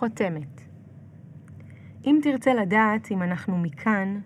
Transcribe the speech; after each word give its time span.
חותמת. 0.00 0.60
אם 2.06 2.20
תרצה 2.22 2.54
לדעת 2.54 3.10
אם 3.10 3.22
אנחנו 3.22 3.58
מכאן, 3.58 4.20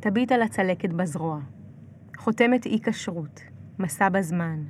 תביט 0.00 0.32
על 0.32 0.42
הצלקת 0.42 0.90
בזרוע. 0.90 1.40
חותמת 2.16 2.66
אי 2.66 2.78
כשרות, 2.82 3.40
מסע 3.78 4.08
בזמן. 4.08 4.64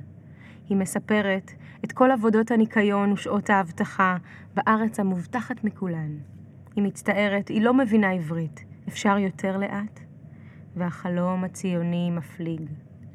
היא 0.69 0.77
מספרת 0.77 1.51
את 1.85 1.91
כל 1.91 2.11
עבודות 2.11 2.51
הניקיון 2.51 3.11
ושעות 3.11 3.49
האבטחה 3.49 4.17
בארץ 4.53 4.99
המובטחת 4.99 5.63
מכולן. 5.63 6.17
היא 6.75 6.83
מצטערת, 6.83 7.47
היא 7.47 7.61
לא 7.61 7.73
מבינה 7.73 8.11
עברית. 8.11 8.65
אפשר 8.87 9.17
יותר 9.17 9.57
לאט? 9.57 9.99
והחלום 10.75 11.43
הציוני 11.43 12.11
מפליג. 12.11 12.61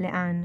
לאן? 0.00 0.44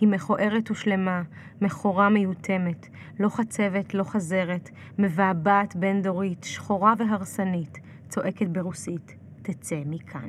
היא 0.00 0.08
מכוערת 0.08 0.70
ושלמה, 0.70 1.22
מכורה 1.60 2.08
מיותמת, 2.08 2.86
לא 3.20 3.28
חצבת, 3.28 3.94
לא 3.94 4.04
חזרת, 4.04 4.70
מבעבעת 4.98 5.76
בין-דורית, 5.76 6.44
שחורה 6.44 6.94
והרסנית, 6.98 7.78
צועקת 8.08 8.46
ברוסית, 8.46 9.16
תצא 9.42 9.76
מכאן. 9.86 10.28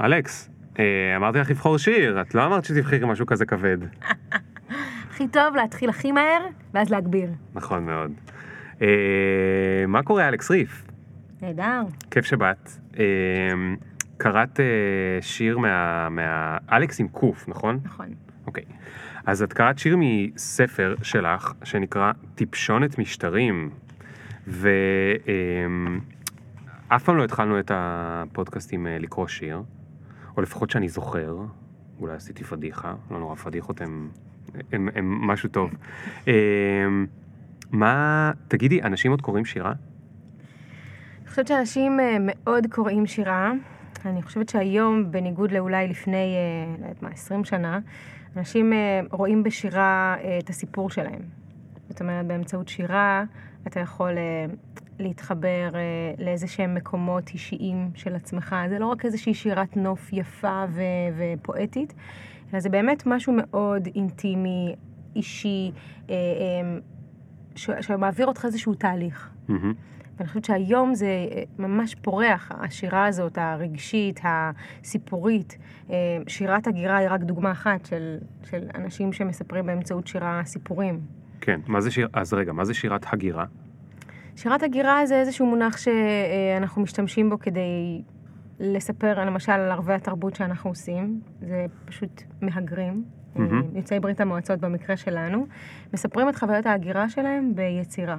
אלכס, 0.00 0.50
אה, 0.78 1.16
אמרתי 1.16 1.38
לך 1.38 1.50
לבחור 1.50 1.78
שיר, 1.78 2.20
את 2.20 2.34
לא 2.34 2.46
אמרת 2.46 2.64
שתבחרי 2.64 3.06
משהו 3.06 3.26
כזה 3.26 3.46
כבד. 3.46 3.78
הכי 5.10 5.28
טוב 5.28 5.56
להתחיל 5.56 5.90
הכי 5.90 6.12
מהר, 6.12 6.46
ואז 6.74 6.90
להגביר. 6.90 7.30
נכון 7.54 7.86
מאוד. 7.86 8.12
אה, 8.82 9.84
מה 9.88 10.02
קורה, 10.02 10.28
אלכס 10.28 10.50
ריף? 10.50 10.84
נהדר. 11.42 11.82
כיף 12.10 12.24
שבאת. 12.24 12.70
קראת 14.20 14.60
אה, 14.60 14.64
שיר 15.20 15.58
מה... 15.58 16.08
מה... 16.08 16.58
אלכס 16.72 17.00
עם 17.00 17.08
קוף, 17.08 17.48
נכון? 17.48 17.80
נכון. 17.84 18.06
אוקיי. 18.46 18.64
אז 19.26 19.42
את 19.42 19.52
קראת 19.52 19.78
שיר 19.78 19.96
מספר 19.98 20.94
שלך, 21.02 21.52
שנקרא 21.64 22.12
טיפשונת 22.34 22.98
משטרים. 22.98 23.70
ואף 24.46 24.72
אה, 26.92 26.98
פעם 26.98 27.16
לא 27.16 27.24
התחלנו 27.24 27.60
את 27.60 27.70
הפודקאסט 27.74 28.72
עם 28.72 28.86
אה, 28.86 28.98
לקרוא 28.98 29.26
שיר, 29.26 29.62
או 30.36 30.42
לפחות 30.42 30.70
שאני 30.70 30.88
זוכר, 30.88 31.36
אולי 32.00 32.14
עשיתי 32.14 32.44
פדיחה, 32.44 32.94
לא 33.10 33.18
נורא, 33.18 33.34
פדיחות 33.34 33.80
הם, 33.80 34.08
הם, 34.72 34.88
הם 34.94 35.26
משהו 35.26 35.48
טוב. 35.48 35.70
אה, 36.28 36.34
מה, 37.70 38.30
תגידי, 38.48 38.82
אנשים 38.82 39.10
עוד 39.10 39.20
קוראים 39.20 39.44
שירה? 39.44 39.72
אני 41.20 41.28
חושבת 41.28 41.46
שאנשים 41.46 42.00
אה, 42.00 42.16
מאוד 42.20 42.66
קוראים 42.70 43.06
שירה. 43.06 43.52
אני 44.06 44.22
חושבת 44.22 44.48
שהיום, 44.48 45.10
בניגוד 45.10 45.52
לאולי 45.52 45.88
לפני, 45.88 46.14
אה, 46.14 46.76
לא 46.78 46.84
יודעת 46.84 47.02
מה, 47.02 47.08
20 47.08 47.44
שנה, 47.44 47.78
אנשים 48.36 48.72
אה, 48.72 49.00
רואים 49.10 49.42
בשירה 49.42 50.16
את 50.38 50.50
הסיפור 50.50 50.90
שלהם. 50.90 51.22
זאת 51.88 52.00
אומרת, 52.00 52.26
באמצעות 52.26 52.68
שירה 52.68 53.24
אתה 53.66 53.80
יכול 53.80 54.12
להתחבר 54.98 55.68
לאיזה 56.18 56.46
שהם 56.46 56.74
מקומות 56.74 57.28
אישיים 57.28 57.90
של 57.94 58.14
עצמך. 58.14 58.56
זה 58.68 58.78
לא 58.78 58.86
רק 58.86 59.04
איזושהי 59.04 59.34
שירת 59.34 59.76
נוף 59.76 60.12
יפה 60.12 60.64
ו- 60.70 60.82
ופואטית, 61.16 61.94
אלא 62.52 62.60
זה 62.60 62.68
באמת 62.68 63.02
משהו 63.06 63.32
מאוד 63.36 63.88
אינטימי, 63.94 64.74
אישי, 65.16 65.72
שמעביר 67.56 68.26
אותך 68.26 68.44
איזשהו 68.44 68.74
תהליך. 68.74 69.30
Mm-hmm. 69.48 69.52
ואני 70.20 70.28
חושבת 70.28 70.44
שהיום 70.44 70.94
זה 70.94 71.06
אה, 71.06 71.42
ממש 71.58 71.94
פורח, 71.94 72.52
השירה 72.54 73.06
הזאת, 73.06 73.38
הרגשית, 73.38 74.20
הסיפורית. 74.24 75.58
אה, 75.90 75.96
שירת 76.28 76.66
הגירה 76.66 76.96
היא 76.96 77.08
רק 77.10 77.20
דוגמה 77.20 77.52
אחת 77.52 77.86
של, 77.86 78.18
של 78.44 78.66
אנשים 78.74 79.12
שמספרים 79.12 79.66
באמצעות 79.66 80.06
שירה 80.06 80.42
סיפורים. 80.44 81.00
כן, 81.40 81.60
מה 81.66 81.80
זה 81.80 81.90
שיר... 81.90 82.08
אז 82.12 82.32
רגע, 82.32 82.52
מה 82.52 82.64
זה 82.64 82.74
שירת 82.74 83.12
הגירה? 83.12 83.44
שירת 84.36 84.62
הגירה 84.62 85.06
זה 85.06 85.20
איזשהו 85.20 85.46
מונח 85.46 85.76
שאנחנו 85.76 86.82
משתמשים 86.82 87.30
בו 87.30 87.38
כדי 87.38 88.02
לספר 88.60 89.24
למשל 89.24 89.52
על 89.52 89.70
ערבי 89.70 89.92
התרבות 89.92 90.34
שאנחנו 90.34 90.70
עושים. 90.70 91.20
זה 91.40 91.66
פשוט 91.84 92.22
מהגרים, 92.40 93.04
mm-hmm. 93.36 93.40
יוצאי 93.74 94.00
ברית 94.00 94.20
המועצות 94.20 94.60
במקרה 94.60 94.96
שלנו, 94.96 95.46
מספרים 95.94 96.28
את 96.28 96.36
חוויות 96.36 96.66
ההגירה 96.66 97.08
שלהם 97.08 97.54
ביצירה. 97.54 98.16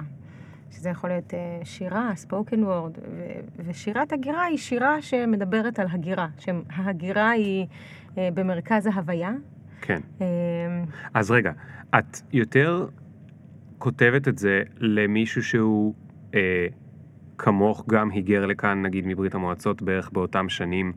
שזה 0.72 0.88
יכול 0.90 1.10
להיות 1.10 1.34
אה, 1.34 1.60
שירה, 1.64 2.10
ספוקן 2.14 2.64
וורד, 2.64 2.98
ושירת 3.56 4.12
הגירה 4.12 4.44
היא 4.44 4.58
שירה 4.58 5.02
שמדברת 5.02 5.78
על 5.78 5.86
הגירה, 5.90 6.28
שההגירה 6.38 7.30
היא 7.30 7.66
אה, 8.18 8.28
במרכז 8.34 8.86
ההוויה. 8.86 9.32
כן. 9.80 10.00
אה, 10.20 10.26
אז 11.14 11.30
רגע, 11.30 11.52
את 11.98 12.20
יותר 12.32 12.86
כותבת 13.78 14.28
את 14.28 14.38
זה 14.38 14.62
למישהו 14.78 15.42
שהוא 15.42 15.94
אה, 16.34 16.66
כמוך 17.38 17.84
גם 17.88 18.10
היגר 18.10 18.46
לכאן, 18.46 18.82
נגיד 18.82 19.06
מברית 19.06 19.34
המועצות, 19.34 19.82
בערך 19.82 20.10
באותם 20.12 20.48
שנים, 20.48 20.92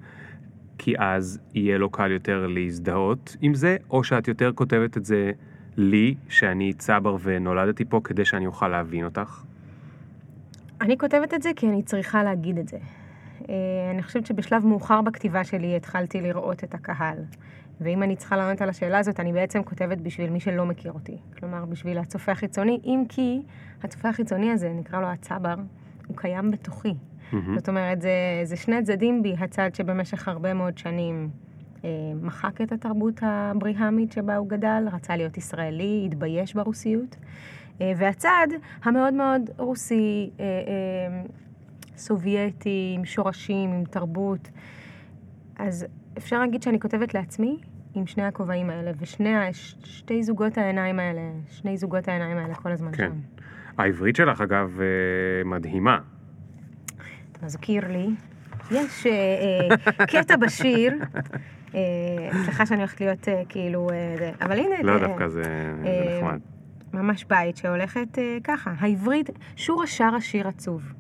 כי 0.77 0.93
אז 0.97 1.39
יהיה 1.53 1.77
לו 1.77 1.89
קל 1.89 2.11
יותר 2.11 2.47
להזדהות 2.47 3.37
עם 3.41 3.53
זה, 3.53 3.77
או 3.89 4.03
שאת 4.03 4.27
יותר 4.27 4.51
כותבת 4.55 4.97
את 4.97 5.05
זה 5.05 5.31
לי, 5.77 6.15
שאני 6.29 6.73
צבר 6.73 7.17
ונולדתי 7.23 7.85
פה, 7.85 8.01
כדי 8.03 8.25
שאני 8.25 8.45
אוכל 8.45 8.67
להבין 8.67 9.05
אותך? 9.05 9.43
אני 10.81 10.97
כותבת 10.97 11.33
את 11.33 11.41
זה 11.41 11.49
כי 11.55 11.69
אני 11.69 11.83
צריכה 11.83 12.23
להגיד 12.23 12.57
את 12.57 12.67
זה. 12.67 12.77
אה, 13.49 13.55
אני 13.91 14.03
חושבת 14.03 14.25
שבשלב 14.25 14.65
מאוחר 14.65 15.01
בכתיבה 15.01 15.43
שלי 15.43 15.75
התחלתי 15.75 16.21
לראות 16.21 16.63
את 16.63 16.73
הקהל. 16.73 17.17
ואם 17.81 18.03
אני 18.03 18.15
צריכה 18.15 18.37
לענות 18.37 18.61
על 18.61 18.69
השאלה 18.69 18.99
הזאת, 18.99 19.19
אני 19.19 19.33
בעצם 19.33 19.63
כותבת 19.63 19.97
בשביל 19.97 20.29
מי 20.29 20.39
שלא 20.39 20.65
מכיר 20.65 20.91
אותי. 20.91 21.17
כלומר, 21.39 21.65
בשביל 21.65 21.97
הצופה 21.97 22.31
החיצוני, 22.31 22.79
אם 22.85 23.03
כי 23.09 23.41
הצופה 23.83 24.09
החיצוני 24.09 24.51
הזה, 24.51 24.73
נקרא 24.73 25.01
לו 25.01 25.07
הצבר, 25.07 25.55
הוא 26.07 26.17
קיים 26.17 26.51
בתוכי. 26.51 26.89
Mm-hmm. 26.89 27.35
זאת 27.55 27.69
אומרת, 27.69 28.01
זה, 28.01 28.09
זה 28.43 28.55
שני 28.55 28.83
צדדים 28.83 29.23
בי, 29.23 29.35
הצד 29.39 29.75
שבמשך 29.75 30.27
הרבה 30.27 30.53
מאוד 30.53 30.77
שנים 30.77 31.29
אה, 31.83 31.89
מחק 32.21 32.61
את 32.61 32.71
התרבות 32.71 33.19
הבריהמית 33.21 34.11
שבה 34.11 34.35
הוא 34.35 34.49
גדל, 34.49 34.87
רצה 34.93 35.15
להיות 35.15 35.37
ישראלי, 35.37 36.03
התבייש 36.05 36.53
ברוסיות. 36.53 37.15
אה, 37.81 37.91
והצד 37.97 38.47
המאוד 38.83 39.13
מאוד 39.13 39.41
רוסי, 39.57 40.29
אה, 40.39 40.45
אה, 40.45 41.21
סובייטי, 41.97 42.93
עם 42.97 43.05
שורשים, 43.05 43.69
עם 43.69 43.83
תרבות. 43.85 44.49
אז 45.57 45.85
אפשר 46.17 46.39
להגיד 46.39 46.63
שאני 46.63 46.79
כותבת 46.79 47.13
לעצמי 47.13 47.59
עם 47.93 48.07
שני 48.07 48.23
הכובעים 48.23 48.69
האלה, 48.69 48.91
ושני, 48.99 49.33
שתי 49.83 50.23
זוגות 50.23 50.57
העיניים 50.57 50.99
האלה, 50.99 51.21
שני 51.49 51.77
זוגות 51.77 52.07
העיניים 52.07 52.37
האלה 52.37 52.55
כל 52.55 52.71
הזמן 52.71 52.91
כן. 52.91 53.09
שם. 53.09 53.41
העברית 53.77 54.15
שלך, 54.15 54.41
אגב, 54.41 54.79
מדהימה. 55.45 55.99
מזכיר 57.43 57.87
לי, 57.87 58.07
יש 58.71 59.07
קטע 60.07 60.35
בשיר, 60.35 60.93
סליחה 62.43 62.65
שאני 62.65 62.79
הולכת 62.79 63.01
להיות 63.01 63.27
כאילו, 63.49 63.89
אבל 64.41 64.59
הנה... 64.59 64.75
לא, 64.83 64.99
דווקא 64.99 65.27
זה 65.27 65.43
נחמד. 66.17 66.39
ממש 66.95 67.25
בית 67.29 67.57
שהולכת 67.57 68.19
אה, 68.19 68.37
ככה. 68.43 68.73
העברית, 68.79 69.29
שורה 69.55 69.87
שרה 69.87 70.21
שיר 70.21 70.47
עצוב. 70.47 70.93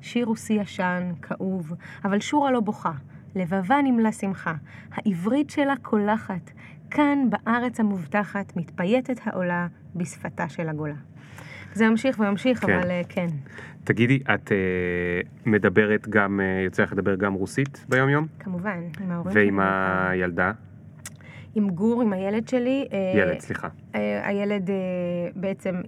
שיר 0.00 0.26
רוסי 0.26 0.52
ישן, 0.52 1.12
כאוב, 1.22 1.72
אבל 2.04 2.20
שורה 2.20 2.50
לא 2.50 2.60
בוכה. 2.60 2.92
לבבה 3.34 3.76
נמלא 3.84 4.12
שמחה. 4.12 4.54
העברית 4.92 5.50
שלה 5.50 5.74
קולחת. 5.82 6.50
כאן, 6.90 7.28
בארץ 7.30 7.80
המובטחת, 7.80 8.56
מתפייטת 8.56 9.20
העולה 9.24 9.66
בשפתה 9.96 10.48
של 10.48 10.68
הגולה. 10.68 10.94
זה 11.74 11.88
ממשיך 11.88 12.18
וממשיך, 12.18 12.66
כן. 12.66 12.72
אבל 12.72 12.88
uh, 12.88 13.06
כן. 13.08 13.26
תגידי, 13.84 14.18
את 14.34 14.48
uh, 14.48 15.28
מדברת 15.46 16.08
גם, 16.08 16.40
uh, 16.40 16.64
יוצא 16.64 16.82
לך 16.82 16.92
לדבר 16.92 17.14
גם 17.14 17.32
רוסית 17.32 17.86
ביום-יום? 17.88 18.26
כמובן, 18.38 18.78
עם 19.00 19.10
ההורים 19.10 19.32
שלי. 19.32 19.42
ועם 19.44 19.60
הילדה? 19.60 20.52
עם 21.54 21.70
גור, 21.70 22.02
עם 22.02 22.12
הילד 22.12 22.48
שלי. 22.48 22.88
ילד, 23.14 23.40
סליחה. 23.40 23.68
הילד 24.22 24.70
בעצם 25.36 25.80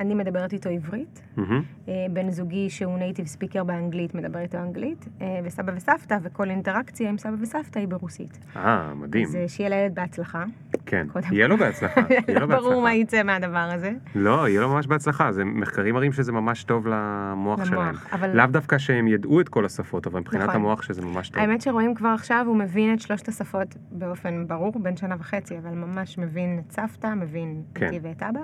אני 0.00 0.14
מדברת 0.14 0.52
איתו 0.52 0.68
עברית, 0.68 1.22
mm-hmm. 1.38 1.90
בן 2.10 2.30
זוגי 2.30 2.70
שהוא 2.70 2.98
נייטיב 2.98 3.26
ספיקר 3.26 3.64
באנגלית 3.64 4.14
מדבר 4.14 4.38
איתו 4.38 4.58
אנגלית, 4.58 5.08
אה, 5.20 5.40
וסבא 5.44 5.72
וסבתא, 5.76 6.18
וכל 6.22 6.50
אינטראקציה 6.50 7.08
עם 7.08 7.18
סבא 7.18 7.34
וסבתא 7.40 7.78
היא 7.78 7.88
ברוסית. 7.88 8.38
אה, 8.56 8.94
מדהים. 8.94 9.26
אז 9.26 9.36
אה, 9.36 9.48
שיהיה 9.48 9.70
לילד 9.70 9.94
בהצלחה. 9.94 10.44
כן, 10.86 11.06
יהיה 11.30 11.48
לו 11.48 11.56
בהצלחה. 11.56 12.00
יהיה 12.28 12.40
לו 12.40 12.48
בהצלחה. 12.48 12.68
ברור 12.68 12.82
מה 12.82 12.94
יצא 12.94 13.22
מהדבר 13.22 13.68
הזה. 13.74 13.92
לא, 14.14 14.48
יהיה 14.48 14.60
לו 14.60 14.68
ממש 14.68 14.86
בהצלחה, 14.86 15.32
זה 15.32 15.44
מחקרים 15.44 15.94
מראים 15.94 16.12
שזה 16.12 16.32
ממש 16.32 16.64
טוב 16.64 16.86
למוח 16.86 17.64
שלהם. 17.64 17.94
אבל... 18.12 18.36
לאו 18.36 18.46
דווקא 18.46 18.78
שהם 18.78 19.08
ידעו 19.08 19.40
את 19.40 19.48
כל 19.48 19.64
השפות, 19.64 20.06
אבל 20.06 20.20
מבחינת 20.20 20.42
נכון. 20.42 20.54
המוח 20.54 20.82
שזה 20.82 21.02
ממש 21.02 21.30
טוב. 21.30 21.42
האמת 21.42 21.60
שרואים 21.60 21.94
כבר 21.94 22.08
עכשיו, 22.08 22.44
הוא 22.48 22.56
מבין 22.56 22.94
את 22.94 23.00
שלושת 23.00 23.28
השפות 23.28 23.76
באופן 23.90 24.46
ברור, 24.46 24.72
בין 24.82 24.96
שנה 24.96 25.16
וחצי, 25.18 25.58
אבל 25.58 25.70
ממש 25.70 26.18
מבין 26.18 26.62
את 26.66 26.72
סבתא, 26.72 27.14
מבין 27.14 27.62
כן. 27.74 27.86
אותי 27.86 27.98
ואת 28.02 28.22
אבא. 28.22 28.40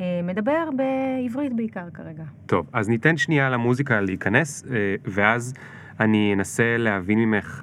אה, 0.00 0.20
מדבר 0.24 0.68
בעברית 0.76 1.56
בעיקר 1.56 1.90
כרגע. 1.94 2.22
טוב, 2.46 2.66
אז 2.72 2.88
ניתן 2.88 3.16
שנייה 3.16 3.50
למוזיקה 3.50 4.00
להיכנס, 4.00 4.64
אה, 4.70 4.94
ואז 5.04 5.54
אני 6.00 6.34
אנסה 6.34 6.76
להבין 6.78 7.18
ממך 7.18 7.62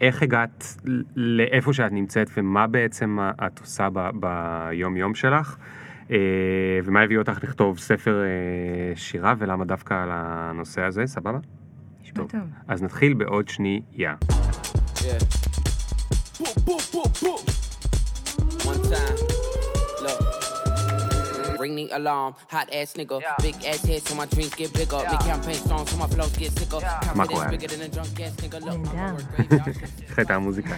איך 0.00 0.22
הגעת 0.22 0.76
לאיפה 1.16 1.72
שאת 1.72 1.92
נמצאת 1.92 2.30
ומה 2.36 2.66
בעצם 2.66 3.18
את 3.46 3.58
עושה 3.58 3.88
ב- 3.92 4.10
ביום 4.14 4.96
יום 4.96 5.14
שלך. 5.14 5.56
ומה 6.84 7.00
הביא 7.00 7.18
אותך 7.18 7.38
לכתוב 7.42 7.78
ספר 7.78 8.22
שירה 8.94 9.34
ולמה 9.38 9.64
דווקא 9.64 9.94
על 9.94 10.08
הנושא 10.12 10.82
הזה, 10.82 11.06
סבבה? 11.06 11.38
נשמע 12.02 12.24
טוב. 12.24 12.40
אז 12.68 12.82
נתחיל 12.82 13.14
בעוד 13.14 13.48
שנייה. 13.48 14.14
Yeah. 14.96 15.24
One 18.64 18.82
time. 18.90 19.37
Ring 21.60 21.74
the 21.80 21.86
alarm, 21.98 22.34
hot 22.54 22.68
ass 22.78 22.90
nigga. 22.98 23.16
Yeah. 23.20 23.36
Big 23.46 23.56
ass 23.70 23.82
head 23.88 24.02
so 24.06 24.14
my 24.20 24.26
dreams 24.34 24.54
get 24.60 24.70
bigger. 24.78 25.00
Yeah. 25.02 25.12
Big 25.12 25.22
campaign 25.30 25.58
strong 25.64 25.84
so 25.90 25.96
my 26.02 26.08
flows 26.14 26.34
get 26.42 26.52
sicker. 26.58 26.80
Yeah. 26.80 27.00
Confidence 27.00 27.50
bigger 27.54 27.68
than 27.72 27.82
a 27.86 27.90
drunk 27.94 28.20
ass 28.24 28.34
nigga. 28.42 28.58
Look, 28.66 29.78
איך 30.08 30.18
הייתה 30.18 30.34
המוזיקה? 30.34 30.74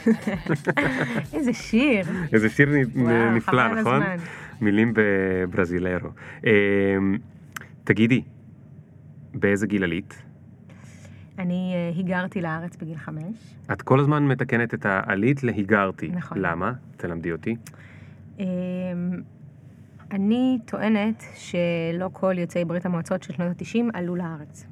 איזה 1.32 1.52
שיר. 1.52 2.06
איזה 2.32 2.50
שיר 2.50 2.68
נפלא, 3.34 3.80
נכון? 3.80 4.02
מילים 4.60 4.92
בברזילרו. 4.96 6.08
תגידי, 7.84 8.22
באיזה 9.34 9.66
גיל 9.66 9.84
עלית? 9.84 10.22
אני 11.38 11.74
uh, 11.74 11.96
היגרתי 11.96 12.40
לארץ 12.40 12.76
בגיל 12.76 12.96
חמש. 12.96 13.54
את 13.72 13.82
כל 13.82 14.00
הזמן 14.00 14.26
מתקנת 14.26 14.74
את 14.74 14.86
העלית 14.86 15.42
להיגרתי. 15.42 16.08
נכון. 16.08 16.38
למה? 16.38 16.72
תלמדי 16.96 17.32
אותי. 17.32 17.56
אני 20.12 20.58
טוענת 20.64 21.24
שלא 21.34 22.10
כל 22.12 22.34
יוצאי 22.38 22.64
ברית 22.64 22.86
המועצות 22.86 23.22
של 23.22 23.32
שנות 23.32 23.48
ה-90 23.48 23.98
עלו 23.98 24.16
לארץ. 24.16 24.66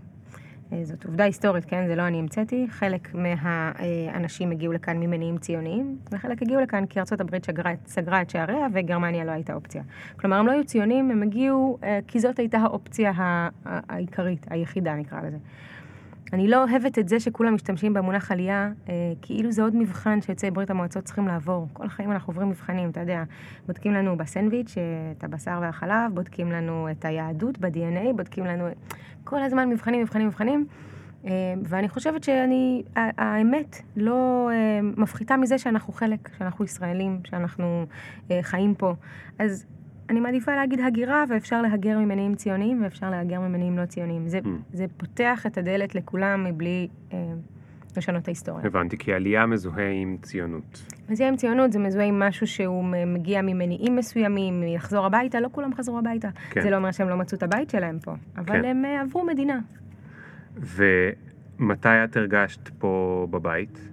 Uh, 0.70 0.74
זאת 0.82 1.04
עובדה 1.04 1.24
היסטורית, 1.24 1.64
כן? 1.64 1.86
זה 1.86 1.96
לא 1.96 2.06
אני 2.06 2.18
המצאתי. 2.18 2.66
חלק 2.70 3.14
מהאנשים 3.14 4.50
הגיעו 4.50 4.72
לכאן 4.72 4.96
ממניעים 4.96 5.38
ציוניים, 5.38 5.98
וחלק 6.12 6.42
הגיעו 6.42 6.60
לכאן 6.60 6.86
כי 6.86 7.00
ארצות 7.00 7.20
הברית 7.20 7.44
שגרה, 7.44 7.72
סגרה 7.86 8.22
את 8.22 8.30
שעריה 8.30 8.66
וגרמניה 8.72 9.24
לא 9.24 9.30
הייתה 9.30 9.54
אופציה. 9.54 9.82
כלומר, 10.20 10.36
הם 10.36 10.46
לא 10.46 10.52
היו 10.52 10.64
ציונים, 10.64 11.10
הם 11.10 11.22
הגיעו 11.22 11.78
uh, 11.80 11.84
כי 12.06 12.20
זאת 12.20 12.38
הייתה 12.38 12.58
האופציה 12.58 13.12
העיקרית, 13.64 14.46
היחידה 14.50 14.94
נקרא 14.94 15.20
לזה. 15.20 15.38
אני 16.32 16.48
לא 16.48 16.64
אוהבת 16.64 16.98
את 16.98 17.08
זה 17.08 17.20
שכולם 17.20 17.54
משתמשים 17.54 17.94
במונח 17.94 18.32
עלייה, 18.32 18.70
אה, 18.88 18.94
כאילו 19.22 19.52
זה 19.52 19.62
עוד 19.62 19.76
מבחן 19.76 20.20
שיוצאי 20.20 20.50
ברית 20.50 20.70
המועצות 20.70 21.04
צריכים 21.04 21.26
לעבור. 21.26 21.68
כל 21.72 21.86
החיים 21.86 22.12
אנחנו 22.12 22.30
עוברים 22.30 22.48
מבחנים, 22.48 22.90
אתה 22.90 23.00
יודע. 23.00 23.22
בודקים 23.66 23.92
לנו 23.92 24.16
בסנדוויץ' 24.16 24.78
אה, 24.78 24.82
את 25.18 25.24
הבשר 25.24 25.58
והחלב, 25.62 26.14
בודקים 26.14 26.52
לנו 26.52 26.88
את 26.90 27.04
היהדות 27.04 27.58
ב-DNA, 27.58 28.12
בודקים 28.16 28.44
לנו 28.44 28.64
כל 29.24 29.42
הזמן 29.42 29.70
מבחנים, 29.70 30.00
מבחנים, 30.00 30.26
מבחנים. 30.26 30.66
אה, 31.26 31.54
ואני 31.64 31.88
חושבת 31.88 32.24
שאני, 32.24 32.82
האמת 32.96 33.82
לא 33.96 34.50
אה, 34.52 34.80
מפחיתה 34.96 35.36
מזה 35.36 35.58
שאנחנו 35.58 35.92
חלק, 35.92 36.28
שאנחנו 36.38 36.64
ישראלים, 36.64 37.20
שאנחנו 37.24 37.86
אה, 38.30 38.38
חיים 38.42 38.74
פה. 38.74 38.94
אז 39.38 39.66
אני 40.10 40.20
מעדיפה 40.20 40.56
להגיד 40.56 40.80
הגירה, 40.80 41.24
ואפשר 41.28 41.62
להגר 41.62 41.98
ממניעים 41.98 42.34
ציוניים, 42.34 42.82
ואפשר 42.82 43.10
להגר 43.10 43.40
ממניעים 43.40 43.78
לא 43.78 43.86
ציוניים. 43.86 44.28
זה, 44.28 44.38
mm. 44.38 44.48
זה 44.72 44.86
פותח 44.96 45.46
את 45.46 45.58
הדלת 45.58 45.94
לכולם 45.94 46.44
מבלי 46.44 46.88
אה, 47.12 47.18
לשנות 47.96 48.22
את 48.22 48.28
ההיסטוריה. 48.28 48.66
הבנתי, 48.66 48.98
כי 48.98 49.12
עלייה 49.12 49.46
מזוהה 49.46 49.90
עם 49.90 50.16
ציונות. 50.22 50.82
מזוהה 51.08 51.30
עם 51.30 51.36
ציונות, 51.36 51.72
זה 51.72 51.78
מזוהה 51.78 52.06
עם 52.06 52.18
משהו 52.18 52.46
שהוא 52.46 52.84
מגיע 53.06 53.42
ממניעים 53.42 53.96
מסוימים, 53.96 54.62
לחזור 54.66 55.06
הביתה, 55.06 55.40
לא 55.40 55.48
כולם 55.52 55.74
חזרו 55.74 55.98
הביתה. 55.98 56.28
כן. 56.50 56.60
זה 56.60 56.70
לא 56.70 56.76
אומר 56.76 56.90
שהם 56.90 57.08
לא 57.08 57.16
מצאו 57.16 57.38
את 57.38 57.42
הבית 57.42 57.70
שלהם 57.70 57.98
פה, 57.98 58.14
אבל 58.36 58.62
כן. 58.62 58.64
הם 58.64 58.84
uh, 58.84 59.02
עברו 59.02 59.24
מדינה. 59.24 59.58
ומתי 60.56 61.88
את 62.04 62.16
הרגשת 62.16 62.68
פה 62.68 63.26
בבית? 63.30 63.88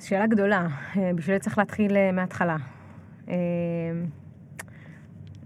שאלה 0.00 0.26
גדולה, 0.26 0.66
אה, 0.96 1.10
בשביל 1.14 1.36
זה 1.36 1.40
צריך 1.40 1.58
להתחיל 1.58 1.90
uh, 1.90 2.12
מההתחלה. 2.12 2.56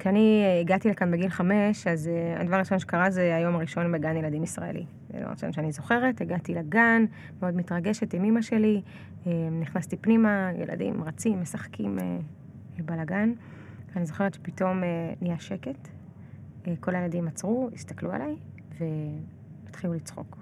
כשאני 0.07 0.45
הגעתי 0.61 0.89
לכאן 0.89 1.11
בגיל 1.11 1.29
חמש, 1.29 1.87
אז 1.87 2.07
uh, 2.07 2.41
הדבר 2.41 2.57
הראשון 2.57 2.79
שקרה 2.79 3.11
זה 3.11 3.37
היום 3.37 3.55
הראשון 3.55 3.93
בגן 3.93 4.17
ילדים 4.17 4.43
ישראלי. 4.43 4.85
זה 5.09 5.17
הדבר 5.17 5.29
הראשון 5.29 5.53
שאני 5.53 5.73
זוכרת, 5.73 6.21
הגעתי 6.21 6.55
לגן, 6.55 7.05
מאוד 7.41 7.57
מתרגשת 7.57 8.15
עם 8.15 8.25
אמא 8.25 8.43
שלי, 8.43 8.83
uh, 8.85 9.29
נכנסתי 9.61 9.97
פנימה, 9.97 10.51
ילדים 10.59 11.05
רצים, 11.05 11.41
משחקים 11.41 11.99
uh, 11.99 12.83
בלגן. 12.83 13.33
אני 13.97 14.07
זוכרת 14.07 14.35
שפתאום 14.35 14.83
נהיה 15.21 15.39
שקט, 15.39 15.89
כל 16.81 16.95
הילדים 16.95 17.29
עצרו, 17.29 17.71
הסתכלו 17.75 18.13
עליי 18.13 18.37
והתחילו 19.65 19.95
לצחוק. 19.95 20.39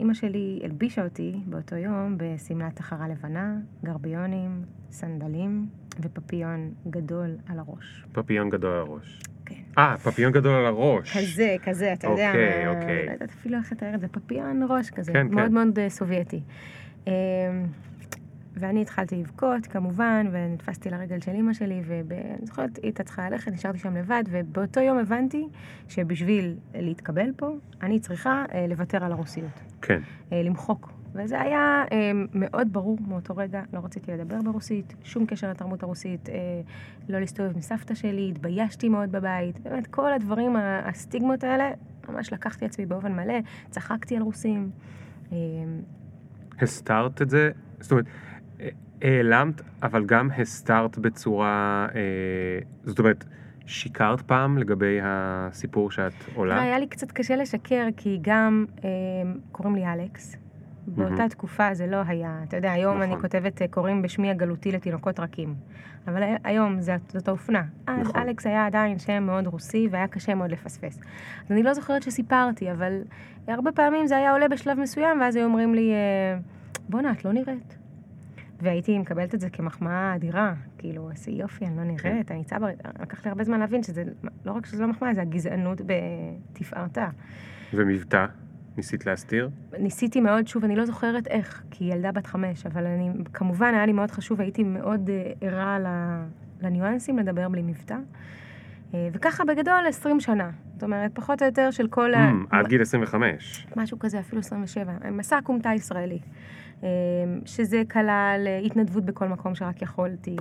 אימא 0.00 0.14
שלי 0.14 0.60
הלבישה 0.64 1.04
אותי 1.04 1.32
באותו 1.46 1.76
יום 1.76 2.18
בשמלת 2.18 2.76
תחרה 2.76 3.08
לבנה, 3.08 3.56
גרביונים, 3.84 4.62
סנדלים 4.90 5.66
ופפיון 6.00 6.72
גדול 6.90 7.36
על 7.48 7.58
הראש. 7.58 8.04
פפיון 8.12 8.50
גדול 8.50 8.72
על 8.72 8.78
הראש. 8.78 9.20
כן. 9.46 9.54
אה, 9.78 9.96
פפיון 9.96 10.32
גדול 10.32 10.52
על 10.52 10.66
הראש. 10.66 11.16
כזה, 11.18 11.56
כזה, 11.64 11.92
אתה 11.92 12.06
יודע. 12.06 12.28
אוקיי, 12.28 12.68
אוקיי. 12.68 13.06
לא 13.06 13.12
יודעת 13.12 13.30
אפילו 13.30 13.58
איך 13.58 13.72
לתאר 13.72 13.94
את 13.94 14.00
זה, 14.00 14.08
פפיון 14.08 14.62
ראש 14.68 14.90
כזה. 14.90 15.12
כן, 15.12 15.26
מאוד 15.30 15.48
כן. 15.48 15.54
מאוד 15.54 15.78
אה, 15.78 15.88
סובייטי. 15.88 16.40
ואני 18.60 18.82
התחלתי 18.82 19.16
לבכות, 19.16 19.66
כמובן, 19.66 20.26
ונתפסתי 20.32 20.90
לרגל 20.90 21.20
של 21.20 21.32
אימא 21.32 21.52
שלי, 21.52 21.82
ואני 21.84 22.46
זוכרת, 22.46 22.76
היא 22.76 22.84
הייתה 22.84 23.04
צריכה 23.04 23.30
ללכת, 23.30 23.52
נשארתי 23.52 23.78
שם 23.78 23.96
לבד, 23.96 24.24
ובאותו 24.30 24.80
יום 24.80 24.98
הבנתי 24.98 25.48
שבשביל 25.88 26.56
להתקבל 26.74 27.30
פה, 27.36 27.56
אני 27.82 28.00
צריכה 28.00 28.44
אה, 28.54 28.66
לוותר 28.66 29.04
על 29.04 29.12
הרוסיות. 29.12 29.60
כן. 29.82 30.00
אה, 30.32 30.42
למחוק. 30.42 30.92
וזה 31.14 31.40
היה 31.40 31.84
אה, 31.92 32.10
מאוד 32.34 32.72
ברור 32.72 32.98
מאותו 33.08 33.36
רגע, 33.36 33.62
לא 33.72 33.80
רציתי 33.84 34.12
לדבר 34.12 34.42
ברוסית, 34.44 34.94
שום 35.02 35.26
קשר 35.26 35.50
לתרבות 35.50 35.82
הרוסית, 35.82 36.28
אה, 36.28 36.34
לא 37.08 37.20
להסתובב 37.20 37.54
עם 37.54 37.60
סבתא 37.60 37.94
שלי, 37.94 38.30
התביישתי 38.30 38.88
מאוד 38.88 39.12
בבית, 39.12 39.60
באמת 39.60 39.86
כל 39.86 40.12
הדברים, 40.12 40.56
הסטיגמות 40.84 41.44
האלה, 41.44 41.70
ממש 42.08 42.32
לקחתי 42.32 42.64
עצמי 42.64 42.86
באופן 42.86 43.12
מלא, 43.12 43.38
צחקתי 43.70 44.16
על 44.16 44.22
רוסים. 44.22 44.70
אה, 45.32 45.38
הסתרת 46.60 47.22
את 47.22 47.30
זה? 47.30 47.50
זאת 47.80 47.90
אומרת, 47.92 48.06
העלמת, 49.02 49.62
אבל 49.82 50.04
גם 50.04 50.30
הסתרת 50.38 50.98
בצורה, 50.98 51.86
אה, 51.94 52.00
זאת 52.84 52.98
אומרת, 52.98 53.24
שיקרת 53.66 54.20
פעם 54.20 54.58
לגבי 54.58 54.98
הסיפור 55.02 55.90
שאת 55.90 56.12
עולה? 56.34 56.62
היה 56.62 56.78
לי 56.78 56.86
קצת 56.86 57.12
קשה 57.12 57.36
לשקר, 57.36 57.86
כי 57.96 58.18
גם 58.22 58.64
אה, 58.84 58.90
קוראים 59.52 59.74
לי 59.74 59.86
אלכס. 59.86 60.36
באותה 60.86 61.28
תקופה 61.28 61.74
זה 61.74 61.86
לא 61.86 61.96
היה, 62.06 62.40
אתה 62.48 62.56
יודע, 62.56 62.72
היום 62.72 62.96
נכון. 62.96 63.12
אני 63.12 63.20
כותבת 63.20 63.62
קוראים 63.70 64.02
בשמי 64.02 64.30
הגלותי 64.30 64.72
לתינוקות 64.72 65.20
רכים. 65.20 65.54
אבל 66.08 66.22
היום 66.44 66.80
זאת, 66.80 67.00
זאת 67.08 67.28
האופנה. 67.28 67.62
אז 67.86 68.08
נכון. 68.08 68.22
אלכס 68.22 68.46
היה 68.46 68.66
עדיין 68.66 68.98
שם 68.98 69.22
מאוד 69.22 69.46
רוסי 69.46 69.88
והיה 69.90 70.08
קשה 70.08 70.34
מאוד 70.34 70.50
לפספס. 70.50 70.98
אז 71.46 71.52
אני 71.52 71.62
לא 71.62 71.74
זוכרת 71.74 72.02
שסיפרתי, 72.02 72.72
אבל 72.72 73.00
הרבה 73.48 73.72
פעמים 73.72 74.06
זה 74.06 74.16
היה 74.16 74.32
עולה 74.32 74.48
בשלב 74.48 74.78
מסוים, 74.80 75.20
ואז 75.20 75.36
היו 75.36 75.44
אומרים 75.44 75.74
לי, 75.74 75.92
אה, 75.92 76.38
בואנה, 76.88 77.12
את 77.12 77.24
לא 77.24 77.32
נראית. 77.32 77.79
והייתי 78.62 78.98
מקבלת 78.98 79.34
את 79.34 79.40
זה 79.40 79.50
כמחמאה 79.50 80.14
אדירה, 80.14 80.54
כאילו, 80.78 81.10
איזה 81.10 81.30
יופי, 81.30 81.66
אני 81.66 81.76
לא 81.76 81.84
נראית, 81.84 82.30
אני 82.30 82.44
צברית. 82.44 82.78
לקח 83.00 83.24
לי 83.24 83.28
הרבה 83.28 83.44
זמן 83.44 83.60
להבין 83.60 83.82
שזה, 83.82 84.04
לא 84.44 84.52
רק 84.52 84.66
שזה 84.66 84.82
לא 84.82 84.88
מחמאה, 84.88 85.14
זה 85.14 85.22
הגזענות 85.22 85.80
בתפארתה. 85.86 87.08
ומבטא? 87.74 88.26
ניסית 88.76 89.06
להסתיר? 89.06 89.50
ניסיתי 89.78 90.20
מאוד, 90.20 90.46
שוב, 90.46 90.64
אני 90.64 90.76
לא 90.76 90.84
זוכרת 90.84 91.26
איך, 91.26 91.62
כי 91.70 91.84
היא 91.84 91.94
ילדה 91.94 92.12
בת 92.12 92.26
חמש, 92.26 92.66
אבל 92.66 92.86
אני, 92.86 93.10
כמובן 93.32 93.74
היה 93.74 93.86
לי 93.86 93.92
מאוד 93.92 94.10
חשוב, 94.10 94.40
הייתי 94.40 94.64
מאוד 94.64 95.10
uh, 95.10 95.44
ערה 95.46 95.78
לניואנסים, 96.60 97.18
לדבר 97.18 97.48
בלי 97.48 97.62
מבטא. 97.62 97.96
Uh, 98.92 98.94
וככה 99.12 99.44
בגדול 99.44 99.84
20 99.88 100.20
שנה. 100.20 100.50
זאת 100.74 100.82
אומרת, 100.82 101.10
פחות 101.14 101.42
או 101.42 101.46
יותר 101.46 101.70
של 101.70 101.88
כל 101.88 102.14
mm, 102.14 102.16
ה... 102.16 102.58
עד 102.58 102.66
גיל 102.66 102.82
25. 102.82 103.66
משהו 103.76 103.98
כזה, 103.98 104.20
אפילו 104.20 104.40
27. 104.40 104.92
מסע 105.10 105.38
כומתה 105.44 105.70
ישראלי. 105.74 106.18
אה, 106.82 106.88
שזה 107.44 107.82
כלל 107.90 108.46
התנדבות 108.66 109.04
בכל 109.04 109.28
מקום 109.28 109.54
שרק 109.54 109.82
יכולתי. 109.82 110.36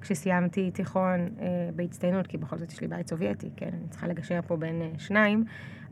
כשסיימתי 0.00 0.70
תיכון 0.70 1.28
בהצטיינות, 1.76 2.26
כי 2.26 2.38
בכל 2.38 2.58
זאת 2.58 2.72
יש 2.72 2.80
לי 2.80 2.88
בית 2.88 3.08
סובייטי, 3.08 3.50
כן? 3.56 3.70
אני 3.72 3.88
צריכה 3.88 4.06
לגשר 4.06 4.40
פה 4.46 4.56
בין 4.56 4.82
שניים. 4.98 5.44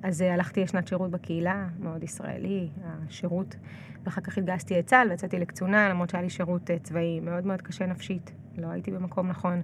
אז 0.02 0.22
אה, 0.22 0.34
הלכתי 0.34 0.62
לשנת 0.62 0.88
שירות 0.88 1.10
בקהילה, 1.10 1.66
מאוד 1.80 2.04
ישראלי, 2.04 2.68
השירות, 2.84 3.56
ואחר 4.04 4.20
כך 4.20 4.38
התגייסתי 4.38 4.78
לצה"ל 4.78 5.10
ויצאתי 5.10 5.38
לקצונה, 5.38 5.88
למרות 5.88 6.10
שהיה 6.10 6.22
לי 6.22 6.30
שירות 6.30 6.70
אה, 6.70 6.78
צבאי 6.78 7.20
מאוד 7.20 7.46
מאוד 7.46 7.62
קשה 7.62 7.86
נפשית, 7.86 8.32
לא 8.58 8.66
הייתי 8.66 8.90
במקום 8.90 9.28
נכון. 9.28 9.62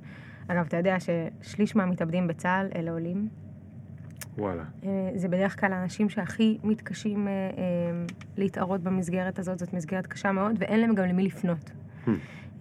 אגב, 0.48 0.64
אתה 0.68 0.76
יודע 0.76 0.96
ששליש 1.00 1.76
מהמתאבדים 1.76 2.26
בצה"ל 2.26 2.68
אלה 2.74 2.90
עולים. 2.90 3.28
וואלה. 4.38 4.64
אה, 4.84 5.10
זה 5.14 5.28
בדרך 5.28 5.60
כלל 5.60 5.72
האנשים 5.72 6.08
שהכי 6.08 6.58
מתקשים 6.64 7.28
להתערות 8.36 8.80
במסגרת 8.80 9.38
הזאת, 9.38 9.58
זאת 9.58 9.72
מסגרת 9.72 10.06
קשה 10.06 10.32
מאוד, 10.32 10.56
ואין 10.58 10.80
להם 10.80 10.94
גם 10.94 11.04
למי 11.04 11.24
לפנות. 11.26 11.70
Hmm. 12.06 12.10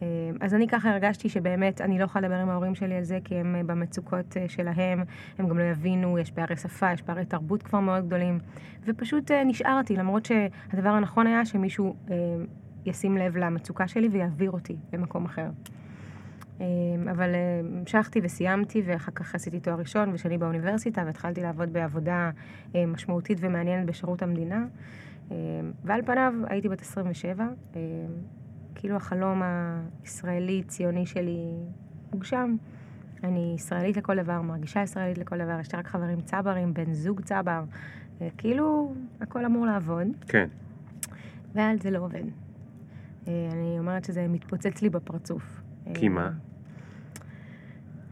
אה, 0.02 0.08
אז 0.42 0.54
אני 0.54 0.68
ככה 0.68 0.92
הרגשתי 0.92 1.30
שבאמת 1.30 1.82
אני 1.82 2.00
לא 2.00 2.04
יכולה 2.04 2.28
לדבר 2.28 2.40
עם 2.40 2.50
ההורים 2.50 2.76
שלי 2.76 2.96
על 2.96 3.04
זה, 3.04 3.20
כי 3.24 3.36
הם 3.36 3.56
אה, 3.56 3.64
במצוקות 3.64 4.38
אה, 4.38 4.50
שלהם, 4.50 5.04
הם 5.38 5.48
גם 5.48 5.60
לא 5.60 5.64
יבינו, 5.64 6.20
יש 6.20 6.32
פערי 6.32 6.56
שפה, 6.56 6.94
יש 6.94 7.02
פערי 7.02 7.26
תרבות 7.26 7.64
כבר 7.64 7.80
מאוד 7.80 8.08
גדולים, 8.08 8.40
ופשוט 8.86 9.32
נשארתי, 9.32 9.96
למרות 9.96 10.26
שהדבר 10.26 10.90
הנכון 10.90 11.28
היה 11.28 11.46
שמישהו 11.46 11.96
ישים 12.86 13.18
לב 13.18 13.38
למצוקה 13.38 13.88
שלי 13.88 14.08
ויעביר 14.08 14.52
אותי 14.52 14.76
למקום 14.94 15.26
אחר. 15.26 15.50
אבל 17.12 17.30
המשכתי 17.80 18.20
וסיימתי, 18.24 18.82
ואחר 18.86 19.12
כך 19.12 19.36
עשיתי 19.36 19.60
תואר 19.60 19.80
ראשון 19.80 20.10
ושני 20.14 20.38
באוניברסיטה, 20.38 21.04
והתחלתי 21.06 21.42
לעבוד 21.42 21.74
בעבודה 21.74 22.32
משמעותית 22.88 23.38
ומעניינת 23.42 23.86
בשירות 23.86 24.22
המדינה. 24.22 24.66
ועל 25.84 26.02
פניו 26.06 26.34
הייתי 26.50 26.70
בת 26.70 26.82
27, 26.82 27.48
כאילו 28.76 28.96
החלום 28.96 29.42
הישראלי-ציוני 30.04 31.06
שלי 31.06 31.54
הוגשם. 32.12 32.56
אני 33.24 33.54
ישראלית 33.56 33.98
לכל 33.98 34.24
דבר, 34.24 34.42
מרגישה 34.42 34.82
ישראלית 34.82 35.18
לכל 35.18 35.38
דבר, 35.38 35.60
יש 35.60 35.74
לי 35.74 35.80
רק 35.80 35.88
חברים 35.88 36.22
צברים, 36.22 36.74
בן 36.74 36.94
זוג 36.94 37.22
צבר, 37.22 37.64
כאילו 38.38 38.96
הכל 39.22 39.46
אמור 39.46 39.66
לעבוד. 39.66 40.08
כן. 40.28 40.48
ואז 41.54 41.82
זה 41.82 41.92
לא 41.92 42.00
עובד. 42.00 42.24
אני 43.28 43.76
אומרת 43.80 44.06
שזה 44.06 44.28
מתפוצץ 44.28 44.82
לי 44.82 44.90
בפרצוף. 44.90 45.62
כי 45.94 46.10
מה? 46.10 46.32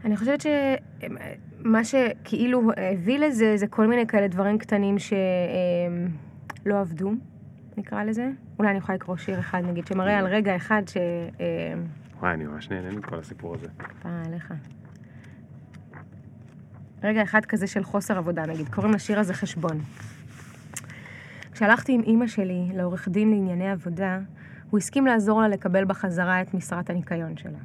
אני 0.04 0.16
חושבת 0.16 0.40
שמה 0.40 1.84
שכאילו 1.84 2.70
הביא 2.92 3.18
לזה, 3.18 3.56
זה 3.56 3.66
כל 3.66 3.86
מיני 3.86 4.06
כאלה 4.06 4.28
דברים 4.28 4.58
קטנים 4.58 4.96
שלא 4.98 6.80
עבדו, 6.80 7.12
נקרא 7.76 8.04
לזה. 8.04 8.30
אולי 8.58 8.70
אני 8.70 8.78
יכולה 8.78 8.96
לקרוא 8.96 9.16
שיר 9.16 9.40
אחד, 9.40 9.62
נגיד, 9.66 9.86
שמראה 9.86 10.18
על 10.18 10.26
רגע 10.26 10.56
אחד 10.56 10.82
ש... 10.86 10.96
וואי, 12.20 12.34
אני 12.34 12.44
ממש 12.44 12.70
נהנה 12.70 12.90
מכל 12.90 13.18
הסיפור 13.18 13.54
הזה. 13.54 13.66
פעם 14.02 14.22
עליך. 14.26 14.54
רגע 17.02 17.22
אחד 17.22 17.44
כזה 17.44 17.66
של 17.66 17.84
חוסר 17.84 18.18
עבודה, 18.18 18.46
נגיד, 18.46 18.68
קוראים 18.68 18.92
לשיר 18.92 19.20
הזה 19.20 19.34
חשבון. 19.34 19.78
כשהלכתי 21.52 21.92
עם 21.92 22.00
אימא 22.00 22.26
שלי 22.26 22.68
לעורך 22.74 23.08
דין 23.08 23.30
לענייני 23.30 23.70
עבודה, 23.70 24.18
הוא 24.70 24.78
הסכים 24.78 25.06
לעזור 25.06 25.40
לה 25.40 25.48
לקבל 25.48 25.84
בחזרה 25.84 26.42
את 26.42 26.54
משרת 26.54 26.90
הניקיון 26.90 27.36
שלה. 27.36 27.58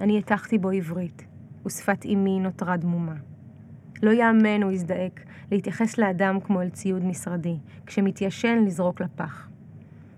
אני 0.00 0.18
הטחתי 0.18 0.58
בו 0.58 0.70
עברית, 0.70 1.25
ושפת 1.66 2.06
אמי 2.06 2.40
נותרה 2.40 2.76
דמומה. 2.76 3.14
לא 4.02 4.10
יאמן, 4.10 4.62
הוא 4.62 4.72
הזדעק, 4.72 5.24
להתייחס 5.50 5.98
לאדם 5.98 6.40
כמו 6.40 6.62
אל 6.62 6.68
ציוד 6.68 7.04
משרדי, 7.04 7.56
כשמתיישן 7.86 8.64
לזרוק 8.66 9.00
לפח. 9.00 9.48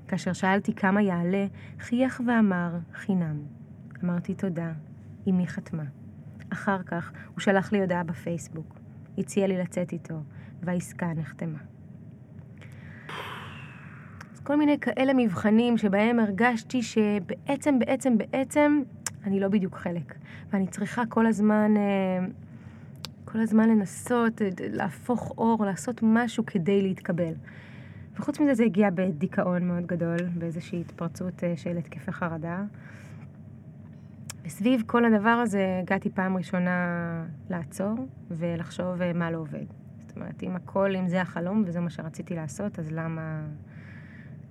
כאשר 0.09 0.33
שאלתי 0.33 0.75
כמה 0.75 1.03
יעלה, 1.03 1.47
חייך 1.79 2.21
ואמר, 2.27 2.79
חינם. 2.95 3.37
אמרתי 4.05 4.35
תודה, 4.35 4.73
אמי 5.29 5.47
חתמה. 5.47 5.85
אחר 6.53 6.83
כך 6.83 7.13
הוא 7.35 7.41
שלח 7.41 7.73
לי 7.73 7.81
הודעה 7.81 8.05
בפייסבוק. 8.05 8.75
הציע 9.19 9.47
לי 9.47 9.59
לצאת 9.59 9.93
איתו, 9.93 10.15
והעסקה 10.63 11.07
נחתמה. 11.07 11.59
אז 14.33 14.41
כל 14.41 14.57
מיני 14.57 14.79
כאלה 14.79 15.13
מבחנים 15.15 15.79
שבהם 15.79 16.19
הרגשתי 16.19 16.83
שבעצם, 16.83 17.79
בעצם, 17.79 18.19
בעצם, 18.19 18.83
אני 19.25 19.41
לא 19.41 19.49
בדיוק 19.49 19.77
חלק. 19.77 20.15
ואני 20.53 20.67
צריכה 20.67 21.07
כל 21.07 21.27
הזמן, 21.27 21.75
אה, 21.77 22.27
כל 23.25 23.41
הזמן 23.41 23.69
לנסות, 23.69 24.43
אה, 24.43 24.49
להפוך 24.73 25.35
אור, 25.39 25.65
לעשות 25.65 26.01
משהו 26.03 26.47
כדי 26.47 26.83
להתקבל. 26.83 27.33
וחוץ 28.17 28.41
מזה 28.41 28.55
זה 28.55 28.65
הגיע 28.65 28.89
בדיכאון 28.95 29.69
מאוד 29.69 29.87
גדול, 29.87 30.19
באיזושהי 30.39 30.81
התפרצות 30.81 31.45
אה, 31.45 31.57
של 31.57 31.77
התקפי 31.77 32.13
חרדה. 32.13 32.63
וסביב 34.45 34.83
כל 34.87 35.05
הדבר 35.05 35.29
הזה 35.29 35.79
הגעתי 35.83 36.11
פעם 36.11 36.37
ראשונה 36.37 36.77
לעצור 37.51 37.95
ולחשוב 38.31 39.13
מה 39.15 39.31
לא 39.31 39.39
עובד. 39.39 39.65
זאת 39.99 40.17
אומרת, 40.17 40.43
אם 40.43 40.57
הכל, 40.57 40.97
אם 40.97 41.09
זה 41.09 41.21
החלום 41.21 41.63
וזה 41.67 41.81
מה 41.81 41.91
שרציתי 41.91 42.35
לעשות, 42.35 42.79
אז 42.79 42.93
למה, 42.93 43.41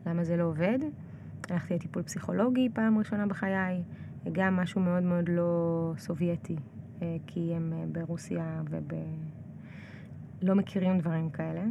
למה 0.06 0.24
זה 0.24 0.38
לא 0.38 0.44
עובד? 0.44 0.80
הלכתי 1.50 1.76
לטיפול 1.76 2.04
פסיכולוגי 2.04 2.70
פעם 2.74 2.98
ראשונה 2.98 3.28
בחיי, 3.28 3.84
גם 4.32 4.56
משהו 4.56 4.82
מאוד 4.82 5.04
מאוד 5.04 5.30
לא 5.30 5.94
סובייטי, 5.98 6.56
אה, 7.02 7.18
כי 7.28 7.54
הם 7.56 7.74
אה, 7.74 7.84
ברוסיה 7.92 8.62
וב... 8.70 8.92
לא 10.42 10.56
מכירים 10.56 11.00
דברים 11.00 11.30
כאלה, 11.30 11.64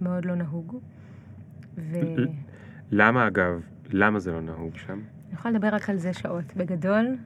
מאוד 0.00 0.24
לא 0.24 0.34
נהוג. 0.34 0.76
ו... 1.76 1.98
למה 2.90 3.26
אגב, 3.26 3.60
למה 3.90 4.18
זה 4.18 4.32
לא 4.32 4.40
נהוג 4.40 4.76
שם? 4.76 4.92
אני 4.92 5.34
יכולה 5.34 5.54
לדבר 5.54 5.68
רק 5.68 5.90
על 5.90 5.96
זה 5.96 6.12
שעות. 6.12 6.56
בגדול, 6.56 7.16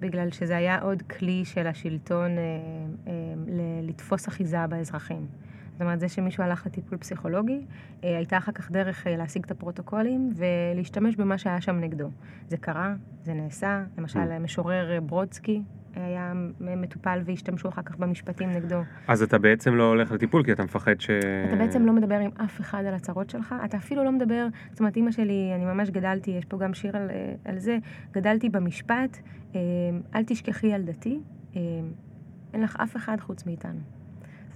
בגלל 0.00 0.30
שזה 0.30 0.56
היה 0.56 0.80
עוד 0.80 1.02
כלי 1.02 1.44
של 1.44 1.66
השלטון 1.66 2.30
אה, 2.30 2.44
אה, 3.06 3.12
לתפוס 3.82 4.28
אחיזה 4.28 4.66
באזרחים. 4.66 5.26
זאת 5.76 5.82
אומרת, 5.82 6.00
זה 6.00 6.08
שמישהו 6.08 6.44
הלך 6.44 6.66
לטיפול 6.66 6.98
פסיכולוגי, 6.98 7.66
אה, 8.04 8.16
הייתה 8.16 8.38
אחר 8.38 8.52
כך 8.52 8.70
דרך 8.70 9.06
אה, 9.06 9.16
להשיג 9.16 9.44
את 9.44 9.50
הפרוטוקולים 9.50 10.32
ולהשתמש 10.36 11.16
במה 11.16 11.38
שהיה 11.38 11.60
שם 11.60 11.76
נגדו. 11.80 12.10
זה 12.48 12.56
קרה, 12.56 12.94
זה 13.24 13.34
נעשה, 13.34 13.84
למשל 13.98 14.32
mm. 14.32 14.38
משורר 14.38 15.00
ברודסקי, 15.02 15.62
היה 15.94 16.32
מטופל 16.60 17.20
והשתמשו 17.24 17.68
אחר 17.68 17.82
כך 17.82 17.96
במשפטים 17.96 18.50
נגדו. 18.50 18.80
אז 19.08 19.22
אתה 19.22 19.38
בעצם 19.38 19.74
לא 19.74 19.88
הולך 19.88 20.12
לטיפול 20.12 20.44
כי 20.44 20.52
אתה 20.52 20.64
מפחד 20.64 21.00
ש... 21.00 21.10
אתה 21.48 21.56
בעצם 21.56 21.86
לא 21.86 21.92
מדבר 21.92 22.18
עם 22.18 22.30
אף 22.44 22.60
אחד 22.60 22.84
על 22.84 22.94
הצרות 22.94 23.30
שלך, 23.30 23.54
אתה 23.64 23.76
אפילו 23.76 24.04
לא 24.04 24.12
מדבר, 24.12 24.46
זאת 24.70 24.80
אומרת, 24.80 24.96
אימא 24.96 25.10
שלי, 25.10 25.52
אני 25.54 25.64
ממש 25.64 25.90
גדלתי, 25.90 26.30
יש 26.30 26.44
פה 26.44 26.58
גם 26.58 26.74
שיר 26.74 26.96
על, 26.96 27.10
אה, 27.10 27.34
על 27.44 27.58
זה, 27.58 27.78
גדלתי 28.12 28.48
במשפט, 28.48 29.18
אה, 29.54 29.60
אל 30.14 30.24
תשכחי 30.26 30.66
ילדתי, 30.66 31.20
אה, 31.56 31.60
אין 32.52 32.62
לך 32.62 32.76
אף 32.76 32.96
אחד 32.96 33.16
חוץ 33.20 33.46
מאיתנו. 33.46 33.95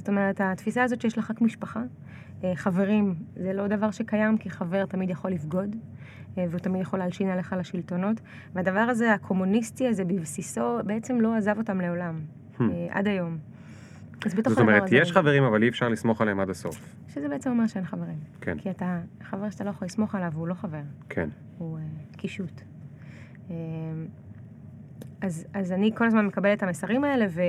זאת 0.01 0.09
אומרת, 0.09 0.41
התפיסה 0.41 0.83
הזאת 0.83 1.01
שיש 1.01 1.19
לך 1.19 1.31
רק 1.31 1.41
משפחה, 1.41 1.83
חברים, 2.55 3.15
זה 3.37 3.53
לא 3.53 3.67
דבר 3.67 3.91
שקיים, 3.91 4.39
כי 4.39 4.51
חבר 4.51 4.87
תמיד 4.87 5.11
יכול 5.11 5.31
לבגוד. 5.31 5.77
אה, 6.39 6.45
והוא 6.49 6.61
תמיד 6.61 6.83
יכול 6.83 6.99
להלשין 6.99 7.29
עליך 7.29 7.55
לשלטונות. 7.59 8.21
והדבר 8.55 8.81
הזה, 8.81 9.13
הקומוניסטי 9.13 9.89
הזה 9.89 10.05
בבסיסו, 10.05 10.79
בעצם 10.85 11.21
לא 11.21 11.37
עזב 11.37 11.59
אותם 11.59 11.81
לעולם, 11.81 12.21
hmm. 12.59 12.63
אה, 12.63 12.87
עד 12.91 13.09
היום. 13.09 13.39
אז 14.27 14.35
בתוך 14.35 14.53
זאת 14.53 14.59
אומרת, 14.59 14.83
יש 14.93 15.13
חברים, 15.13 15.43
אבל 15.43 15.63
אי 15.63 15.69
אפשר 15.69 15.89
לסמוך 15.89 16.21
עליהם 16.21 16.41
עד 16.41 16.51
הסוף. 16.51 16.97
שזה 17.09 17.29
בעצם 17.29 17.51
אומר 17.51 17.67
שאין 17.67 17.85
חברים. 17.85 18.19
כן. 18.41 18.59
כי 18.59 18.71
אתה, 18.71 19.01
חבר 19.23 19.51
שאתה 19.51 19.65
לא 19.65 19.71
יכול 19.71 19.87
לסמוך 19.87 20.15
עליו, 20.15 20.33
הוא 20.35 20.49
לא 20.49 20.55
חבר. 20.55 20.83
כן. 21.09 21.29
הוא 21.59 21.79
uh, 21.79 22.17
קישוט. 22.17 22.61
Uh, 23.49 23.53
אז, 25.21 25.47
אז 25.55 25.73
אני 25.73 25.91
כל 25.95 26.07
הזמן 26.07 26.27
מקבלת 26.27 26.59
את 26.59 26.63
המסרים 26.63 27.05
האלה, 27.05 27.27
ו... 27.31 27.43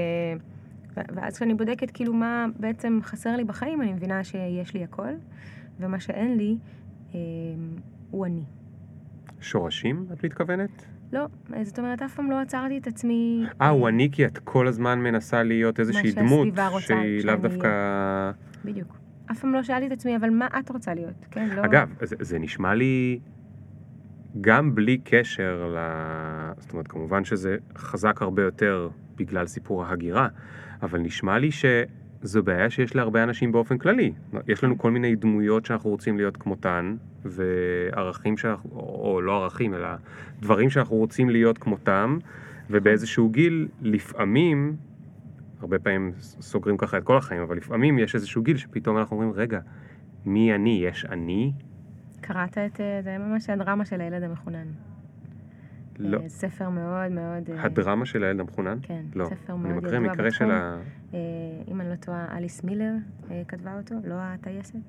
ואז 0.98 1.36
כשאני 1.36 1.53
בודקת 1.53 1.91
כאילו 1.91 2.13
מה 2.13 2.45
בעצם 2.60 3.00
חסר 3.03 3.36
לי 3.36 3.43
בחיים, 3.43 3.81
אני 3.81 3.93
מבינה 3.93 4.24
שיש 4.24 4.74
לי 4.74 4.83
הכל, 4.83 5.13
ומה 5.79 6.00
שאין 6.00 6.38
לי 6.38 6.57
אה, 7.13 7.19
הוא 8.12 8.25
אני. 8.25 8.43
שורשים, 9.39 10.05
את 10.13 10.25
מתכוונת? 10.25 10.86
לא, 11.13 11.25
זאת 11.63 11.79
אומרת, 11.79 12.01
אף 12.01 12.15
פעם 12.15 12.31
לא 12.31 12.39
עצרתי 12.39 12.77
את 12.77 12.88
עצמי... 12.88 13.45
אה, 13.62 13.69
הוא 13.69 13.89
אני 13.89 14.10
כי 14.12 14.25
את 14.25 14.38
כל 14.38 14.67
הזמן 14.67 15.00
מנסה 15.00 15.43
להיות 15.43 15.79
איזושהי 15.79 16.12
דמות 16.12 16.48
שהיא 16.79 17.25
לאו 17.25 17.36
דווקא... 17.36 17.69
בדיוק. 18.65 18.98
אף 19.31 19.39
פעם 19.39 19.53
לא 19.53 19.63
שאלתי 19.63 19.88
את 19.88 19.91
עצמי, 19.91 20.15
אבל 20.15 20.29
מה 20.29 20.48
את 20.60 20.69
רוצה 20.69 20.93
להיות? 20.93 21.25
כן, 21.31 21.50
לא... 21.55 21.65
אגב, 21.65 21.93
זה, 22.01 22.15
זה 22.19 22.39
נשמע 22.39 22.74
לי 22.74 23.19
גם 24.41 24.75
בלי 24.75 24.98
קשר 24.98 25.74
ל... 25.75 25.77
זאת 26.57 26.74
אומרת, 26.74 26.88
כמובן 26.88 27.25
שזה 27.25 27.57
חזק 27.77 28.21
הרבה 28.21 28.43
יותר 28.43 28.89
בגלל 29.15 29.48
סיפור 29.48 29.86
ההגירה, 29.86 30.27
אבל 30.83 31.00
נשמע 31.00 31.39
לי 31.39 31.51
ש... 31.51 31.65
זו 32.23 32.43
בעיה 32.43 32.69
שיש 32.69 32.95
להרבה 32.95 33.23
אנשים 33.23 33.51
באופן 33.51 33.77
כללי. 33.77 34.13
יש 34.47 34.63
לנו 34.63 34.77
כל 34.77 34.91
מיני 34.91 35.15
דמויות 35.15 35.65
שאנחנו 35.65 35.89
רוצים 35.89 36.17
להיות 36.17 36.38
כמותן, 36.38 36.95
וערכים 37.25 38.38
שאנחנו, 38.38 38.69
או 38.79 39.21
לא 39.21 39.43
ערכים, 39.43 39.73
אלא 39.73 39.88
דברים 40.39 40.69
שאנחנו 40.69 40.95
רוצים 40.95 41.29
להיות 41.29 41.57
כמותם, 41.57 42.17
ובאיזשהו 42.69 43.29
גיל, 43.29 43.67
לפעמים, 43.81 44.75
הרבה 45.59 45.79
פעמים 45.79 46.11
סוגרים 46.19 46.77
ככה 46.77 46.97
את 46.97 47.03
כל 47.03 47.17
החיים, 47.17 47.41
אבל 47.41 47.57
לפעמים 47.57 48.00
יש 48.00 48.15
איזשהו 48.15 48.43
גיל 48.43 48.57
שפתאום 48.57 48.97
אנחנו 48.97 49.15
אומרים, 49.15 49.33
רגע, 49.35 49.59
מי 50.25 50.55
אני? 50.55 50.83
יש 50.88 51.05
אני? 51.05 51.51
קראת 52.21 52.57
את, 52.57 52.81
אה, 52.81 53.01
זה 53.03 53.17
ממש 53.17 53.50
הדרמה 53.50 53.85
של 53.85 54.01
הילד 54.01 54.23
המחונן. 54.23 54.67
לא. 56.00 56.17
אה, 56.17 56.29
ספר 56.29 56.69
מאוד 56.69 57.12
מאוד... 57.12 57.50
אה, 57.50 57.63
הדרמה 57.65 58.05
של 58.05 58.24
הילד 58.24 58.39
המחונן? 58.39 58.77
כן, 58.81 59.01
לא. 59.15 59.25
ספר 59.25 59.55
מאוד 59.55 59.77
ידוע 59.77 59.81
בתחום. 59.81 59.95
אני 59.95 60.10
מקריא 60.10 60.13
מקרה 60.13 60.31
של 60.31 60.51
ה... 60.51 60.77
אם 61.67 61.81
אני 61.81 61.89
לא 61.89 61.95
טועה, 61.95 62.38
אליס 62.38 62.63
מילר 62.63 62.93
כתבה 63.48 63.77
אותו, 63.77 63.95
לא 64.03 64.15
הטייסת. 64.17 64.79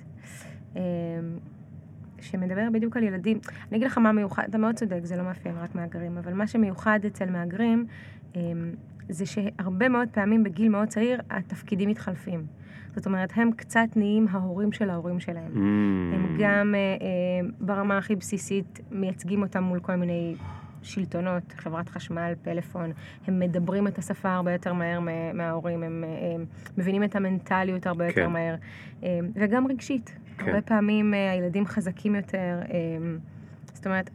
שמדבר 2.20 2.68
בדיוק 2.72 2.96
על 2.96 3.02
ילדים. 3.02 3.38
אני 3.68 3.76
אגיד 3.76 3.86
לך 3.86 3.98
מה 3.98 4.12
מיוחד, 4.12 4.44
אתה 4.48 4.58
מאוד 4.58 4.74
צודק, 4.74 5.00
זה 5.02 5.16
לא 5.16 5.22
מאפיין 5.22 5.54
רק 5.58 5.74
מהגרים, 5.74 6.18
אבל 6.18 6.32
מה 6.32 6.46
שמיוחד 6.46 7.00
אצל 7.06 7.30
מהגרים, 7.30 7.86
זה 9.08 9.26
שהרבה 9.26 9.88
מאוד 9.88 10.08
פעמים 10.12 10.44
בגיל 10.44 10.68
מאוד 10.68 10.88
צעיר, 10.88 11.20
התפקידים 11.30 11.88
מתחלפים. 11.88 12.46
זאת 12.96 13.06
אומרת, 13.06 13.32
הם 13.34 13.50
קצת 13.52 13.88
נהיים 13.96 14.26
ההורים 14.30 14.72
של 14.72 14.90
ההורים 14.90 15.20
שלהם. 15.20 15.52
Mm. 15.54 16.14
הם 16.14 16.36
גם 16.38 16.74
אה, 16.74 16.80
אה, 16.80 17.48
ברמה 17.60 17.98
הכי 17.98 18.16
בסיסית 18.16 18.80
מייצגים 18.90 19.42
אותם 19.42 19.62
מול 19.62 19.80
כל 19.80 19.96
מיני 19.96 20.34
שלטונות, 20.82 21.52
חברת 21.56 21.88
חשמל, 21.88 22.32
פלאפון, 22.42 22.92
הם 23.26 23.40
מדברים 23.40 23.86
את 23.86 23.98
השפה 23.98 24.34
הרבה 24.34 24.52
יותר 24.52 24.72
מהר 24.72 25.00
מההורים, 25.34 25.82
הם, 25.82 26.04
הם 26.34 26.44
מבינים 26.78 27.04
את 27.04 27.16
המנטליות 27.16 27.86
הרבה 27.86 28.06
יותר 28.06 28.26
כן. 28.26 28.32
מהר, 28.32 28.54
אה, 29.02 29.18
וגם 29.34 29.66
רגשית. 29.66 30.18
כן. 30.38 30.48
הרבה 30.48 30.62
פעמים 30.62 31.14
אה, 31.14 31.32
הילדים 31.32 31.66
חזקים 31.66 32.14
יותר, 32.14 32.60
אה, 32.70 33.16
זאת 33.72 33.86
אומרת, 33.86 34.10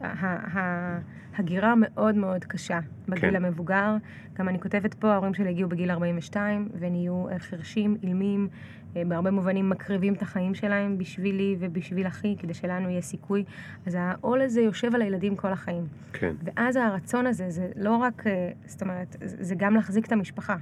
ההגירה 1.36 1.74
מאוד 1.76 2.14
מאוד 2.14 2.44
קשה 2.44 2.78
בגיל 3.08 3.30
כן. 3.30 3.36
המבוגר. 3.36 3.96
גם 4.34 4.48
אני 4.48 4.60
כותבת 4.60 4.94
פה, 4.94 5.12
ההורים 5.12 5.34
שלי 5.34 5.48
הגיעו 5.48 5.68
בגיל 5.68 5.90
42, 5.90 6.68
ונהיו 6.78 7.28
אה, 7.28 7.38
חרשים, 7.38 7.96
אילמים, 8.02 8.48
בהרבה 8.94 9.30
מובנים 9.30 9.70
מקריבים 9.70 10.14
את 10.14 10.22
החיים 10.22 10.54
שלהם 10.54 10.98
בשבילי 10.98 11.56
ובשביל 11.58 12.06
אחי, 12.06 12.36
כדי 12.38 12.54
שלנו 12.54 12.90
יהיה 12.90 13.00
סיכוי. 13.00 13.44
אז 13.86 13.96
העול 14.00 14.40
הזה 14.40 14.60
יושב 14.60 14.94
על 14.94 15.02
הילדים 15.02 15.36
כל 15.36 15.52
החיים. 15.52 15.86
כן. 16.12 16.34
ואז 16.44 16.76
הרצון 16.76 17.26
הזה, 17.26 17.50
זה 17.50 17.68
לא 17.76 17.96
רק, 17.96 18.26
אה, 18.26 18.50
זאת 18.66 18.82
אומרת, 18.82 19.16
זה 19.20 19.54
גם 19.54 19.74
להחזיק 19.74 20.06
את 20.06 20.12
המשפחה. 20.12 20.56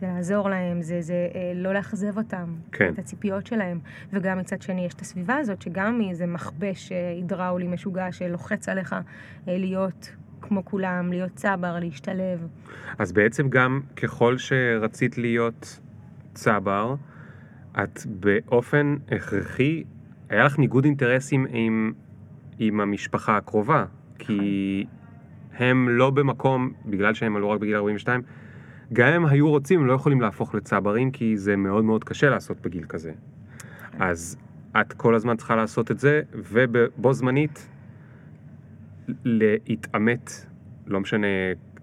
זה 0.00 0.06
לעזור 0.06 0.50
להם, 0.50 0.82
זה, 0.82 1.00
זה 1.00 1.28
אה, 1.34 1.52
לא 1.54 1.74
לאכזב 1.74 2.18
אותם, 2.18 2.54
כן. 2.72 2.92
את 2.92 2.98
הציפיות 2.98 3.46
שלהם. 3.46 3.80
וגם 4.12 4.38
מצד 4.38 4.62
שני 4.62 4.86
יש 4.86 4.94
את 4.94 5.00
הסביבה 5.00 5.36
הזאת, 5.36 5.62
שגם 5.62 6.00
היא 6.00 6.10
איזה 6.10 6.26
מכבש 6.26 6.92
אה, 6.92 7.10
הידראולי 7.10 7.66
משוגע 7.66 8.12
שלוחץ 8.12 8.68
עליך 8.68 8.92
אה, 8.92 9.58
להיות 9.58 10.16
כמו 10.40 10.64
כולם, 10.64 11.10
להיות 11.10 11.34
צבר, 11.34 11.78
להשתלב. 11.78 12.46
אז 12.98 13.12
בעצם 13.12 13.48
גם 13.48 13.80
ככל 13.96 14.38
שרצית 14.38 15.18
להיות 15.18 15.80
צבר, 16.34 16.94
את 17.82 18.00
באופן 18.06 18.96
הכרחי, 19.10 19.84
היה 20.28 20.44
לך 20.44 20.58
ניגוד 20.58 20.84
אינטרסים 20.84 21.46
עם, 21.50 21.92
עם 22.58 22.80
המשפחה 22.80 23.36
הקרובה, 23.36 23.84
כי 24.18 24.84
הם 25.58 25.88
לא 25.88 26.10
במקום, 26.10 26.72
בגלל 26.86 27.14
שהם 27.14 27.36
עלו 27.36 27.50
רק 27.50 27.60
בגיל 27.60 27.76
42, 27.76 28.22
גם 28.92 29.12
אם 29.12 29.26
היו 29.26 29.48
רוצים, 29.48 29.80
הם 29.80 29.86
לא 29.86 29.92
יכולים 29.92 30.20
להפוך 30.20 30.54
לצברים, 30.54 31.10
כי 31.10 31.36
זה 31.36 31.56
מאוד 31.56 31.84
מאוד 31.84 32.04
קשה 32.04 32.30
לעשות 32.30 32.60
בגיל 32.60 32.84
כזה. 32.88 33.12
אז 33.98 34.36
את 34.80 34.92
כל 34.92 35.14
הזמן 35.14 35.36
צריכה 35.36 35.56
לעשות 35.56 35.90
את 35.90 35.98
זה, 35.98 36.22
ובו 36.32 37.12
זמנית 37.12 37.68
להתעמת, 39.24 40.30
לא 40.86 41.00
משנה 41.00 41.26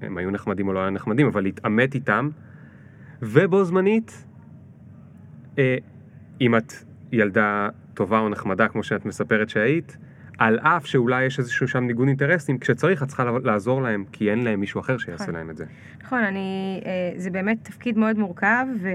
הם 0.01 0.17
היו 0.17 0.31
נחמדים 0.31 0.67
או 0.67 0.73
לא 0.73 0.79
היו 0.79 0.89
נחמדים, 0.89 1.27
אבל 1.27 1.43
להתעמת 1.43 1.95
איתם, 1.95 2.29
ובו 3.21 3.63
זמנית, 3.63 4.25
אם 6.41 6.55
את 6.57 6.73
ילדה 7.11 7.69
טובה 7.93 8.19
או 8.19 8.29
נחמדה, 8.29 8.67
כמו 8.67 8.83
שאת 8.83 9.05
מספרת 9.05 9.49
שהיית, 9.49 9.97
על 10.37 10.59
אף 10.59 10.85
שאולי 10.85 11.25
יש 11.25 11.39
איזשהו 11.39 11.67
שם 11.67 11.83
ניגוד 11.83 12.07
אינטרסים, 12.07 12.57
כשצריך 12.57 13.03
את 13.03 13.07
צריכה 13.07 13.31
לעזור 13.43 13.81
להם, 13.81 14.03
כי 14.11 14.31
אין 14.31 14.43
להם 14.43 14.59
מישהו 14.59 14.81
אחר 14.81 14.97
שיעשה 14.97 15.23
נכון. 15.23 15.35
להם 15.35 15.49
את 15.49 15.57
זה. 15.57 15.65
נכון, 16.03 16.23
אני, 16.23 16.81
אה, 16.85 17.11
זה 17.17 17.29
באמת 17.29 17.57
תפקיד 17.63 17.97
מאוד 17.97 18.19
מורכב, 18.19 18.65
ו, 18.81 18.89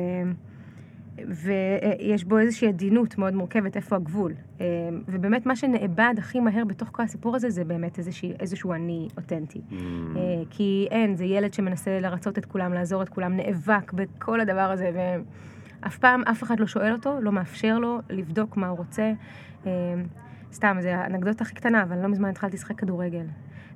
ויש 1.28 2.24
בו 2.24 2.38
איזושהי 2.38 2.68
עדינות 2.68 3.18
מאוד 3.18 3.34
מורכבת, 3.34 3.76
איפה 3.76 3.96
הגבול. 3.96 4.32
אה, 4.60 4.66
ובאמת 5.08 5.46
מה 5.46 5.56
שנאבד 5.56 6.14
הכי 6.18 6.40
מהר 6.40 6.64
בתוך 6.64 6.88
כל 6.92 7.02
הסיפור 7.02 7.36
הזה, 7.36 7.50
זה 7.50 7.64
באמת 7.64 7.98
איזושהי, 7.98 8.32
איזשהו 8.40 8.72
אני 8.72 9.08
אותנטי. 9.16 9.60
Mm. 9.70 9.74
אה, 9.74 10.42
כי 10.50 10.88
אין, 10.90 11.16
זה 11.16 11.24
ילד 11.24 11.54
שמנסה 11.54 12.00
לרצות 12.00 12.38
את 12.38 12.44
כולם, 12.44 12.72
לעזור 12.72 13.02
את 13.02 13.08
כולם, 13.08 13.36
נאבק 13.36 13.92
בכל 13.92 14.40
הדבר 14.40 14.60
הזה, 14.60 14.90
ואף 15.82 15.98
פעם 15.98 16.22
אף 16.22 16.42
אחד 16.42 16.60
לא 16.60 16.66
שואל 16.66 16.92
אותו, 16.92 17.20
לא 17.20 17.32
מאפשר 17.32 17.78
לו 17.78 17.98
לבדוק 18.10 18.56
מה 18.56 18.68
הוא 18.68 18.78
רוצה. 18.78 19.12
אה, 19.66 19.72
סתם, 20.52 20.76
זה 20.80 20.96
האנקדוטה 20.96 21.44
הכי 21.44 21.54
קטנה, 21.54 21.82
אבל 21.82 21.98
לא 21.98 22.08
מזמן 22.08 22.28
התחלתי 22.28 22.56
לשחק 22.56 22.78
כדורגל. 22.78 23.26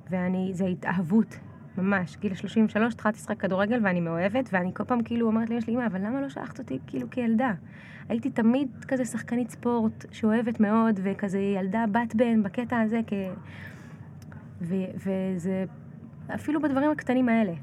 ואני, 0.09 0.49
זה 0.53 0.65
התאהבות, 0.65 1.39
ממש. 1.77 2.17
גיל 2.17 2.35
33 2.35 2.93
התחלתי 2.93 3.17
לשחק 3.17 3.39
כדורגל 3.39 3.79
ואני 3.83 4.01
מאוהבת, 4.01 4.49
ואני 4.51 4.71
כל 4.73 4.83
פעם 4.83 5.03
כאילו 5.03 5.27
אומרת 5.27 5.49
לאמא 5.49 5.61
שלי, 5.61 5.73
אמא, 5.73 5.85
אבל 5.85 6.05
למה 6.05 6.21
לא 6.21 6.29
שלחת 6.29 6.59
אותי 6.59 6.79
כאילו 6.87 7.09
כילדה? 7.09 7.53
הייתי 8.09 8.29
תמיד 8.29 8.85
כזה 8.87 9.05
שחקנית 9.05 9.49
ספורט 9.49 10.05
שאוהבת 10.11 10.59
מאוד, 10.59 10.99
וכזה 11.03 11.39
ילדה 11.39 11.85
בת 11.91 12.15
בן 12.15 12.43
בקטע 12.43 12.79
הזה, 12.79 12.99
כ... 13.07 13.13
ו, 14.61 14.75
וזה 14.95 15.65
אפילו 16.35 16.61
בדברים 16.61 16.91
הקטנים 16.91 17.29
האלה. 17.29 17.53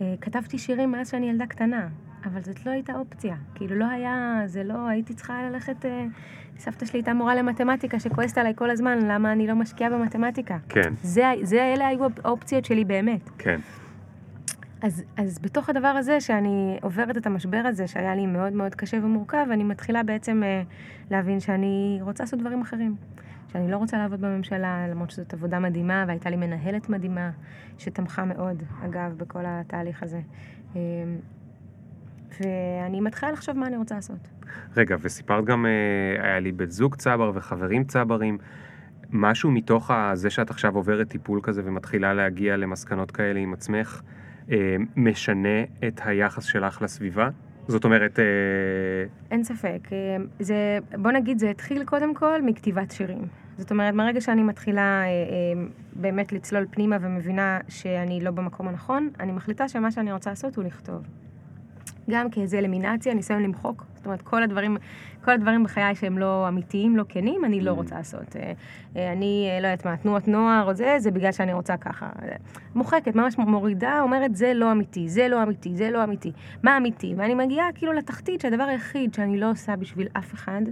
אה, 0.00 0.14
כתבתי 0.20 0.58
שירים 0.58 0.92
מאז 0.92 1.10
שאני 1.10 1.30
ילדה 1.30 1.46
קטנה, 1.46 1.88
אבל 2.24 2.42
זאת 2.42 2.66
לא 2.66 2.70
הייתה 2.70 2.92
אופציה. 2.94 3.36
כאילו 3.54 3.76
לא 3.76 3.84
היה, 3.84 4.42
זה 4.46 4.64
לא, 4.64 4.88
הייתי 4.88 5.14
צריכה 5.14 5.42
ללכת... 5.42 5.84
אה, 5.84 6.06
סבתא 6.58 6.86
שלי 6.86 6.98
הייתה 6.98 7.14
מורה 7.14 7.34
למתמטיקה 7.34 8.00
שכועסת 8.00 8.38
עליי 8.38 8.52
כל 8.56 8.70
הזמן, 8.70 8.98
למה 8.98 9.32
אני 9.32 9.46
לא 9.46 9.54
משקיעה 9.54 9.90
במתמטיקה. 9.90 10.58
כן, 10.68 10.94
זה, 11.02 11.32
זה, 11.42 11.62
אלה 11.74 11.86
היו 11.86 12.06
האופציות 12.24 12.64
שלי 12.64 12.84
באמת. 12.84 13.30
כן. 13.38 13.60
אז, 14.82 15.04
אז 15.16 15.38
בתוך 15.38 15.68
הדבר 15.68 15.88
הזה, 15.88 16.20
שאני 16.20 16.78
עוברת 16.82 17.16
את 17.16 17.26
המשבר 17.26 17.62
הזה, 17.64 17.86
שהיה 17.86 18.14
לי 18.14 18.26
מאוד 18.26 18.52
מאוד 18.52 18.74
קשה 18.74 18.96
ומורכב, 18.96 19.46
אני 19.52 19.64
מתחילה 19.64 20.02
בעצם 20.02 20.42
אה, 20.42 20.62
להבין 21.10 21.40
שאני 21.40 21.98
רוצה 22.02 22.24
לעשות 22.24 22.40
דברים 22.40 22.60
אחרים. 22.60 22.96
שאני 23.52 23.70
לא 23.70 23.76
רוצה 23.76 23.98
לעבוד 23.98 24.20
בממשלה, 24.20 24.88
למרות 24.88 25.10
שזאת 25.10 25.34
עבודה 25.34 25.58
מדהימה, 25.58 26.04
והייתה 26.06 26.30
לי 26.30 26.36
מנהלת 26.36 26.88
מדהימה, 26.88 27.30
שתמכה 27.78 28.24
מאוד, 28.24 28.62
אגב, 28.84 29.14
בכל 29.16 29.42
התהליך 29.46 30.02
הזה. 30.02 30.20
אה, 30.76 30.80
ואני 32.40 33.00
מתחילה 33.00 33.32
לחשוב 33.32 33.58
מה 33.58 33.66
אני 33.66 33.76
רוצה 33.76 33.94
לעשות. 33.94 34.28
רגע, 34.76 34.96
וסיפרת 35.00 35.44
גם, 35.44 35.66
אה, 35.66 36.24
היה 36.24 36.40
לי 36.40 36.52
בית 36.52 36.70
זוג 36.70 36.94
צבר 36.94 37.32
וחברים 37.34 37.84
צברים. 37.84 38.38
משהו 39.10 39.50
מתוך 39.50 39.90
זה 40.14 40.30
שאת 40.30 40.50
עכשיו 40.50 40.74
עוברת 40.76 41.08
טיפול 41.08 41.40
כזה 41.42 41.62
ומתחילה 41.64 42.14
להגיע 42.14 42.56
למסקנות 42.56 43.10
כאלה 43.10 43.40
עם 43.40 43.52
עצמך, 43.52 44.02
אה, 44.50 44.76
משנה 44.96 45.62
את 45.88 46.00
היחס 46.04 46.44
שלך 46.44 46.82
לסביבה? 46.82 47.28
זאת 47.68 47.84
אומרת, 47.84 48.18
אה, 48.18 48.24
אין 49.30 49.44
ספק. 49.44 49.88
זה, 50.40 50.78
בוא 50.98 51.10
נגיד, 51.10 51.38
זה 51.38 51.50
התחיל 51.50 51.84
קודם 51.84 52.14
כל 52.14 52.42
מכתיבת 52.42 52.90
שירים. 52.90 53.22
זאת 53.58 53.70
אומרת, 53.70 53.94
מהרגע 53.94 54.20
שאני 54.20 54.42
מתחילה 54.42 55.02
באמת 55.92 56.32
לצלול 56.32 56.66
פנימה 56.70 56.96
ומבינה 57.00 57.58
שאני 57.68 58.20
לא 58.20 58.30
במקום 58.30 58.68
הנכון, 58.68 59.10
אני 59.20 59.32
מחליטה 59.32 59.68
שמה 59.68 59.90
שאני 59.90 60.12
רוצה 60.12 60.30
לעשות 60.30 60.56
הוא 60.56 60.64
לכתוב. 60.64 61.02
גם 62.10 62.30
כאיזה 62.30 62.58
אלמינציה, 62.58 63.14
ניסיון 63.14 63.42
למחוק. 63.42 63.84
זאת 63.94 64.06
אומרת, 64.06 64.22
כל 64.22 64.42
הדברים, 64.42 64.76
כל 65.24 65.30
הדברים 65.30 65.64
בחיי 65.64 65.94
שהם 65.94 66.18
לא 66.18 66.48
אמיתיים, 66.48 66.96
לא 66.96 67.04
כנים, 67.08 67.44
אני 67.44 67.60
לא 67.60 67.70
Mm. 67.70 67.74
רוצה 67.74 67.94
לעשות. 67.96 68.36
אה, 68.36 68.52
אה, 68.96 69.12
אני, 69.12 69.48
אה, 69.50 69.60
לא 69.60 69.66
יודעת 69.66 69.86
מה, 69.86 69.96
תנועות 69.96 70.28
נוער 70.28 70.64
או 70.68 70.74
זה, 70.74 70.96
זה 70.98 71.10
בגלל 71.10 71.32
שאני 71.32 71.52
רוצה 71.52 71.76
ככה. 71.76 72.08
מוחקת, 72.74 73.14
ממש 73.14 73.38
מורידה, 73.38 74.00
אומרת, 74.00 74.36
זה 74.36 74.52
לא 74.54 74.72
אמיתי, 74.72 75.08
זה 75.08 75.28
לא 75.28 75.42
אמיתי, 75.42 75.76
זה 75.76 75.90
לא 75.90 76.04
אמיתי. 76.04 76.32
מה 76.62 76.76
אמיתי? 76.76 77.14
ואני 77.16 77.34
מגיעה 77.34 77.72
כאילו 77.74 77.92
לתחתית 77.92 78.40
שהדבר 78.40 78.64
היחיד 78.64 79.14
שאני 79.14 79.40
לא 79.40 79.50
עושה 79.50 79.76
בשביל 79.76 80.08
אף 80.18 80.34
אחד, 80.34 80.62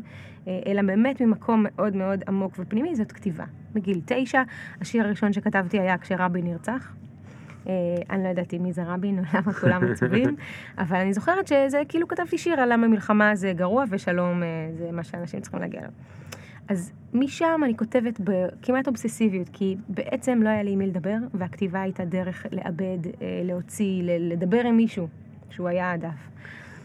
אלא 0.67 0.83
באמת 0.83 1.21
ממקום 1.23 1.65
מאוד 1.69 1.97
מאוד 1.97 2.25
עמוק 2.29 2.53
ופנימי, 2.59 2.97
זאת 2.97 3.13
כתיבה. 3.13 3.45
מגיל 3.75 4.01
תשע, 4.07 4.43
השיר 4.81 5.05
הראשון 5.05 5.33
שכתבתי 5.33 5.81
היה 5.81 5.99
כשרבין 5.99 6.45
נרצח. 6.45 6.93
אה, 7.67 7.73
אני 8.11 8.25
לא 8.25 8.29
ידעתי 8.29 8.59
מי 8.59 8.73
זה 8.73 8.83
רבין 8.85 9.19
או 9.19 9.25
למה 9.35 9.53
כולם 9.53 9.83
עצובים, 9.93 10.37
אבל 10.79 10.97
אני 10.97 11.13
זוכרת 11.13 11.47
שזה 11.47 11.83
כאילו 11.89 12.09
כתבתי 12.09 12.39
שיר 12.39 12.61
על 12.61 12.73
למה 12.73 12.89
מלחמה 12.89 13.35
זה 13.35 13.53
גרוע 13.53 13.85
ושלום 13.91 14.43
אה, 14.43 14.49
זה 14.79 14.93
מה 14.93 15.05
שאנשים 15.05 15.41
צריכים 15.41 15.61
להגיע 15.61 15.81
אליו. 15.81 15.93
אז 16.69 16.93
משם 17.15 17.61
אני 17.65 17.77
כותבת 17.77 18.21
בכמעט 18.21 18.87
אובססיביות, 18.87 19.49
כי 19.53 19.77
בעצם 19.89 20.41
לא 20.43 20.49
היה 20.49 20.63
לי 20.63 20.71
עם 20.71 20.79
מי 20.79 20.87
לדבר, 20.87 21.17
והכתיבה 21.35 21.83
הייתה 21.83 22.05
דרך 22.05 22.47
לאבד, 22.53 23.07
אה, 23.07 23.43
להוציא, 23.45 24.03
לדבר 24.05 24.61
עם 24.61 24.77
מישהו, 24.77 25.09
שהוא 25.51 25.69
היה 25.69 25.93
הדף. 25.93 26.29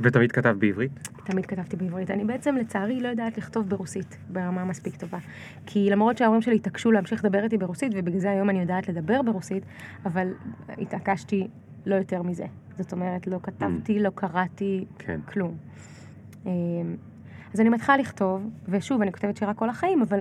ותמיד 0.02 0.32
כתבת 0.32 0.56
בעברית? 0.56 1.10
תמיד 1.32 1.46
כתבתי 1.46 1.76
בעברית. 1.76 2.12
אני 2.12 2.24
בעצם, 2.26 2.56
לצערי, 2.56 3.00
לא 3.00 3.08
יודעת 3.08 3.38
לכתוב 3.38 3.70
ברוסית 3.70 4.17
ברמה 4.30 4.65
מספיק 4.65 4.96
טובה. 4.96 5.17
כי 5.65 5.89
למרות 5.89 6.17
שההורים 6.17 6.41
שלי 6.41 6.56
התעקשו 6.56 6.91
להמשיך 6.91 7.26
לדבר 7.26 7.44
איתי 7.44 7.58
ברוסית, 7.58 7.91
ובגלל 7.96 8.20
זה 8.20 8.32
היום 8.32 8.50
אני 8.50 8.60
יודעת 8.60 8.89
לדבר 8.89 9.22
ברוסית, 9.22 9.63
אבל 10.06 10.28
התעקשתי 10.70 11.48
לא 11.86 11.96
יותר 11.96 12.22
מזה. 12.22 12.46
זאת 12.80 12.91
אומרת, 12.91 13.28
לא 13.28 13.39
כתבתי, 13.44 14.00
לא 14.00 14.10
קראתי, 14.15 14.86
כן. 15.00 15.20
כלום. 15.26 15.58
אמ, 16.46 16.52
אז 17.54 17.60
אני 17.62 17.70
מתחילה 17.70 17.98
לכתוב, 17.98 18.50
ושוב, 18.70 19.02
אני 19.02 19.12
כותבת 19.12 19.38
שירה 19.38 19.54
כל 19.54 19.70
החיים, 19.70 20.02
אבל 20.02 20.20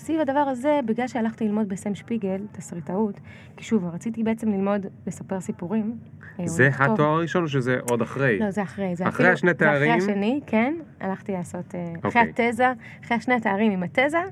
סביב 0.00 0.20
הדבר 0.20 0.40
הזה, 0.40 0.80
בגלל 0.86 1.08
שהלכתי 1.08 1.44
ללמוד 1.44 1.68
בסם 1.68 1.94
שפיגל, 1.94 2.40
תסריטאות, 2.52 3.20
כי 3.56 3.64
שוב, 3.64 3.84
רציתי 3.84 4.22
בעצם 4.22 4.48
ללמוד 4.52 4.86
לספר 5.06 5.40
סיפורים. 5.40 5.98
אה, 6.40 6.46
זה. 6.46 6.70
התואר 6.78 7.08
הראשון 7.08 7.42
או 7.42 7.48
שזה 7.48 7.78
עוד 7.90 8.02
אחרי? 8.02 8.38
לא, 8.38 8.50
זה 8.50 8.62
אחרי. 8.62 8.96
זה 8.96 9.08
אחרי 9.08 9.28
השני 9.28 9.50
זה 9.50 9.54
תארים? 9.54 9.92
אחרי 9.92 10.12
השני, 10.12 10.40
כן. 10.46 10.74
הלכתי 11.00 11.32
לעשות... 11.32 11.74
אה, 11.74 11.92
אחרי 12.08 12.22
אוקיי. 12.22 12.48
התזה, 12.48 12.72
אחרי 13.04 13.16
השני 13.16 13.34
התארים 13.34 13.72
עם 13.72 13.82
התזה, 13.82 14.22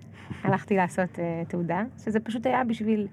הלכתי 0.44 0.76
לעשות 0.76 1.18
אה, 1.18 1.42
תעודה, 1.48 1.82
שזה 2.04 2.20
פשוט 2.20 2.46
היה 2.46 2.64
בשביל... 2.64 3.06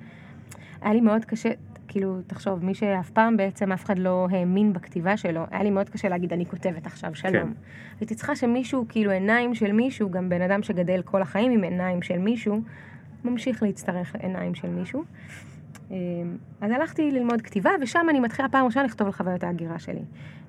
היה 0.81 0.93
לי 0.93 1.01
מאוד 1.01 1.25
קשה, 1.25 1.49
כאילו, 1.95 2.17
תחשוב, 2.27 2.65
מי 2.65 2.73
שאף 2.73 3.09
פעם 3.09 3.37
בעצם 3.37 3.71
אף 3.71 3.85
אחד 3.85 3.99
לא 3.99 4.27
האמין 4.31 4.73
בכתיבה 4.73 5.17
שלו, 5.17 5.45
היה 5.51 5.63
לי 5.63 5.69
מאוד 5.69 5.89
קשה 5.89 6.09
להגיד, 6.09 6.33
אני 6.33 6.45
כותבת 6.45 6.85
עכשיו, 6.85 7.15
שלום. 7.15 7.33
כן. 7.33 7.51
הייתי 7.99 8.15
צריכה 8.15 8.35
שמישהו, 8.35 8.85
כאילו, 8.89 9.11
עיניים 9.11 9.55
של 9.55 9.71
מישהו, 9.71 10.09
גם 10.09 10.29
בן 10.29 10.41
אדם 10.41 10.63
שגדל 10.63 11.01
כל 11.01 11.21
החיים 11.21 11.51
עם 11.51 11.63
עיניים 11.63 12.01
של 12.01 12.17
מישהו, 12.17 12.61
ממשיך 13.25 13.63
להצטרך 13.63 14.15
עיניים 14.15 14.55
של 14.55 14.69
מישהו. 14.69 15.03
אה, 15.91 15.97
אז 16.61 16.71
הלכתי 16.71 17.11
ללמוד 17.11 17.41
כתיבה, 17.41 17.71
ושם 17.81 18.05
אני 18.09 18.19
מתחילה 18.19 18.49
פעם 18.49 18.65
ראשונה 18.65 18.85
לכתוב 18.85 19.07
על 19.07 19.13
חוויות 19.13 19.43
ההגירה 19.43 19.79
שלי. 19.79 20.03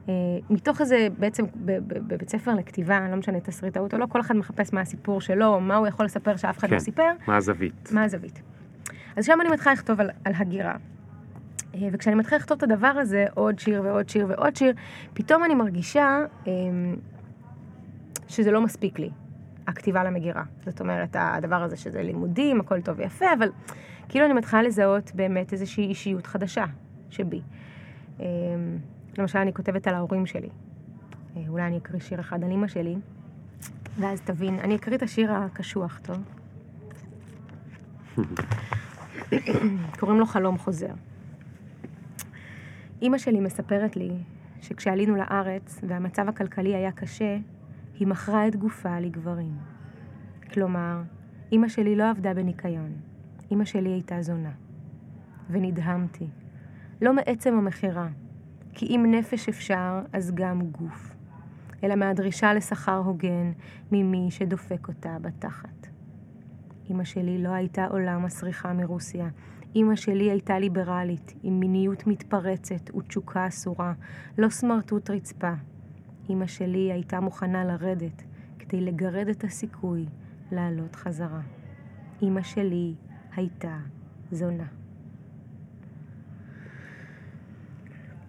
אה, 0.09 0.15
מתוך 0.51 0.81
איזה, 0.81 1.09
בעצם 1.19 1.45
בבית 1.87 2.29
ספר 2.29 2.55
לכתיבה, 2.55 3.09
לא 3.11 3.17
משנה 3.17 3.41
תסריטאות 3.41 3.95
או 3.95 3.99
לא, 3.99 4.07
כל 4.07 4.21
אחד 4.21 4.37
מחפש 4.37 4.73
מה 4.73 4.81
הסיפור 4.81 5.21
שלו, 5.21 5.61
מה 5.61 5.77
הוא 5.77 5.87
יכול 5.87 6.07
לספר 6.07 6.37
שאף 6.37 6.59
אחד 6.59 6.69
כן. 6.69 6.75
לא 6.75 6.81
סיפר, 6.81 7.11
מה 7.27 7.37
הזווית? 7.37 7.93
מה 7.93 8.03
הזווית. 8.03 8.43
אז 9.17 9.25
שם 9.25 9.39
אני 9.41 9.49
מתחילה 9.51 9.73
לכתוב 9.73 10.01
על, 10.01 10.11
על 10.25 10.33
הגירה. 10.37 10.77
אה, 11.77 11.89
וכשאני 11.93 12.17
מתחילה 12.17 12.39
לכתוב 12.39 12.57
את 12.57 12.63
הדבר 12.63 12.87
הזה, 12.87 13.27
עוד 13.35 13.59
שיר 13.59 13.83
ועוד 13.85 14.09
שיר 14.09 14.27
ועוד 14.29 14.57
שיר, 14.57 14.73
פתאום 15.15 15.45
אני 15.45 15.55
מרגישה 15.55 16.19
אמ, 16.47 16.97
שזה 18.29 18.51
לא 18.51 18.61
מספיק 18.61 18.99
לי, 18.99 19.11
הכתיבה 19.67 20.05
למגירה. 20.05 20.43
זאת 20.67 20.81
אומרת, 20.81 21.17
הדבר 21.19 21.63
הזה 21.63 21.77
שזה 21.77 22.03
לימודים, 22.03 22.61
הכל 22.61 22.81
טוב 22.81 22.99
ויפה, 22.99 23.27
אבל 23.39 23.49
כאילו 24.09 24.27
אני 24.27 24.35
מתחילה 24.35 24.63
לזהות 24.63 25.13
באמת 25.15 25.53
איזושהי 25.53 25.85
אישיות 25.85 26.27
חדשה 26.27 26.65
שבי. 27.11 27.41
אמ, 28.21 28.25
למשל, 29.19 29.39
אני 29.39 29.55
כותבת 29.55 29.87
על 29.87 29.95
ההורים 29.95 30.27
שלי. 30.27 30.49
אה, 31.37 31.43
אולי 31.49 31.63
אני 31.63 31.79
אקריא 31.79 32.01
שיר 32.01 32.21
אחד 32.21 32.45
על 32.45 32.51
אימא 32.51 32.69
שלי, 32.69 32.97
ואז 34.01 34.21
תבין. 34.21 34.59
אני 34.61 34.77
אקריא 34.77 34.97
את 34.97 35.03
השיר 35.03 35.33
הקשוח, 35.33 36.01
טוב? 36.03 36.17
קוראים 39.99 40.19
לו 40.19 40.27
חלום 40.27 40.59
חוזר. 40.59 40.93
אימא 43.03 43.19
שלי 43.19 43.41
מספרת 43.41 43.97
לי 43.97 44.11
שכשעלינו 44.61 45.17
לארץ 45.17 45.81
והמצב 45.89 46.29
הכלכלי 46.29 46.75
היה 46.75 46.93
קשה, 46.93 47.39
היא 47.99 48.07
מכרה 48.07 48.49
את 48.49 48.57
גופה 48.57 49.01
לגברים. 49.01 49.57
כלומר, 50.53 51.03
אימא 51.53 51.69
שלי 51.69 51.97
לא 51.97 52.11
עבדה 52.11 52.35
בניקיון, 52.35 52.93
אימא 53.51 53.65
שלי 53.65 53.91
הייתה 53.91 54.23
זונה. 54.23 54.53
ונדהמתי. 55.51 56.27
לא 57.03 57.15
מעצם 57.15 57.55
המכירה, 57.55 58.09
כי 58.73 58.87
אם 58.87 59.07
נפש 59.11 59.49
אפשר, 59.49 60.01
אז 60.13 60.33
גם 60.35 60.63
גוף. 60.63 61.15
אלא 61.85 61.95
מהדרישה 61.95 62.55
לשכר 62.55 62.97
הוגן 62.97 63.53
ממי 63.93 64.31
שדופק 64.31 64.89
אותה 64.89 65.17
בתחת. 65.21 65.87
אמא 66.91 67.05
שלי 67.05 67.43
לא 67.43 67.49
הייתה 67.49 67.87
עולה 67.87 68.19
מסריחה 68.19 68.73
מרוסיה. 68.73 69.29
אמא 69.77 69.97
שלי 69.97 70.31
הייתה 70.31 70.59
ליברלית, 70.59 71.35
עם 71.43 71.61
מיניות 71.61 72.07
מתפרצת 72.07 72.95
ותשוקה 72.97 73.49
אסורה, 73.49 73.93
לא 74.39 74.49
סמרטוט 74.49 75.11
רצפה. 75.11 75.53
אמא 76.31 76.47
שלי 76.47 76.93
הייתה 76.93 77.21
מוכנה 77.21 77.65
לרדת 77.65 78.23
כדי 78.59 78.81
לגרד 78.81 79.29
את 79.29 79.45
הסיכוי 79.45 80.07
לעלות 80.53 80.97
חזרה. 80.97 81.41
אמא 82.23 82.43
שלי 82.43 82.95
הייתה 83.37 83.77
זונה. 84.31 84.67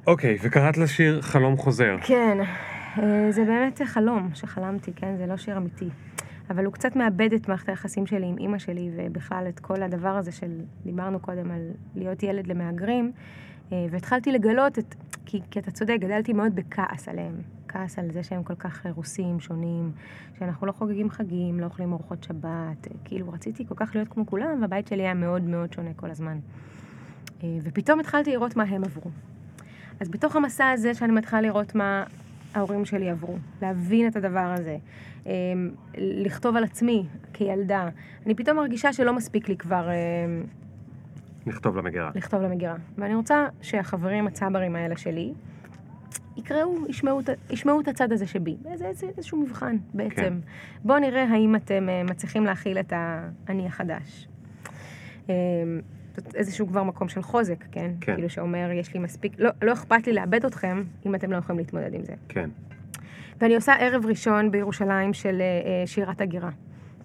אוקיי, 0.08 0.36
okay, 0.36 0.40
וקראת 0.44 0.78
לשיר 0.78 1.22
חלום 1.22 1.58
חוזר. 1.58 1.96
כן, 2.02 2.38
אה, 2.98 3.32
זה 3.32 3.46
באמת 3.46 3.82
חלום 3.86 4.30
שחלמתי, 4.34 4.94
כן? 4.94 5.18
זה 5.18 5.26
לא 5.26 5.38
שיר 5.38 5.58
אמיתי. 5.58 5.90
אבל 6.50 6.66
הוא 6.66 6.74
קצת 6.74 6.96
מאבד 6.96 7.34
את 7.34 7.48
מערכת 7.48 7.70
היחסים 7.70 8.06
שלי 8.06 8.26
עם 8.26 8.38
אימא 8.38 8.58
שלי, 8.58 8.92
ובכלל 8.96 9.46
את 9.50 9.60
כל 9.60 9.84
הדבר 9.84 10.18
הזה 10.18 10.32
של, 10.32 10.62
דיברנו 10.86 11.20
קודם 11.20 11.52
על 11.52 11.72
להיות 11.96 12.24
ילד 12.24 12.48
למהגרים, 12.48 13.12
אה, 13.72 13.86
והתחלתי 13.92 14.32
לגלות 14.32 14.80
את, 14.80 14.96
כי, 15.26 15.42
כי 15.52 15.60
אתה 15.60 15.72
צודק, 15.72 15.98
גדלתי 16.00 16.34
מאוד 16.34 16.56
בכעס 16.56 17.08
עליהם. 17.08 17.42
כעס 17.68 18.00
על 18.00 18.12
זה 18.12 18.24
שהם 18.24 18.44
כל 18.44 18.56
כך 18.56 18.86
רוסים, 18.96 19.40
שונים, 19.40 19.92
שאנחנו 20.40 20.68
לא 20.68 20.72
חוגגים 20.72 21.10
חגים, 21.10 21.60
לא 21.60 21.66
אוכלים 21.66 21.94
ארוחות 21.94 22.24
שבת, 22.24 22.88
כאילו 23.06 23.32
רציתי 23.32 23.66
כל 23.68 23.76
כך 23.78 23.92
להיות 23.96 24.08
כמו 24.08 24.26
כולם, 24.26 24.62
והבית 24.62 24.88
שלי 24.88 25.02
היה 25.04 25.14
מאוד 25.14 25.42
מאוד 25.42 25.74
שונה 25.74 25.94
כל 25.96 26.10
הזמן. 26.10 26.40
אה, 27.44 27.58
ופתאום 27.64 28.00
התחלתי 28.00 28.32
לראות 28.32 28.56
מה 28.56 28.64
הם 28.64 28.84
עברו. 28.84 29.12
אז 30.00 30.10
בתוך 30.10 30.36
המסע 30.36 30.70
הזה 30.70 30.94
שאני 30.94 31.14
מתחילה 31.14 31.42
לראות 31.42 31.76
מה 31.76 32.04
ההורים 32.58 32.86
שלי 32.86 33.10
עברו, 33.10 33.36
להבין 33.62 34.08
את 34.08 34.16
הדבר 34.16 34.54
הזה, 34.58 34.78
אמ, 35.26 35.32
לכתוב 35.98 36.56
על 36.56 36.64
עצמי 36.64 37.06
כילדה. 37.34 37.90
אני 38.26 38.36
פתאום 38.36 38.58
מרגישה 38.58 38.94
שלא 38.94 39.14
מספיק 39.14 39.50
לי 39.50 39.58
כבר... 39.58 39.90
אמ, 39.90 40.44
לכתוב 41.48 41.78
למגירה. 41.78 42.12
לכתוב 42.16 42.42
למגירה. 42.42 42.76
ואני 42.98 43.16
רוצה 43.16 43.48
שהחברים 43.62 44.28
הצברים 44.28 44.76
האלה 44.76 44.98
שלי 44.98 45.34
יקראו, 46.38 46.76
ישמעו, 46.90 47.20
ישמעו 47.50 47.82
את 47.82 47.88
הצד 47.88 48.12
הזה 48.12 48.28
שבי. 48.28 48.58
זה, 48.76 49.08
איזשהו 49.18 49.38
מבחן 49.38 49.78
בעצם. 49.94 50.16
כן. 50.16 50.34
בואו 50.84 51.00
נראה 51.00 51.24
האם 51.24 51.56
אתם 51.56 51.90
אה, 51.90 52.04
מצליחים 52.04 52.46
להכיל 52.46 52.80
את 52.80 52.94
האני 52.96 53.68
החדש. 53.68 54.28
אמ, 56.18 56.24
איזשהו 56.36 56.68
כבר 56.68 56.84
מקום 56.84 57.10
של 57.10 57.22
חוזק, 57.22 57.64
כן? 57.72 57.92
כן. 58.02 58.14
כאילו 58.16 58.30
שאומר, 58.30 58.72
יש 58.72 58.94
לי 58.94 59.00
מספיק, 59.00 59.34
לא, 59.40 59.50
לא 59.62 59.74
אכפת 59.74 60.08
לי 60.08 60.14
לאבד 60.14 60.46
אתכם, 60.46 60.84
אם 61.06 61.16
אתם 61.16 61.32
לא 61.32 61.38
יכולים 61.38 61.60
להתמודד 61.60 61.94
עם 61.94 62.04
זה. 62.04 62.14
כן. 62.30 62.50
ואני 63.42 63.56
עושה 63.56 63.74
ערב 63.74 64.06
ראשון 64.06 64.52
בירושלים 64.52 65.14
של 65.14 65.42
uh, 65.42 65.88
שירת 65.88 66.22
הגירה. 66.22 66.50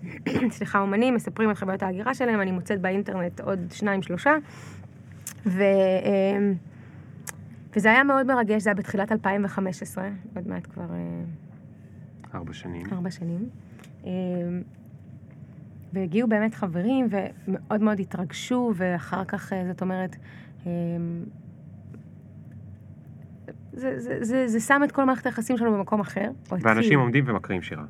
סליחה, 0.50 0.80
אומנים 0.80 1.14
מספרים 1.14 1.48
על 1.48 1.54
חוויות 1.54 1.82
ההגירה 1.82 2.14
שלהם, 2.14 2.40
אני 2.40 2.50
מוצאת 2.50 2.80
באינטרנט 2.80 3.40
עוד 3.40 3.60
שניים, 3.72 4.02
שלושה. 4.02 4.32
ו, 5.46 5.62
uh, 5.62 6.06
וזה 7.76 7.90
היה 7.90 8.04
מאוד 8.04 8.26
מרגש, 8.26 8.62
זה 8.62 8.70
היה 8.70 8.74
בתחילת 8.74 9.12
2015, 9.12 10.08
עוד 10.36 10.48
מעט 10.48 10.66
כבר... 10.66 10.86
Uh, 10.86 12.34
ארבע 12.34 12.52
שנים. 12.52 12.86
ארבע 12.92 13.10
שנים. 13.10 13.48
והגיעו 15.92 16.28
באמת 16.28 16.54
חברים 16.54 17.08
ומאוד 17.10 17.82
מאוד 17.82 18.00
התרגשו, 18.00 18.72
ואחר 18.76 19.24
כך, 19.24 19.52
אה, 19.52 19.64
זאת 19.68 19.82
אומרת, 19.82 20.16
אמ, 20.66 20.70
זה, 23.72 24.00
זה, 24.00 24.24
זה, 24.24 24.48
זה 24.48 24.60
שם 24.60 24.80
את 24.84 24.92
כל 24.92 25.04
מערכת 25.04 25.26
היחסים 25.26 25.58
שלנו 25.58 25.72
במקום 25.72 26.00
אחר. 26.00 26.30
ואנשים 26.50 26.78
התחיל. 26.78 26.98
עומדים 26.98 27.24
ומקריאים 27.28 27.62
שירה. 27.62 27.84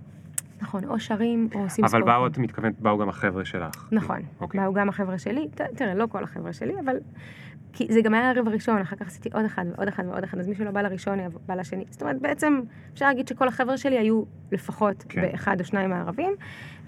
נכון, 0.63 0.85
או 0.85 1.01
שרים 1.01 1.49
או 1.55 1.63
עושים 1.63 1.89
ספורט. 1.89 1.95
אבל 1.95 2.03
באו, 2.03 2.27
את 2.27 2.39
מתכוונת, 2.39 2.81
באו 2.81 2.99
גם 2.99 3.09
החבר'ה 3.09 3.45
שלך. 3.45 3.89
נכון, 3.93 4.21
אוקיי. 4.41 4.61
באו 4.61 4.73
גם 4.73 4.89
החבר'ה 4.89 5.19
שלי, 5.19 5.49
תראה, 5.75 5.95
לא 5.95 6.07
כל 6.07 6.25
החבר'ה 6.25 6.53
שלי, 6.53 6.75
אבל 6.85 6.97
כי 7.73 7.87
זה 7.91 8.01
גם 8.03 8.15
היה 8.15 8.27
הערב 8.27 8.49
הראשון, 8.49 8.81
אחר 8.81 8.97
כך 8.97 9.07
עשיתי 9.07 9.29
עוד 9.33 9.45
אחד 9.45 9.65
ועוד 9.71 9.89
אחד 9.89 10.05
ועוד 10.07 10.25
אחד, 10.25 10.39
אז 10.39 10.49
מי 10.49 10.55
שלא 10.55 10.71
בא 10.71 10.83
לראשון 10.83 11.19
בא 11.47 11.55
לשני. 11.55 11.85
זאת 11.91 12.03
אומרת, 12.03 12.21
בעצם 12.21 12.61
אפשר 12.93 13.07
להגיד 13.07 13.29
שכל 13.29 13.49
החבר'ה 13.49 13.77
שלי 13.77 13.99
היו 13.99 14.23
לפחות 14.53 15.05
כן. 15.09 15.23
באחד 15.23 15.61
או 15.61 15.65
שניים 15.65 15.93
הערבים, 15.93 16.33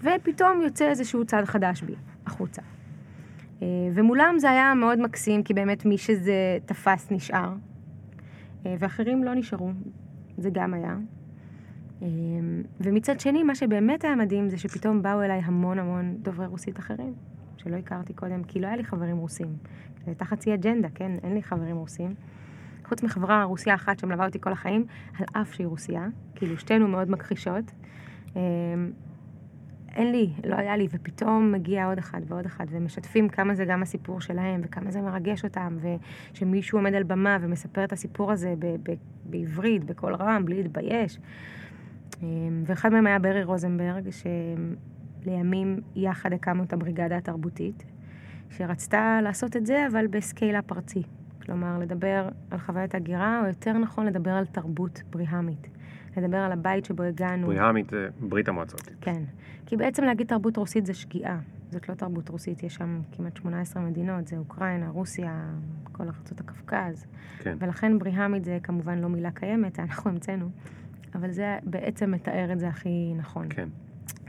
ופתאום 0.02 0.60
יוצא 0.62 0.88
איזשהו 0.88 1.24
צד 1.24 1.44
חדש 1.44 1.82
בי, 1.82 1.94
החוצה. 2.26 2.62
אה, 3.62 3.66
ומולם 3.94 4.34
זה 4.38 4.50
היה 4.50 4.74
מאוד 4.74 4.98
מקסים, 4.98 5.42
כי 5.42 5.54
באמת 5.54 5.84
מי 5.84 5.98
שזה 5.98 6.58
תפס 6.66 7.10
נשאר, 7.10 7.52
אה, 8.66 8.74
ואחרים 8.78 9.24
לא 9.24 9.34
נשארו, 9.34 9.70
זה 10.38 10.50
גם 10.52 10.74
היה. 10.74 10.96
אה, 12.02 12.08
ומצד 12.80 13.20
שני, 13.20 13.42
מה 13.42 13.54
שבאמת 13.54 14.04
היה 14.04 14.14
מדהים 14.14 14.48
זה 14.48 14.58
שפתאום 14.58 15.02
באו 15.02 15.22
אליי 15.22 15.40
המון 15.44 15.78
המון 15.78 16.16
דוברי 16.22 16.46
רוסית 16.46 16.78
אחרים, 16.78 17.14
שלא 17.56 17.76
הכרתי 17.76 18.12
קודם, 18.12 18.44
כי 18.44 18.60
לא 18.60 18.66
היה 18.66 18.76
לי 18.76 18.84
חברים 18.84 19.16
רוסים. 19.16 19.56
זו 19.98 20.06
הייתה 20.06 20.24
חצי 20.24 20.54
אג'נדה, 20.54 20.88
כן? 20.94 21.12
אין 21.22 21.34
לי 21.34 21.42
חברים 21.42 21.76
רוסים. 21.76 22.14
חוץ 22.84 23.02
מחברה 23.02 23.44
רוסיה 23.44 23.74
אחת 23.74 23.98
שמלווה 23.98 24.26
אותי 24.26 24.40
כל 24.40 24.52
החיים, 24.52 24.86
על 25.18 25.26
אף 25.32 25.54
שהיא 25.54 25.66
רוסיה, 25.66 26.06
כאילו 26.34 26.58
שתינו 26.58 26.88
מאוד 26.88 27.10
מכחישות. 27.10 27.64
אמ, 28.36 28.40
אין 29.94 30.12
לי, 30.12 30.30
לא 30.44 30.56
היה 30.56 30.76
לי, 30.76 30.88
ופתאום 30.90 31.52
מגיע 31.52 31.86
עוד 31.86 31.98
אחד 31.98 32.20
ועוד 32.26 32.46
אחד, 32.46 32.66
ומשתפים 32.70 33.28
כמה 33.28 33.54
זה 33.54 33.64
גם 33.64 33.82
הסיפור 33.82 34.20
שלהם, 34.20 34.60
וכמה 34.64 34.90
זה 34.90 35.00
מרגש 35.00 35.44
אותם, 35.44 35.76
ושמישהו 36.32 36.78
עומד 36.78 36.94
על 36.94 37.02
במה 37.02 37.38
ומספר 37.40 37.84
את 37.84 37.92
הסיפור 37.92 38.32
הזה 38.32 38.54
ב- 38.58 38.76
ב- 38.90 38.94
בעברית, 39.24 39.84
בקול 39.84 40.14
רם, 40.14 40.44
בלי 40.44 40.62
להתבייש. 40.62 41.18
אמ, 42.22 42.62
ואחד 42.66 42.92
מהם 42.92 43.06
היה 43.06 43.18
ברי 43.18 43.44
רוזנברג, 43.44 44.08
שלימים 45.24 45.80
יחד 45.96 46.32
הקמנו 46.32 46.64
את 46.64 46.72
הבריגדה 46.72 47.16
התרבותית, 47.16 47.84
שרצתה 48.50 49.18
לעשות 49.22 49.56
את 49.56 49.66
זה, 49.66 49.86
אבל 49.86 50.06
בסקיילה 50.06 50.62
פרצי. 50.62 51.02
כלומר, 51.42 51.78
לדבר 51.78 52.28
על 52.50 52.58
חוויית 52.58 52.94
הגירה, 52.94 53.40
או 53.42 53.46
יותר 53.46 53.72
נכון 53.72 54.06
לדבר 54.06 54.30
על 54.30 54.46
תרבות 54.46 55.02
בריהמית. 55.10 55.68
לדבר 56.16 56.36
על 56.36 56.52
הבית 56.52 56.84
שבו 56.84 57.02
הגענו. 57.02 57.46
בריהמית 57.46 57.90
זה 57.90 58.08
ברית 58.20 58.48
המועצות. 58.48 58.90
כן. 59.00 59.22
כי 59.66 59.76
בעצם 59.76 60.04
להגיד 60.04 60.26
תרבות 60.26 60.56
רוסית 60.56 60.86
זה 60.86 60.94
שגיאה. 60.94 61.38
זאת 61.70 61.88
לא 61.88 61.94
תרבות 61.94 62.28
רוסית, 62.28 62.62
יש 62.62 62.74
שם 62.74 63.00
כמעט 63.12 63.36
18 63.36 63.82
מדינות, 63.82 64.26
זה 64.26 64.36
אוקראינה, 64.36 64.88
רוסיה, 64.88 65.54
כל 65.92 66.04
ארצות 66.04 66.40
הקווקז. 66.40 67.06
כן. 67.38 67.56
ולכן 67.60 67.98
בריהמית 67.98 68.44
זה 68.44 68.58
כמובן 68.62 68.98
לא 68.98 69.08
מילה 69.08 69.30
קיימת, 69.30 69.80
אנחנו 69.80 70.10
המצאנו. 70.10 70.48
אבל 71.14 71.30
זה 71.30 71.58
בעצם 71.62 72.10
מתאר 72.10 72.52
את 72.52 72.58
זה 72.58 72.68
הכי 72.68 73.12
נכון. 73.16 73.46
כן. 73.50 73.68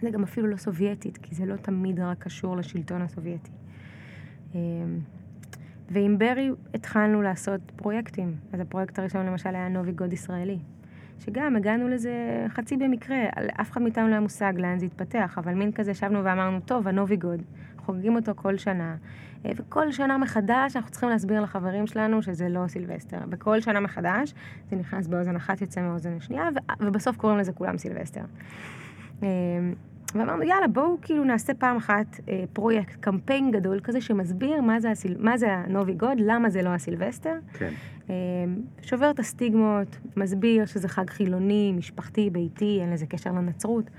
זה 0.01 0.09
גם 0.09 0.23
אפילו 0.23 0.47
לא 0.47 0.57
סובייטית, 0.57 1.17
כי 1.17 1.35
זה 1.35 1.45
לא 1.45 1.55
תמיד 1.55 1.99
רק 1.99 2.23
קשור 2.23 2.57
לשלטון 2.57 3.01
הסובייטי. 3.01 3.51
אמ, 4.55 4.59
ועם 5.89 6.17
ברי 6.17 6.49
התחלנו 6.73 7.21
לעשות 7.21 7.61
פרויקטים. 7.75 8.35
אז 8.53 8.59
הפרויקט 8.59 8.99
הראשון 8.99 9.25
למשל 9.25 9.55
היה 9.55 9.67
נובי 9.67 9.91
גוד 9.91 10.13
ישראלי. 10.13 10.59
שגם 11.19 11.55
הגענו 11.55 11.87
לזה 11.87 12.45
חצי 12.49 12.77
במקרה, 12.77 13.17
אף 13.61 13.71
אחד 13.71 13.81
מאיתנו 13.81 14.07
לא 14.07 14.11
היה 14.11 14.19
מושג 14.19 14.53
לאן 14.57 14.79
זה 14.79 14.85
התפתח, 14.85 15.37
אבל 15.37 15.53
מין 15.53 15.71
כזה 15.71 15.91
ישבנו 15.91 16.23
ואמרנו, 16.23 16.59
טוב, 16.59 16.87
הנובי 16.87 17.15
גוד, 17.15 17.41
חוגגים 17.77 18.15
אותו 18.15 18.31
כל 18.35 18.57
שנה, 18.57 18.95
אה, 19.45 19.51
וכל 19.55 19.91
שנה 19.91 20.17
מחדש 20.17 20.75
אנחנו 20.75 20.91
צריכים 20.91 21.09
להסביר 21.09 21.41
לחברים 21.41 21.87
שלנו 21.87 22.21
שזה 22.21 22.49
לא 22.49 22.67
סילבסטר, 22.67 23.17
וכל 23.31 23.61
שנה 23.61 23.79
מחדש 23.79 24.33
זה 24.69 24.75
נכנס 24.75 25.07
באוזן 25.07 25.35
אחת, 25.35 25.61
יוצא 25.61 25.81
מאוזן 25.81 26.17
השנייה, 26.17 26.49
ובסוף 26.79 27.17
קוראים 27.17 27.39
לזה 27.39 27.53
כולם 27.53 27.77
סילבסטר. 27.77 28.21
אמ, 29.23 29.27
ואמרנו, 30.15 30.43
יאללה, 30.43 30.67
בואו 30.67 30.97
כאילו 31.01 31.23
נעשה 31.23 31.53
פעם 31.53 31.77
אחת 31.77 32.19
אה, 32.29 32.43
פרויקט, 32.53 32.95
קמפיין 32.99 33.51
גדול 33.51 33.79
כזה 33.79 34.01
שמסביר 34.01 34.61
מה 34.61 34.79
זה, 34.79 34.91
הסיל... 34.91 35.15
מה 35.19 35.37
זה 35.37 35.53
הנובי 35.53 35.93
גוד, 35.93 36.17
למה 36.19 36.49
זה 36.49 36.61
לא 36.61 36.69
הסילבסטר. 36.69 37.33
כן. 37.53 37.73
אה, 38.09 38.15
שובר 38.81 39.11
את 39.11 39.19
הסטיגמות, 39.19 39.97
מסביר 40.17 40.65
שזה 40.65 40.87
חג 40.87 41.09
חילוני, 41.09 41.73
משפחתי, 41.77 42.29
ביתי, 42.29 42.77
אין 42.81 42.93
לזה 42.93 43.05
קשר 43.05 43.31
לנצרות. 43.31 43.89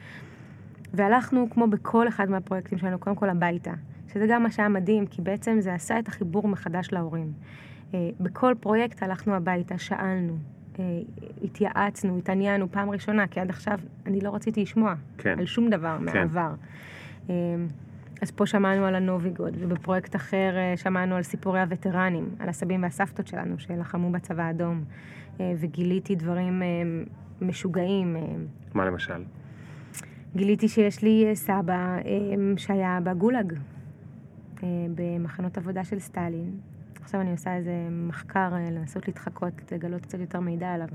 והלכנו, 0.95 1.51
כמו 1.51 1.67
בכל 1.67 2.09
אחד 2.09 2.31
מהפרויקטים 2.31 2.79
שלנו, 2.79 2.99
קודם 2.99 3.17
כל 3.17 3.31
הביתה. 3.31 3.73
שזה 4.13 4.27
גם 4.29 4.43
מה 4.43 4.51
שהיה 4.51 4.69
מדהים, 4.69 5.07
כי 5.07 5.23
בעצם 5.23 5.57
זה 5.61 5.75
עשה 5.75 5.99
את 5.99 6.09
החיבור 6.09 6.49
מחדש 6.49 6.89
להורים. 6.93 7.33
אה, 7.95 8.11
בכל 8.21 8.55
פרויקט 8.61 9.03
הלכנו 9.03 9.35
הביתה, 9.35 9.79
שאלנו, 9.79 10.37
התייעצנו, 11.43 12.19
התעניינו 12.19 12.73
פעם 12.73 12.91
ראשונה, 12.91 13.27
כי 13.27 13.41
עד 13.41 13.51
עכשיו 13.51 13.79
אני 14.07 14.21
לא 14.21 14.35
רציתי 14.35 14.63
לשמוע 14.63 14.95
כן. 15.19 15.39
על 15.39 15.47
שום 15.47 15.71
דבר 15.71 15.97
כן. 15.99 16.05
מהעבר. 16.05 16.55
אה, 17.31 17.35
אז 18.23 18.31
פה 18.31 18.47
שמענו 18.47 18.87
על 18.87 18.95
הנוביגוד, 18.95 19.57
ובפרויקט 19.59 20.17
אחר 20.17 20.55
שמענו 20.77 21.15
על 21.15 21.23
סיפורי 21.23 21.61
הווטרנים, 21.61 22.29
על 22.39 22.49
הסבים 22.49 22.83
והסבתות 22.83 23.27
שלנו 23.27 23.59
שלחמו 23.59 24.11
בצבא 24.11 24.43
האדום, 24.43 24.85
וגיליתי 25.41 26.15
דברים 26.15 26.63
משוגעים. 27.41 28.17
מה 28.75 28.85
למשל? 28.85 29.23
גיליתי 30.37 30.69
שיש 30.69 31.03
לי 31.03 31.31
סבא 31.35 31.99
שהיה 32.57 32.99
בגולאג, 33.05 33.53
במחנות 34.95 35.59
עבודה 35.59 35.85
של 35.85 35.99
סטלין, 35.99 36.51
עכשיו 37.07 37.21
אני 37.21 37.31
עושה 37.31 37.57
איזה 37.57 37.89
מחקר 37.91 38.49
אה, 38.53 38.71
לנסות 38.71 39.09
להתחקות, 39.09 39.73
לגלות 39.73 40.03
קצת 40.03 40.19
יותר 40.21 40.41
מידע 40.41 40.73
עליו. 40.73 40.89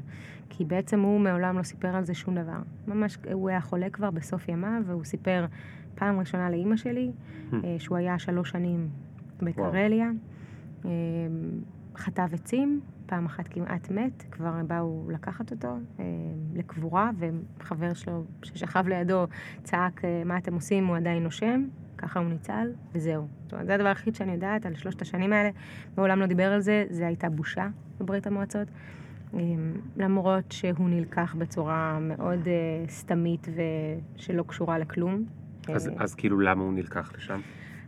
כי 0.49 0.65
בעצם 0.65 0.99
הוא 0.99 1.19
מעולם 1.19 1.57
לא 1.57 1.63
סיפר 1.63 1.95
על 1.95 2.05
זה 2.05 2.13
שום 2.13 2.35
דבר. 2.35 2.59
ממש, 2.87 3.17
הוא 3.33 3.49
היה 3.49 3.61
חולה 3.61 3.89
כבר 3.89 4.11
בסוף 4.11 4.49
ימיו, 4.49 4.81
והוא 4.85 5.03
סיפר 5.03 5.45
פעם 5.95 6.19
ראשונה 6.19 6.49
לאימא 6.49 6.77
שלי, 6.77 7.11
hmm. 7.11 7.55
אה, 7.63 7.75
שהוא 7.79 7.97
היה 7.97 8.19
שלוש 8.19 8.49
שנים 8.49 8.89
בקרליה. 9.39 10.09
אה, 10.85 10.89
חטב 11.95 12.27
עצים, 12.33 12.81
פעם 13.05 13.25
אחת 13.25 13.47
כמעט 13.47 13.91
מת, 13.91 14.23
כבר 14.31 14.53
באו 14.67 15.07
לקחת 15.11 15.51
אותו 15.51 15.77
לקבורה, 16.53 17.11
וחבר 17.17 17.93
שלו 17.93 18.23
ששכב 18.43 18.87
לידו 18.87 19.25
צעק, 19.63 20.01
מה 20.25 20.37
אתם 20.37 20.53
עושים? 20.53 20.87
הוא 20.87 20.97
עדיין 20.97 21.23
נושם. 21.23 21.63
ככה 22.01 22.19
הוא 22.19 22.29
ניצל, 22.29 22.71
וזהו. 22.93 23.27
זאת 23.43 23.53
אומרת, 23.53 23.67
זה 23.67 23.73
הדבר 23.75 23.87
היחיד 23.87 24.15
שאני 24.15 24.31
יודעת 24.31 24.65
על 24.65 24.75
שלושת 24.75 25.01
השנים 25.01 25.33
האלה. 25.33 25.49
מעולם 25.97 26.19
לא 26.19 26.25
דיבר 26.25 26.53
על 26.53 26.61
זה, 26.61 26.85
זה 26.89 27.07
הייתה 27.07 27.29
בושה 27.29 27.67
בברית 27.99 28.27
המועצות. 28.27 28.67
אמ, 29.33 29.73
למרות 29.97 30.51
שהוא 30.51 30.89
נלקח 30.89 31.35
בצורה 31.37 31.99
מאוד 32.01 32.39
uh, 32.43 32.89
סתמית 32.89 33.47
ושלא 34.15 34.43
קשורה 34.43 34.79
לכלום. 34.79 35.23
אז, 35.75 35.87
uh, 35.87 35.91
אז 35.97 36.15
כאילו 36.15 36.39
למה 36.39 36.63
הוא 36.63 36.73
נלקח 36.73 37.11
לשם? 37.17 37.39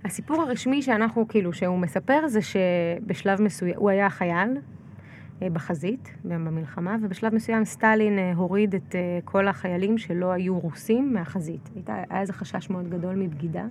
הסיפור 0.05 0.41
הרשמי 0.41 0.81
שאנחנו, 0.81 1.27
כאילו, 1.27 1.53
שהוא 1.53 1.79
מספר 1.79 2.27
זה 2.27 2.39
שבשלב 2.41 3.41
מסוים, 3.41 3.75
הוא 3.77 3.89
היה 3.89 4.09
חייל 4.09 4.57
uh, 4.57 5.43
בחזית, 5.53 6.13
במלחמה, 6.25 6.95
ובשלב 7.01 7.35
מסוים 7.35 7.65
סטלין 7.65 8.17
uh, 8.17 8.37
הוריד 8.37 8.75
את 8.75 8.91
uh, 8.91 9.25
כל 9.25 9.47
החיילים 9.47 9.97
שלא 9.97 10.31
היו 10.31 10.59
רוסים 10.59 11.13
מהחזית. 11.13 11.69
הייתה, 11.75 11.95
היה 12.09 12.21
איזה 12.21 12.33
חשש 12.33 12.69
מאוד 12.69 12.89
גדול 12.89 13.15
מבגידה. 13.15 13.65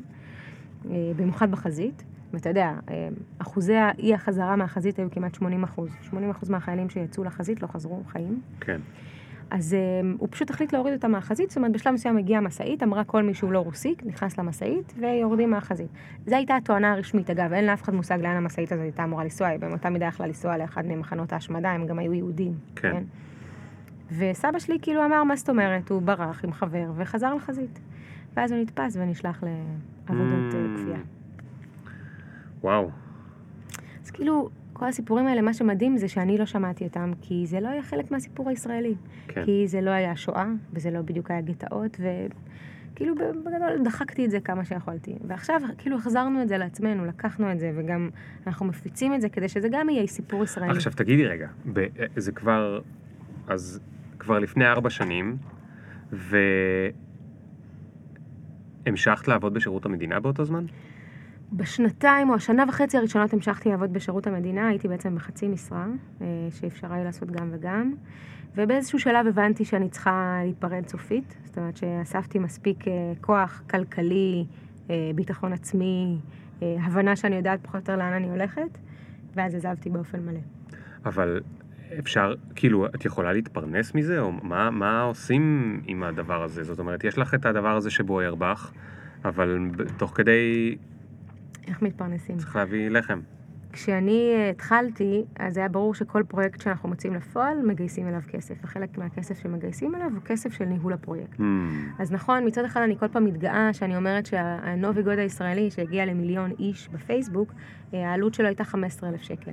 אה, 0.90 1.12
במיוחד 1.16 1.50
בחזית. 1.50 2.04
ואתה 2.32 2.48
יודע, 2.48 2.72
אה, 2.90 3.08
אחוזי 3.38 3.74
האי 3.74 4.14
החזרה 4.14 4.56
מהחזית 4.56 4.98
היו 4.98 5.10
כמעט 5.10 5.34
80 5.34 5.62
אחוז. 5.62 5.90
80 6.02 6.30
אחוז 6.30 6.50
מהחיילים 6.50 6.90
שיצאו 6.90 7.24
לחזית 7.24 7.62
לא 7.62 7.66
חזרו 7.66 8.02
חיים. 8.06 8.40
כן. 8.60 8.80
אז 9.50 9.76
um, 9.76 10.06
הוא 10.18 10.28
פשוט 10.30 10.50
החליט 10.50 10.72
להוריד 10.72 10.94
אותה 10.94 11.08
מהחזית, 11.08 11.50
זאת 11.50 11.56
אומרת, 11.56 11.72
בשלב 11.72 11.94
מסוים 11.94 12.18
הגיעה 12.18 12.40
משאית, 12.40 12.82
אמרה 12.82 13.04
כל 13.04 13.22
מי 13.22 13.34
שהוא 13.34 13.52
לא 13.52 13.58
רוסי, 13.58 13.94
נכנס 14.04 14.38
למשאית, 14.38 14.92
ויורדים 14.98 15.50
מהחזית. 15.50 15.88
זו 16.26 16.36
הייתה 16.36 16.56
התואנה 16.56 16.92
הרשמית, 16.92 17.30
אגב, 17.30 17.52
אין 17.52 17.66
לאף 17.66 17.82
אחד 17.82 17.94
מושג 17.94 18.18
לאן 18.22 18.36
המשאית 18.36 18.72
הזאת 18.72 18.82
הייתה 18.82 19.04
אמורה 19.04 19.24
לנסוע, 19.24 19.46
היא 19.46 19.58
באותה 19.58 19.90
מידה 19.90 20.06
יכלה 20.06 20.26
לנסוע 20.26 20.56
לאחד 20.56 20.86
ממחנות 20.86 21.32
ההשמדה, 21.32 21.70
הם 21.70 21.86
גם 21.86 21.98
היו 21.98 22.12
יהודים. 22.12 22.54
כן. 22.76 22.92
כן. 22.92 23.02
וסבא 24.18 24.58
שלי 24.58 24.78
כאילו 24.82 25.04
אמר, 25.04 25.24
מה 25.24 25.36
זאת 25.36 25.48
אומרת, 25.48 25.90
הוא 25.90 26.02
ברח 26.02 26.44
עם 26.44 26.52
חבר 26.52 26.90
וחזר 26.96 27.34
לחזית. 27.34 27.80
ואז 28.36 28.52
הוא 28.52 28.60
נתפס 28.60 28.96
ונשלח 28.96 29.42
לעבודות 30.08 30.52
mm. 30.52 30.80
כפייה. 30.80 30.98
וואו. 32.60 32.90
אז 34.04 34.10
כאילו, 34.10 34.50
כל 34.72 34.88
הסיפורים 34.88 35.26
האלה, 35.26 35.42
מה 35.42 35.54
שמדהים 35.54 35.96
זה 35.96 36.08
שאני 36.08 36.38
לא 36.38 36.46
שמעתי 36.46 36.84
אותם, 36.84 37.12
כי 37.20 37.46
זה 37.46 37.60
לא 37.60 37.68
היה 37.68 37.82
חלק 37.82 38.10
מהסיפור 38.10 38.48
הישראלי. 38.48 38.94
כן. 39.28 39.44
כי 39.44 39.68
זה 39.68 39.80
לא 39.80 39.90
היה 39.90 40.16
שואה, 40.16 40.46
וזה 40.72 40.90
לא 40.90 41.02
בדיוק 41.02 41.30
היה 41.30 41.40
גטאות, 41.40 42.00
וכאילו 42.00 43.14
בגדול 43.14 43.84
דחקתי 43.84 44.24
את 44.24 44.30
זה 44.30 44.40
כמה 44.40 44.64
שיכולתי. 44.64 45.14
ועכשיו 45.26 45.60
כאילו 45.78 45.96
החזרנו 45.96 46.42
את 46.42 46.48
זה 46.48 46.58
לעצמנו, 46.58 47.04
לקחנו 47.04 47.52
את 47.52 47.60
זה, 47.60 47.72
וגם 47.76 48.10
אנחנו 48.46 48.66
מפיצים 48.66 49.14
את 49.14 49.20
זה 49.20 49.28
כדי 49.28 49.48
שזה 49.48 49.68
גם 49.72 49.88
יהיה 49.88 50.06
סיפור 50.06 50.44
ישראלי. 50.44 50.70
עכשיו 50.70 50.92
תגידי 50.96 51.26
רגע, 51.26 51.48
זה 52.16 52.32
כבר, 52.32 52.80
אז 53.46 53.80
כבר 54.18 54.38
לפני 54.38 54.66
ארבע 54.66 54.90
שנים, 54.90 55.36
ו... 56.12 56.38
המשכת 58.86 59.28
לעבוד 59.28 59.54
בשירות 59.54 59.84
המדינה 59.84 60.20
באותו 60.20 60.44
זמן? 60.44 60.64
בשנתיים 61.52 62.30
או 62.30 62.34
השנה 62.34 62.64
וחצי 62.68 62.98
הראשונות 62.98 63.32
המשכתי 63.32 63.68
לעבוד 63.68 63.92
בשירות 63.92 64.26
המדינה, 64.26 64.68
הייתי 64.68 64.88
בעצם 64.88 65.14
בחצי 65.14 65.48
משרה, 65.48 65.86
אה, 66.20 66.26
שאפשרה 66.50 66.98
לי 66.98 67.04
לעשות 67.04 67.30
גם 67.30 67.50
וגם. 67.52 67.94
ובאיזשהו 68.56 68.98
שלב 68.98 69.26
הבנתי 69.26 69.64
שאני 69.64 69.88
צריכה 69.88 70.40
להיפרד 70.44 70.88
סופית, 70.88 71.36
זאת 71.44 71.58
אומרת 71.58 71.76
שאספתי 71.76 72.38
מספיק 72.38 72.88
אה, 72.88 72.92
כוח 73.20 73.62
כלכלי, 73.70 74.44
אה, 74.90 75.10
ביטחון 75.14 75.52
עצמי, 75.52 76.18
הבנה 76.62 77.16
שאני 77.16 77.36
יודעת 77.36 77.60
פחות 77.62 77.74
או 77.74 77.78
יותר 77.80 77.96
לאן 77.96 78.12
אני 78.12 78.30
הולכת, 78.30 78.78
ואז 79.34 79.54
עזבתי 79.54 79.90
באופן 79.90 80.20
מלא. 80.20 80.40
אבל 81.04 81.40
אפשר, 81.98 82.34
כאילו, 82.54 82.86
את 82.86 83.04
יכולה 83.04 83.32
להתפרנס 83.32 83.94
מזה? 83.94 84.20
או 84.20 84.32
מה, 84.32 84.70
מה 84.70 85.02
עושים 85.02 85.80
עם 85.86 86.02
הדבר 86.02 86.42
הזה? 86.42 86.64
זאת 86.64 86.78
אומרת, 86.78 87.04
יש 87.04 87.18
לך 87.18 87.34
את 87.34 87.46
הדבר 87.46 87.76
הזה 87.76 87.90
שבוער 87.90 88.34
בך, 88.34 88.72
אבל 89.24 89.70
תוך 89.96 90.12
כדי... 90.14 90.76
איך 91.66 91.82
מתפרנסים? 91.82 92.36
צריך 92.36 92.56
להביא 92.56 92.88
לחם. 92.88 93.20
כשאני 93.72 94.32
אה, 94.34 94.50
התחלתי, 94.50 95.24
אז 95.38 95.56
היה 95.56 95.68
ברור 95.68 95.94
שכל 95.94 96.22
פרויקט 96.28 96.60
שאנחנו 96.60 96.88
מוצאים 96.88 97.14
לפועל, 97.14 97.58
מגייסים 97.66 98.08
אליו 98.08 98.20
כסף. 98.30 98.54
וחלק 98.64 98.98
מהכסף 98.98 99.38
שמגייסים 99.38 99.94
אליו 99.94 100.10
הוא 100.14 100.22
כסף 100.24 100.52
של 100.52 100.64
ניהול 100.64 100.92
הפרויקט. 100.92 101.38
Mm. 101.38 101.42
אז 101.98 102.12
נכון, 102.12 102.46
מצד 102.46 102.64
אחד 102.64 102.80
אני 102.80 102.98
כל 102.98 103.08
פעם 103.08 103.24
מתגאה 103.24 103.72
שאני 103.72 103.96
אומרת 103.96 104.26
שהנובי 104.26 105.02
גוד 105.02 105.18
הישראלי, 105.18 105.70
שהגיע 105.70 106.06
למיליון 106.06 106.50
איש 106.58 106.88
בפייסבוק, 106.92 107.52
אה, 107.94 108.10
העלות 108.10 108.34
שלו 108.34 108.46
הייתה 108.46 108.64
15,000 108.64 109.22
שקל. 109.22 109.52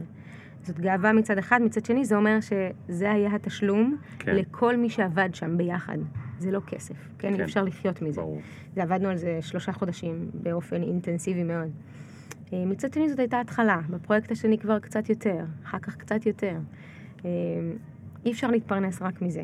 זאת 0.63 0.79
גאווה 0.79 1.13
מצד 1.13 1.37
אחד, 1.37 1.61
מצד 1.61 1.85
שני 1.85 2.05
זה 2.05 2.15
אומר 2.15 2.37
שזה 2.41 3.11
היה 3.11 3.35
התשלום 3.35 3.97
כן. 4.19 4.35
לכל 4.35 4.77
מי 4.77 4.89
שעבד 4.89 5.29
שם 5.33 5.57
ביחד. 5.57 5.97
זה 6.39 6.51
לא 6.51 6.59
כסף, 6.67 6.95
כן? 7.19 7.33
כן. 7.33 7.39
אי 7.39 7.43
אפשר 7.43 7.63
לחיות 7.63 8.01
מזה. 8.01 8.21
ברור. 8.21 8.41
זה 8.75 8.83
עבדנו 8.83 9.09
על 9.09 9.17
זה 9.17 9.37
שלושה 9.41 9.71
חודשים 9.71 10.29
באופן 10.33 10.83
אינטנסיבי 10.83 11.43
מאוד. 11.43 11.69
אה, 12.53 12.65
מצד 12.65 12.93
שני 12.93 13.09
זאת 13.09 13.19
הייתה 13.19 13.39
התחלה, 13.39 13.79
בפרויקט 13.89 14.31
השני 14.31 14.57
כבר 14.57 14.79
קצת 14.79 15.09
יותר, 15.09 15.43
אחר 15.63 15.79
כך 15.79 15.95
קצת 15.95 16.25
יותר. 16.25 16.57
אה, 17.25 17.29
אי 18.25 18.31
אפשר 18.31 18.51
להתפרנס 18.51 19.01
רק 19.01 19.21
מזה. 19.21 19.43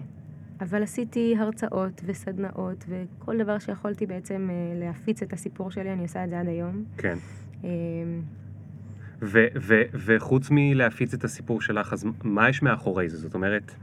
אבל 0.61 0.83
עשיתי 0.83 1.35
הרצאות 1.39 2.01
וסדנאות 2.05 2.85
וכל 2.87 3.37
דבר 3.37 3.59
שיכולתי 3.59 4.05
בעצם 4.05 4.49
אה, 4.49 4.79
להפיץ 4.79 5.21
את 5.21 5.33
הסיפור 5.33 5.71
שלי, 5.71 5.93
אני 5.93 6.01
עושה 6.01 6.23
את 6.23 6.29
זה 6.29 6.39
עד 6.39 6.47
היום. 6.47 6.83
כן. 6.97 7.17
ו- 9.21 9.47
ו- 9.55 9.81
וחוץ 9.93 10.47
מלהפיץ 10.51 11.13
את 11.13 11.23
הסיפור 11.23 11.61
שלך, 11.61 11.93
אז 11.93 12.05
מה 12.23 12.49
יש 12.49 12.61
מאחורי 12.61 13.09
זה? 13.09 13.17
זאת 13.17 13.33
אומרת, 13.33 13.75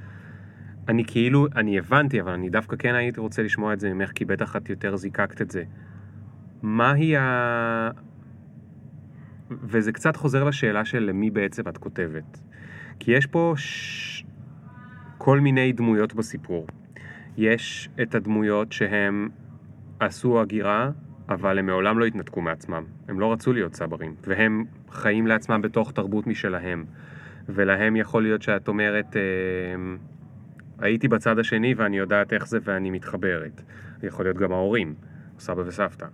אני 0.88 1.04
כאילו, 1.04 1.46
אני 1.56 1.78
הבנתי, 1.78 2.20
אבל 2.20 2.32
אני 2.32 2.50
דווקא 2.50 2.76
כן 2.76 2.94
הייתי 2.94 3.20
רוצה 3.20 3.42
לשמוע 3.42 3.72
את 3.72 3.80
זה 3.80 3.94
ממך, 3.94 4.12
כי 4.12 4.24
בטח 4.24 4.56
את 4.56 4.70
יותר 4.70 4.96
זיקקת 4.96 5.42
את 5.42 5.50
זה. 5.50 5.64
מהי 6.62 7.16
ה... 7.16 7.90
וזה 9.50 9.92
קצת 9.92 10.16
חוזר 10.16 10.44
לשאלה 10.44 10.84
של 10.84 10.98
למי 10.98 11.30
בעצם 11.30 11.68
את 11.68 11.78
כותבת. 11.78 12.40
כי 12.98 13.10
יש 13.10 13.26
פה 13.26 13.54
ש... 13.56 14.24
כל 15.18 15.40
מיני 15.40 15.72
דמויות 15.72 16.14
בסיפור. 16.14 16.66
יש 17.36 17.88
את 18.02 18.14
הדמויות 18.14 18.72
שהם 18.72 19.28
עשו 20.00 20.40
הגירה 20.40 20.90
אבל 21.28 21.58
הם 21.58 21.66
מעולם 21.66 21.98
לא 21.98 22.04
התנתקו 22.04 22.40
מעצמם. 22.40 22.84
הם 23.08 23.20
לא 23.20 23.32
רצו 23.32 23.52
להיות 23.52 23.72
צברים, 23.72 24.14
והם 24.26 24.64
חיים 24.90 25.26
לעצמם 25.26 25.62
בתוך 25.62 25.92
תרבות 25.92 26.26
משלהם. 26.26 26.84
ולהם 27.48 27.96
יכול 27.96 28.22
להיות 28.22 28.42
שאת 28.42 28.68
אומרת, 28.68 29.16
אה, 29.16 29.22
הייתי 30.78 31.08
בצד 31.08 31.38
השני 31.38 31.74
ואני 31.74 31.98
יודעת 31.98 32.32
איך 32.32 32.48
זה 32.48 32.58
ואני 32.64 32.90
מתחברת. 32.90 33.62
יכול 34.02 34.24
להיות 34.24 34.36
גם 34.36 34.52
ההורים, 34.52 34.94
סבא 35.38 35.62
וסבתא. 35.66 36.06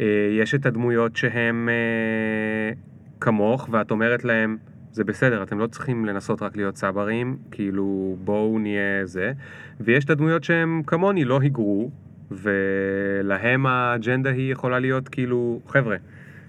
אה, 0.00 0.06
יש 0.40 0.54
את 0.54 0.66
הדמויות 0.66 1.16
שהם 1.16 1.68
אה, 1.68 2.74
כמוך, 3.20 3.68
ואת 3.72 3.90
אומרת 3.90 4.24
להם, 4.24 4.56
זה 4.92 5.04
בסדר, 5.04 5.42
אתם 5.42 5.58
לא 5.58 5.66
צריכים 5.66 6.04
לנסות 6.04 6.42
רק 6.42 6.56
להיות 6.56 6.74
צברים, 6.74 7.36
כאילו 7.50 8.16
בואו 8.24 8.58
נהיה 8.58 9.06
זה. 9.06 9.32
ויש 9.80 10.04
את 10.04 10.10
הדמויות 10.10 10.44
שהם 10.44 10.82
כמוני, 10.86 11.24
לא 11.24 11.40
היגרו, 11.40 11.90
ולהם 12.30 13.66
האג'נדה 13.66 14.30
היא 14.30 14.52
יכולה 14.52 14.78
להיות 14.78 15.08
כאילו, 15.08 15.60
חבר'ה, 15.66 15.96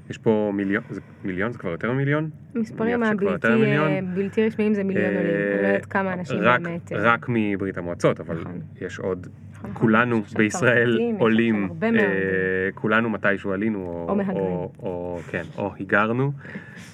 יש 0.10 0.18
פה 0.18 0.52
מיליון, 0.54 0.84
זה 0.90 1.02
מיליון 1.24 1.52
זה 1.52 1.60
כבר 1.60 1.72
יותר 1.72 1.92
ממיליון? 1.92 2.30
המספרים 2.56 3.04
הבלתי 3.04 3.48
בלתי 4.14 4.48
רשמיים 4.48 4.74
זה 4.74 4.84
מיליון 4.84 5.14
עולים, 5.16 5.30
אני 5.30 5.62
לא 5.62 5.68
יודעת 5.68 5.86
כמה 5.86 6.14
אנשים 6.14 6.40
רק, 6.42 6.62
באמת. 6.62 6.92
רק 6.92 7.26
מברית 7.30 7.78
המועצות, 7.78 8.20
אבל 8.20 8.38
נכון. 8.42 8.60
יש 8.82 9.00
עוד, 9.00 9.28
נכון, 9.54 9.72
כולנו 9.74 10.22
יש 10.26 10.34
בישראל 10.34 11.00
עולים. 11.20 11.70
אה, 11.84 11.90
כולנו 12.76 13.10
מתישהו 13.10 13.52
עלינו, 13.52 13.80
או, 13.80 14.06
או 14.10 14.16
מהגרים. 14.16 14.38
או, 14.38 14.72
או, 14.80 15.20
כן, 15.28 15.44
או 15.58 15.72
היגרנו. 15.76 16.32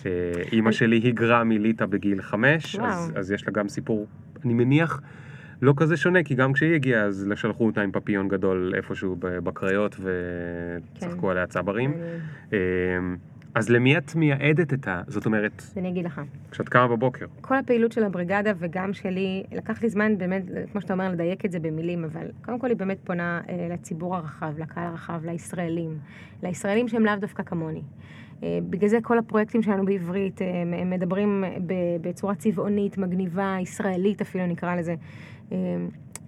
אה, 0.05 0.11
אימא 0.51 0.71
שלי 0.71 0.95
היגרה 0.95 1.43
מליטא 1.43 1.85
בגיל 1.85 2.21
חמש, 2.21 2.75
אז. 2.75 3.13
אז 3.15 3.31
יש 3.31 3.47
לה 3.47 3.53
גם 3.53 3.67
סיפור, 3.67 4.07
אני 4.45 4.53
מניח, 4.53 5.01
לא 5.61 5.73
כזה 5.77 5.97
שונה, 5.97 6.23
כי 6.23 6.35
גם 6.35 6.53
כשהיא 6.53 6.75
הגיעה 6.75 7.03
אז 7.03 7.27
שלחו 7.35 7.65
אותה 7.65 7.81
עם 7.81 7.91
פפיון 7.91 8.27
גדול 8.27 8.73
איפשהו 8.75 9.15
בקריות 9.19 9.95
וצחקו 9.99 11.21
כן. 11.21 11.27
עליה 11.27 11.47
צברים. 11.47 11.93
אה, 12.53 12.57
אז 13.55 13.69
למי 13.69 13.97
את 13.97 14.15
מייעדת 14.15 14.73
את 14.73 14.87
ה... 14.87 15.01
זאת 15.07 15.25
אומרת, 15.25 15.63
אני 15.77 15.89
אגיד 15.89 16.05
לך, 16.05 16.21
כשאת 16.51 16.69
קמה 16.69 16.87
בבוקר. 16.87 17.25
כל 17.41 17.57
הפעילות 17.57 17.91
של 17.91 18.03
הבריגדה 18.03 18.51
וגם 18.59 18.93
שלי, 18.93 19.43
לקח 19.51 19.83
לי 19.83 19.89
זמן 19.89 20.17
באמת, 20.17 20.43
כמו 20.71 20.81
שאתה 20.81 20.93
אומר, 20.93 21.11
לדייק 21.11 21.45
את 21.45 21.51
זה 21.51 21.59
במילים, 21.59 22.03
אבל 22.03 22.27
קודם 22.45 22.59
כל 22.59 22.67
היא 22.67 22.77
באמת 22.77 22.97
פונה 23.03 23.41
אה, 23.49 23.67
לציבור 23.73 24.15
הרחב, 24.15 24.53
לקהל 24.57 24.87
הרחב, 24.87 25.25
לישראלים, 25.25 25.97
לישראלים 26.43 26.87
שהם 26.87 27.05
לאו 27.05 27.15
דווקא 27.15 27.43
כמוני. 27.43 27.81
אה, 28.43 28.59
בגלל 28.69 28.89
זה 28.89 28.99
כל 29.03 29.17
הפרויקטים 29.17 29.61
שלנו 29.61 29.85
בעברית 29.85 30.41
אה, 30.41 30.61
הם 30.61 30.89
מדברים 30.89 31.43
בצורה 32.01 32.35
צבעונית, 32.35 32.97
מגניבה, 32.97 33.57
ישראלית 33.61 34.21
אפילו 34.21 34.47
נקרא 34.47 34.75
לזה. 34.75 34.95
אה, 35.51 35.57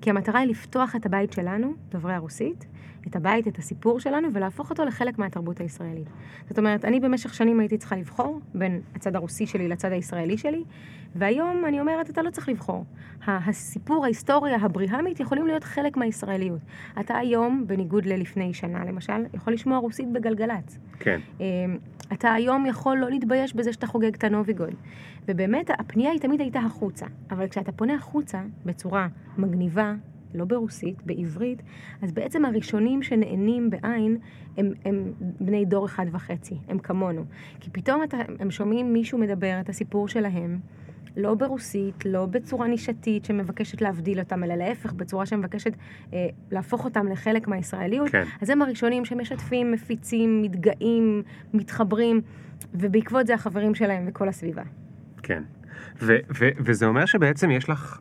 כי 0.02 0.10
המטרה 0.10 0.40
היא 0.40 0.50
לפתוח 0.50 0.96
את 0.96 1.06
הבית 1.06 1.34
שלנו, 1.34 1.74
דוברי 1.90 2.14
הרוסית, 2.14 2.66
את 3.08 3.16
הבית, 3.16 3.48
את 3.48 3.58
הסיפור 3.58 4.00
שלנו, 4.00 4.28
ולהפוך 4.34 4.70
אותו 4.70 4.86
לחלק 4.86 5.20
מהתרבות 5.20 5.60
הישראלית. 5.60 6.08
זאת 6.50 6.58
אומרת, 6.58 6.86
אני 6.86 7.00
במשך 7.00 7.34
שנים 7.34 7.60
הייתי 7.60 7.78
צריכה 7.78 7.96
לבחור 7.96 8.40
בין 8.54 8.82
הצד 8.96 9.16
הרוסי 9.16 9.48
שלי 9.48 9.68
לצד 9.68 9.92
הישראלי 9.92 10.38
שלי, 10.38 10.64
והיום 11.16 11.66
אני 11.66 11.80
אומרת, 11.80 12.10
אתה 12.10 12.22
לא 12.22 12.30
צריך 12.30 12.50
לבחור. 12.50 12.86
הסיפור, 13.28 14.06
ההיסטוריה 14.06 14.58
הבריהמית 14.62 15.20
יכולים 15.20 15.48
להיות 15.48 15.64
חלק 15.64 15.98
מהישראליות. 15.98 16.60
אתה 17.00 17.18
היום, 17.18 17.64
בניגוד 17.68 18.06
ללפני 18.06 18.54
שנה 18.54 18.86
למשל, 18.86 19.26
יכול 19.34 19.54
לשמוע 19.54 19.78
רוסית 19.78 20.12
בגלגלצ. 20.12 20.80
כן. 21.00 21.20
אה, 21.42 21.46
אתה 22.14 22.34
היום 22.34 22.66
יכול 22.66 22.98
לא 22.98 23.10
להתבייש 23.10 23.54
בזה 23.54 23.74
שאתה 23.74 23.88
חוגג 23.88 24.14
את 24.14 24.24
הנוביגוד. 24.24 24.74
ובאמת, 25.28 25.70
הפנייה 25.80 26.12
היא 26.12 26.20
תמיד 26.20 26.42
הייתה 26.42 26.60
החוצה. 26.60 27.06
אבל 27.32 27.48
כשאתה 27.48 27.72
פונה 27.72 27.94
החוצה 27.94 28.42
בצורה 28.66 29.08
מגניבה, 29.38 29.94
לא 30.34 30.46
ברוסית, 30.46 31.04
בעברית, 31.06 31.62
אז 32.02 32.12
בעצם 32.12 32.46
הראשונים 32.46 33.04
שנהנים 33.04 33.70
בעין 33.70 34.18
הם, 34.58 34.72
הם 34.86 35.14
בני 35.20 35.66
דור 35.66 35.86
אחד 35.86 36.06
וחצי, 36.12 36.56
הם 36.68 36.80
כמונו. 36.80 37.26
כי 37.60 37.70
פתאום 37.70 38.04
אתה, 38.04 38.18
הם 38.40 38.52
שומעים 38.52 38.94
מישהו 38.94 39.18
מדבר 39.18 39.60
את 39.60 39.70
הסיפור 39.70 40.08
שלהם, 40.08 40.60
לא 41.18 41.36
ברוסית, 41.36 42.06
לא 42.06 42.26
בצורה 42.26 42.68
נישתית 42.68 43.26
שמבקשת 43.26 43.82
להבדיל 43.82 44.20
אותם, 44.20 44.44
אלא 44.44 44.56
להפך, 44.56 44.94
בצורה 44.94 45.26
שמבקשת 45.26 45.74
אה, 46.14 46.28
להפוך 46.52 46.86
אותם 46.86 47.08
לחלק 47.08 47.48
מהישראליות. 47.48 48.10
כן. 48.10 48.24
אז 48.42 48.50
הם 48.50 48.62
הראשונים 48.62 49.06
שמשתפים, 49.06 49.72
מפיצים, 49.72 50.42
מתגאים, 50.42 51.24
מתחברים, 51.54 52.22
ובעקבות 52.74 53.28
זה 53.28 53.34
החברים 53.34 53.76
שלהם 53.76 54.06
וכל 54.08 54.30
הסביבה. 54.30 54.64
כן. 55.24 55.44
ו- 56.02 56.18
ו- 56.40 56.50
וזה 56.58 56.86
אומר 56.86 57.06
שבעצם 57.06 57.52
יש 57.52 57.70
לך, 57.70 58.00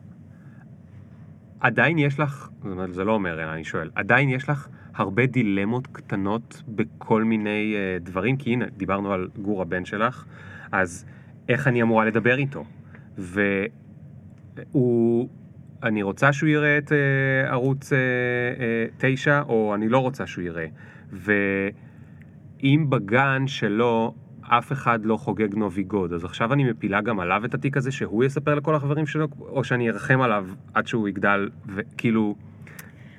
עדיין 1.63 1.97
יש 1.97 2.19
לך, 2.19 2.49
זאת 2.63 2.71
אומרת, 2.71 2.93
זה 2.93 3.03
לא 3.03 3.11
אומר, 3.11 3.43
אלא 3.43 3.53
אני 3.53 3.63
שואל, 3.63 3.89
עדיין 3.95 4.29
יש 4.29 4.49
לך 4.49 4.67
הרבה 4.95 5.25
דילמות 5.25 5.87
קטנות 5.87 6.63
בכל 6.67 7.23
מיני 7.23 7.75
uh, 7.75 8.03
דברים, 8.03 8.37
כי 8.37 8.53
הנה, 8.53 8.65
דיברנו 8.77 9.13
על 9.13 9.29
גור 9.41 9.61
הבן 9.61 9.85
שלך, 9.85 10.25
אז 10.71 11.05
איך 11.49 11.67
אני 11.67 11.81
אמורה 11.81 12.05
לדבר 12.05 12.37
איתו? 12.37 12.65
והוא, 13.17 13.69
אני 15.83 16.03
רוצה 16.03 16.33
שהוא 16.33 16.49
יראה 16.49 16.77
את 16.77 16.91
uh, 16.91 16.95
ערוץ 17.49 17.93
uh, 17.93 17.95
uh, 17.95 18.91
9, 18.97 19.41
או 19.41 19.75
אני 19.75 19.89
לא 19.89 19.97
רוצה 19.97 20.27
שהוא 20.27 20.43
יראה. 20.43 20.67
ואם 21.11 22.85
בגן 22.89 23.47
שלו 23.47 24.15
אף 24.49 24.71
אחד 24.71 25.05
לא 25.05 25.17
חוגג 25.17 25.55
נוביגוד, 25.55 26.13
אז 26.13 26.25
עכשיו 26.25 26.53
אני 26.53 26.63
מפילה 26.71 27.01
גם 27.01 27.19
עליו 27.19 27.45
את 27.45 27.53
התיק 27.53 27.77
הזה 27.77 27.91
שהוא 27.91 28.23
יספר 28.23 28.55
לכל 28.55 28.75
החברים 28.75 29.05
שלו, 29.05 29.27
או 29.39 29.63
שאני 29.63 29.89
ארחם 29.89 30.21
עליו 30.21 30.47
עד 30.73 30.87
שהוא 30.87 31.07
יגדל, 31.07 31.49
וכאילו... 31.65 32.35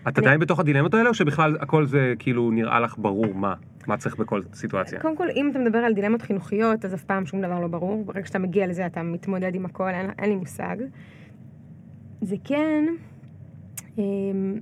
את 0.08 0.18
אני- 0.18 0.26
עדיין 0.26 0.40
בתוך 0.40 0.60
הדילמות 0.60 0.94
האלה, 0.94 1.08
או 1.08 1.14
שבכלל 1.14 1.56
הכל 1.60 1.86
זה 1.86 2.14
כאילו 2.18 2.50
נראה 2.50 2.80
לך 2.80 2.94
ברור 2.98 3.34
מה, 3.34 3.54
מה 3.86 3.96
צריך 3.96 4.16
בכל 4.16 4.42
סיטואציה? 4.54 5.00
קודם 5.00 5.16
כל, 5.16 5.26
אם 5.36 5.48
אתה 5.50 5.58
מדבר 5.58 5.78
על 5.78 5.92
דילמות 5.92 6.22
חינוכיות, 6.22 6.84
אז 6.84 6.94
אף 6.94 7.04
פעם 7.04 7.26
שום 7.26 7.40
דבר 7.42 7.60
לא 7.60 7.66
ברור. 7.66 8.04
ברגע 8.04 8.26
שאתה 8.26 8.38
מגיע 8.38 8.66
לזה, 8.66 8.86
אתה 8.86 9.02
מתמודד 9.02 9.54
עם 9.54 9.64
הכל, 9.66 9.88
אין, 9.88 10.10
אין 10.18 10.30
לי 10.30 10.36
מושג. 10.36 10.76
זה 12.20 12.36
כן, 12.44 12.84
אמ, 13.98 14.54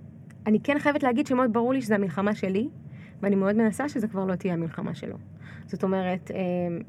אני 0.46 0.58
כן 0.64 0.78
חייבת 0.78 1.02
להגיד 1.02 1.26
שמאוד 1.26 1.52
ברור 1.52 1.72
לי 1.72 1.82
שזו 1.82 1.94
המלחמה 1.94 2.34
שלי, 2.34 2.68
ואני 3.22 3.36
מאוד 3.36 3.56
מנסה 3.56 3.88
שזה 3.88 4.08
כבר 4.08 4.24
לא 4.24 4.34
תהיה 4.34 4.54
המלחמה 4.54 4.94
שלו. 4.94 5.16
זאת 5.66 5.82
אומרת, 5.82 6.30
אמ, 6.30 6.80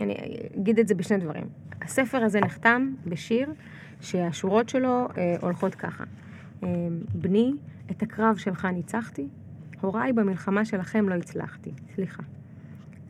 אני 0.00 0.14
אגיד 0.56 0.78
את 0.78 0.88
זה 0.88 0.94
בשני 0.94 1.18
דברים. 1.18 1.44
הספר 1.82 2.18
הזה 2.18 2.40
נחתם 2.40 2.94
בשיר 3.06 3.52
שהשורות 4.00 4.68
שלו 4.68 5.08
אה, 5.18 5.36
הולכות 5.40 5.74
ככה. 5.74 6.04
אמ, 6.62 6.68
בני, 7.14 7.52
את 7.90 8.02
הקרב 8.02 8.36
שלך 8.36 8.64
ניצחתי, 8.64 9.28
הוריי 9.80 10.12
במלחמה 10.12 10.64
שלכם 10.64 11.08
לא 11.08 11.14
הצלחתי. 11.14 11.70
סליחה. 11.94 12.22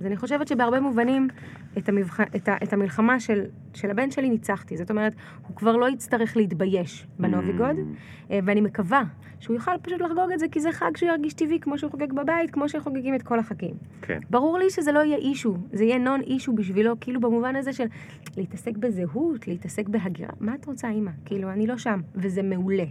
אז 0.00 0.06
אני 0.06 0.16
חושבת 0.16 0.48
שבהרבה 0.48 0.80
מובנים 0.80 1.28
את, 1.78 1.88
המבח... 1.88 2.20
את, 2.20 2.48
ה... 2.48 2.56
את 2.62 2.72
המלחמה 2.72 3.20
של... 3.20 3.44
של 3.74 3.90
הבן 3.90 4.10
שלי 4.10 4.28
ניצחתי. 4.30 4.76
זאת 4.76 4.90
אומרת, 4.90 5.12
הוא 5.48 5.56
כבר 5.56 5.76
לא 5.76 5.88
יצטרך 5.88 6.36
להתבייש 6.36 7.06
בנוביגוד, 7.18 7.76
Mm. 7.76 8.30
אה, 8.30 8.38
ואני 8.44 8.60
מקווה 8.60 9.02
שהוא 9.40 9.54
יוכל 9.54 9.70
פשוט 9.82 10.00
לחגוג 10.00 10.32
את 10.34 10.38
זה, 10.38 10.46
כי 10.48 10.60
זה 10.60 10.72
חג 10.72 10.96
שהוא 10.96 11.08
ירגיש 11.10 11.32
טבעי 11.32 11.60
כמו 11.60 11.78
שהוא 11.78 11.90
חוגג 11.90 12.12
בבית, 12.12 12.50
כמו 12.50 12.68
שחוגגים 12.68 13.14
את 13.14 13.22
כל 13.22 13.38
החגים. 13.38 13.74
כן. 14.02 14.18
ברור 14.30 14.58
לי 14.58 14.70
שזה 14.70 14.92
לא 14.92 15.04
יהיה 15.04 15.16
אישו, 15.16 15.56
זה 15.72 15.84
יהיה 15.84 15.98
נון 15.98 16.20
אישו 16.20 16.52
בשבילו, 16.52 17.00
כאילו 17.00 17.20
במובן 17.20 17.56
הזה 17.56 17.72
של 17.72 17.86
להתעסק 18.36 18.76
בזהות, 18.76 19.48
להתעסק 19.48 19.88
בהגירה. 19.88 20.32
מה 20.40 20.54
את 20.54 20.66
רוצה, 20.66 20.88
אימא? 20.90 21.10
כאילו, 21.24 21.50
אני 21.50 21.66
לא 21.66 21.78
שם, 21.78 22.00
וזה 22.14 22.42
מעולה. 22.42 22.84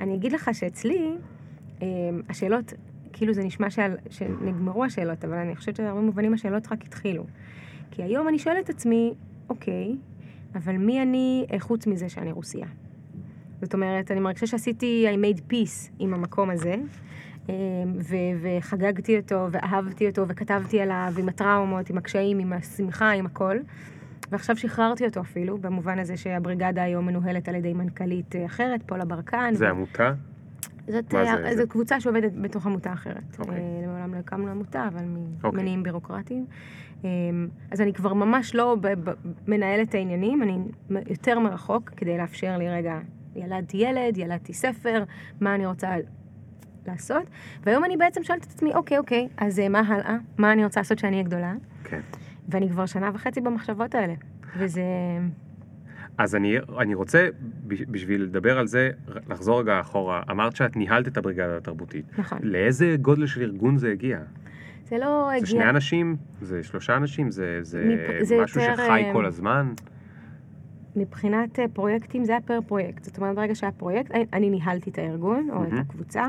אני 0.00 0.14
אגיד 0.14 0.32
לך 0.32 0.50
שאצלי, 0.52 1.12
אה, 1.82 1.86
השאלות, 2.28 2.72
כאילו 3.22 3.34
זה 3.34 3.44
נשמע 3.44 3.70
שעל, 3.70 3.96
שנגמרו 4.10 4.84
השאלות, 4.84 5.24
אבל 5.24 5.34
אני 5.34 5.56
חושבת 5.56 5.76
שבהרבה 5.76 6.00
מובנים 6.00 6.34
השאלות 6.34 6.72
רק 6.72 6.84
התחילו. 6.84 7.24
כי 7.90 8.02
היום 8.02 8.28
אני 8.28 8.38
שואלת 8.38 8.64
את 8.64 8.70
עצמי, 8.70 9.14
אוקיי, 9.48 9.96
אבל 10.54 10.76
מי 10.76 11.02
אני 11.02 11.46
אה, 11.52 11.60
חוץ 11.60 11.86
מזה 11.86 12.08
שאני 12.08 12.32
רוסייה? 12.32 12.66
זאת 13.60 13.74
אומרת, 13.74 14.10
אני 14.10 14.20
מרגישה 14.20 14.46
שעשיתי, 14.46 15.06
I 15.14 15.16
made 15.16 15.40
peace 15.52 15.90
עם 15.98 16.14
המקום 16.14 16.50
הזה, 16.50 16.74
אה, 17.50 17.54
ו- 17.96 18.16
וחגגתי 18.42 19.16
אותו, 19.16 19.46
ואהבתי 19.50 20.08
אותו, 20.08 20.28
וכתבתי 20.28 20.80
עליו, 20.80 21.12
עם 21.18 21.28
הטראומות, 21.28 21.90
עם 21.90 21.98
הקשיים, 21.98 22.38
עם 22.38 22.52
השמחה, 22.52 23.10
עם 23.10 23.26
הכל. 23.26 23.56
ועכשיו 24.30 24.56
שחררתי 24.56 25.04
אותו 25.04 25.20
אפילו, 25.20 25.58
במובן 25.58 25.98
הזה 25.98 26.16
שהבריגדה 26.16 26.82
היום 26.82 27.06
מנוהלת 27.06 27.48
על 27.48 27.54
ידי 27.54 27.72
מנכ"לית 27.72 28.36
אה, 28.36 28.46
אחרת, 28.46 28.82
פולה 28.86 29.04
ברקן. 29.04 29.54
זה 29.54 29.68
עמותה? 29.68 30.12
זאת, 30.88 31.14
מה 31.14 31.24
זה? 31.24 31.50
זו 31.50 31.56
זה- 31.56 31.66
קבוצה 31.66 32.00
שעובדת 32.00 32.32
בתוך 32.40 32.66
עמותה 32.66 32.92
אחרת. 32.92 33.38
אוקיי. 33.38 33.54
אה, 33.54 33.86
מעולם 33.86 34.14
לא 34.14 34.18
הקמנו 34.18 34.48
עמותה, 34.50 34.88
אבל 34.88 35.04
אוקיי. 35.44 35.50
ממניעים 35.50 35.82
בירוקרטיים. 35.82 36.46
אה, 37.04 37.10
אז 37.70 37.80
אני 37.80 37.92
כבר 37.92 38.14
ממש 38.14 38.54
לא 38.54 38.76
מנהלת 39.48 39.88
את 39.88 39.94
העניינים, 39.94 40.42
אני 40.42 40.58
יותר 41.06 41.38
מרחוק, 41.38 41.90
כדי 41.90 42.18
לאפשר 42.18 42.56
לי 42.58 42.68
רגע, 42.70 42.98
ילדתי 43.36 43.76
ילד, 43.76 44.18
ילדתי 44.18 44.52
ספר, 44.52 45.04
מה 45.40 45.54
אני 45.54 45.66
רוצה 45.66 45.88
לעשות. 46.86 47.22
והיום 47.62 47.84
אני 47.84 47.96
בעצם 47.96 48.22
שואלת 48.22 48.44
את 48.44 48.50
עצמי, 48.50 48.74
אוקיי, 48.74 48.98
אוקיי, 48.98 49.28
אז 49.36 49.58
אה, 49.58 49.68
מה 49.68 49.80
הלאה? 49.86 50.16
מה 50.38 50.52
אני 50.52 50.64
רוצה 50.64 50.80
לעשות 50.80 50.98
שאני 50.98 51.12
אהיה 51.12 51.22
גדולה? 51.24 51.52
כן. 51.84 52.00
ואני 52.48 52.68
כבר 52.70 52.86
שנה 52.86 53.10
וחצי 53.14 53.40
במחשבות 53.40 53.94
האלה. 53.94 54.14
וזה... 54.56 54.82
אז 56.18 56.34
אני, 56.34 56.56
אני 56.78 56.94
רוצה, 56.94 57.28
בשביל 57.66 58.22
לדבר 58.22 58.58
על 58.58 58.66
זה, 58.66 58.90
לחזור 59.28 59.60
רגע 59.60 59.80
אחורה. 59.80 60.22
אמרת 60.30 60.56
שאת 60.56 60.76
ניהלת 60.76 61.08
את 61.08 61.16
הבריגדה 61.16 61.56
התרבותית. 61.56 62.04
נכון. 62.18 62.38
לאיזה 62.42 62.96
גודל 63.00 63.26
של 63.26 63.40
ארגון 63.42 63.76
זה 63.78 63.92
הגיע? 63.92 64.18
זה 64.88 64.98
לא 64.98 65.26
זה 65.30 65.36
הגיע... 65.36 65.46
שני 65.46 65.70
אנשים? 65.70 66.16
זה 66.42 66.62
שלושה 66.62 66.96
אנשים? 66.96 67.30
זה, 67.30 67.58
זה, 67.62 67.84
מפ- 67.84 68.24
זה 68.24 68.36
משהו 68.42 68.60
יותר, 68.60 68.74
שחי 68.74 69.04
אה, 69.04 69.12
כל 69.12 69.26
הזמן? 69.26 69.72
מבחינת 70.96 71.58
אה, 71.58 71.64
פרויקטים 71.72 72.24
זה 72.24 72.32
היה 72.32 72.40
פר 72.40 72.58
פרויקט. 72.66 73.04
זאת 73.04 73.18
אומרת, 73.18 73.36
ברגע 73.36 73.54
שהיה 73.54 73.72
פרויקט, 73.72 74.10
אני- 74.32 74.50
ניהלתי 74.50 74.90
את 74.90 74.98
הארגון, 74.98 75.48
או 75.52 75.62
את 75.62 75.68
מהמם. 75.68 75.80
הקבוצה. 75.80 76.26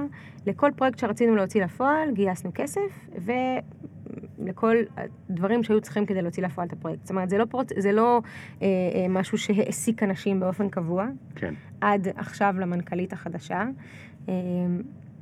לכל 0.48 0.72
פרויקט 0.76 1.00
שרצינו 1.00 1.36
להוציא 1.36 1.64
לפועל, 1.64 2.12
גייסנו 2.12 2.52
כסף, 2.56 3.08
ולכל 4.40 4.76
הדברים 5.30 5.64
שהיו 5.64 5.82
צריכים 5.82 6.06
כדי 6.06 6.22
להוציא 6.22 6.44
לפועל 6.44 6.68
את 6.68 6.74
הפרויקט. 6.74 7.02
זאת 7.02 7.10
אומרת, 7.10 7.30
זה 7.30 7.38
לא, 7.38 7.46
פרוץ, 7.46 7.70
זה 7.78 7.92
לא 7.92 8.22
אה, 8.62 8.68
אה, 8.68 9.06
משהו 9.10 9.38
שהעסיק 9.38 10.04
אנשים 10.04 10.40
באופן 10.40 10.70
קבוע, 10.70 11.08
כן. 11.36 11.54
עד 11.82 12.08
עכשיו 12.16 12.56
למנכ"לית 12.60 13.14
החדשה. 13.14 13.64
אה, 14.30 14.34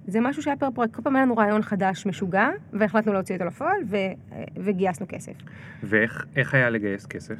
זה 0.07 0.19
משהו 0.21 0.43
שהיה 0.43 0.55
פר 0.57 0.71
פרויקט, 0.71 0.95
כל 0.95 1.01
פעם 1.01 1.15
היה 1.15 1.25
לנו 1.25 1.37
רעיון 1.37 1.61
חדש 1.61 2.05
משוגע, 2.05 2.49
והחלטנו 2.73 3.13
להוציא 3.13 3.35
אותו 3.35 3.45
לפועל, 3.45 3.81
ו... 3.87 3.97
וגייסנו 4.57 5.05
כסף. 5.09 5.33
ואיך 5.83 6.53
היה 6.53 6.69
לגייס 6.69 7.05
כסף? 7.05 7.35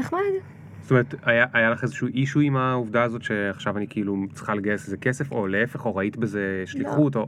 נחמד. 0.00 0.20
זאת 0.82 0.90
אומרת, 0.90 1.14
היה, 1.22 1.46
היה 1.52 1.70
לך 1.70 1.82
איזשהו 1.82 2.08
אישו 2.08 2.40
עם 2.40 2.56
העובדה 2.56 3.02
הזאת 3.02 3.22
שעכשיו 3.22 3.76
אני 3.76 3.86
כאילו 3.90 4.16
צריכה 4.32 4.54
לגייס 4.54 4.86
איזה 4.86 4.96
כסף, 4.96 5.32
או 5.32 5.46
להפך, 5.46 5.86
או 5.86 5.96
ראית 5.96 6.16
בזה 6.16 6.62
שליחות, 6.66 7.16
לא. 7.16 7.20
או... 7.20 7.26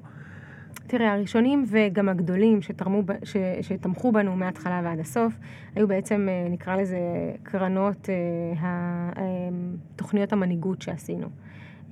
תראה, 0.86 1.12
הראשונים 1.12 1.64
וגם 1.68 2.08
הגדולים 2.08 2.62
שתרמו, 2.62 3.02
ש, 3.24 3.36
שתמכו 3.60 4.12
בנו 4.12 4.36
מההתחלה 4.36 4.80
ועד 4.84 4.98
הסוף, 4.98 5.32
היו 5.74 5.88
בעצם, 5.88 6.28
אה, 6.30 6.48
נקרא 6.50 6.76
לזה, 6.76 6.98
קרנות, 7.42 8.08
אה, 8.08 9.48
תוכניות 9.96 10.32
המנהיגות 10.32 10.82
שעשינו. 10.82 11.28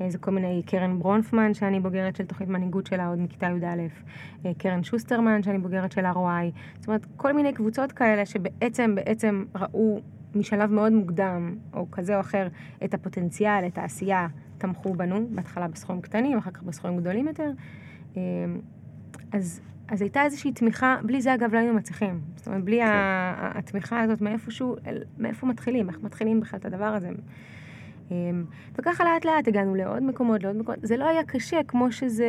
זה 0.09 0.19
כל 0.19 0.31
מיני, 0.31 0.63
קרן 0.67 0.99
ברונפמן, 0.99 1.55
שאני 1.55 1.81
בוגרת 1.81 2.17
של 2.17 2.25
תוכנית 2.25 2.49
מנהיגות 2.49 2.87
שלה 2.87 3.09
עוד 3.09 3.19
מכיתה 3.19 3.47
י"א, 3.47 4.51
קרן 4.59 4.83
שוסטרמן, 4.83 5.43
שאני 5.43 5.59
בוגרת 5.59 5.93
של 5.93 6.07
ROI, 6.07 6.59
זאת 6.79 6.87
אומרת, 6.89 7.07
כל 7.17 7.33
מיני 7.33 7.53
קבוצות 7.53 7.93
כאלה 7.93 8.27
שבעצם, 8.27 8.95
בעצם 8.95 9.45
ראו 9.55 10.01
משלב 10.35 10.73
מאוד 10.73 10.93
מוקדם, 10.93 11.57
או 11.75 11.91
כזה 11.91 12.17
או 12.17 12.21
אחר, 12.21 12.49
את 12.85 12.95
הפוטנציאל, 12.95 13.67
את 13.67 13.79
העשייה, 13.79 14.27
תמכו 14.59 14.95
בנו, 14.95 15.27
בהתחלה 15.31 15.69
בסכומים 15.69 16.03
קטנים, 16.03 16.39
אחר 16.39 16.51
כך 16.51 16.63
בסכומים 16.63 16.99
גדולים 16.99 17.29
יותר. 17.29 17.51
אמ, 18.17 18.21
אז, 19.33 19.61
אז 19.89 20.03
הייתה 20.03 20.23
איזושהי 20.25 20.53
תמיכה, 20.53 20.97
בלי 21.03 21.23
זה 21.23 21.35
אגב 21.35 21.55
לא 21.55 21.59
היינו 21.59 21.75
מצליחים. 21.75 22.21
זאת 22.37 22.47
אומרת, 22.47 22.65
בלי 22.65 22.81
כן. 22.81 22.87
התמיכה 23.39 24.01
הזאת 24.01 24.21
מאיפשהו, 24.21 24.77
מאיפה 25.19 25.47
מתחילים, 25.47 25.89
איך 25.89 25.99
מתחילים 26.03 26.41
בכלל 26.41 26.61
את 26.61 26.65
הדבר 26.65 26.85
הזה. 26.85 27.09
אמ, 28.11 28.45
וככה 28.75 29.05
לאט 29.05 29.25
לאט 29.25 29.49
הגענו 29.49 29.75
לעוד 29.75 30.03
מקומות, 30.03 30.43
לעוד 30.43 30.57
מקומות. 30.57 30.79
זה 30.83 30.97
לא 30.97 31.09
היה 31.09 31.25
קשה 31.25 31.61
כמו 31.69 31.93
שזה... 31.93 32.29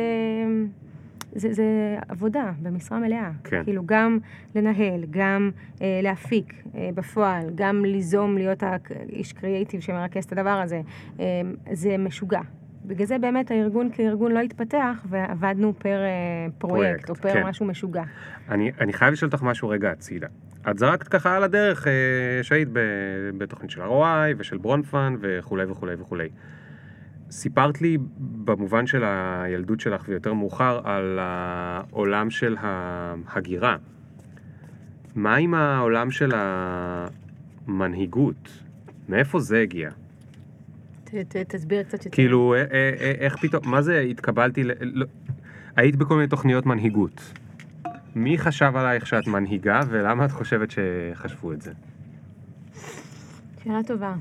זה, 1.34 1.52
זה 1.52 1.64
עבודה 2.08 2.52
במשרה 2.62 2.98
מלאה. 2.98 3.30
כן. 3.44 3.64
כאילו 3.64 3.82
גם 3.86 4.18
לנהל, 4.54 5.04
גם 5.10 5.50
אה, 5.82 6.00
להפיק 6.02 6.54
אה, 6.74 6.90
בפועל, 6.94 7.50
גם 7.54 7.84
ליזום, 7.84 8.38
להיות 8.38 8.62
האיש 8.62 9.32
קריאייטיב 9.32 9.80
שמרכז 9.80 10.24
את 10.24 10.32
הדבר 10.32 10.60
הזה. 10.64 10.80
אה, 11.20 11.24
זה 11.72 11.96
משוגע. 11.98 12.40
בגלל 12.84 13.06
זה 13.06 13.18
באמת 13.18 13.50
הארגון 13.50 13.90
כארגון 13.92 14.32
לא 14.32 14.38
התפתח 14.38 15.06
ועבדנו 15.08 15.74
פר 15.78 15.88
אה, 15.88 16.46
פרויקט, 16.58 17.06
פרויקט 17.06 17.10
או 17.10 17.14
פר 17.14 17.32
כן. 17.32 17.46
משהו 17.46 17.66
משוגע. 17.66 18.02
אני, 18.48 18.72
אני 18.80 18.92
חייב 18.92 19.12
לשאול 19.12 19.30
אותך 19.32 19.42
משהו 19.42 19.68
רגע 19.68 19.90
הצידה. 19.90 20.26
את 20.70 20.78
זרקת 20.78 21.08
ככה 21.08 21.36
על 21.36 21.42
הדרך 21.44 21.86
אה, 21.86 21.92
שהיית 22.42 22.68
בתוכנית 23.38 23.70
של 23.70 23.82
ROI 23.82 24.34
ושל 24.36 24.58
ברונפן 24.58 25.16
וכולי 25.20 25.64
וכולי 25.64 25.94
וכולי. 25.98 26.28
סיפרת 27.32 27.80
לי 27.80 27.98
במובן 28.18 28.86
של 28.86 29.02
הילדות 29.04 29.80
שלך 29.80 30.04
ויותר 30.08 30.32
מאוחר 30.32 30.80
על 30.84 31.18
העולם 31.20 32.30
של 32.30 32.56
ההגירה. 32.60 33.76
מה 35.14 35.36
עם 35.36 35.54
העולם 35.54 36.10
של 36.10 36.32
המנהיגות? 37.66 38.48
מאיפה 39.08 39.40
זה 39.40 39.60
הגיע? 39.60 39.90
תסביר 41.48 41.82
קצת 41.82 42.04
יותר. 42.04 42.10
כאילו, 42.16 42.54
אה, 42.54 42.58
אה, 42.58 42.64
אה, 43.00 43.12
איך 43.18 43.36
פתאום, 43.36 43.62
מה 43.70 43.82
זה 43.82 44.00
התקבלתי, 44.00 44.64
לא, 44.80 45.06
היית 45.76 45.96
בכל 45.96 46.14
מיני 46.14 46.28
תוכניות 46.28 46.66
מנהיגות. 46.66 47.32
מי 48.14 48.38
חשב 48.38 48.72
עלייך 48.76 49.06
שאת 49.06 49.26
מנהיגה 49.26 49.80
ולמה 49.88 50.24
את 50.24 50.30
חושבת 50.30 50.68
שחשבו 50.70 51.52
את 51.52 51.62
זה? 51.62 51.72
שאלה 53.64 53.82
טובה. 53.86 54.14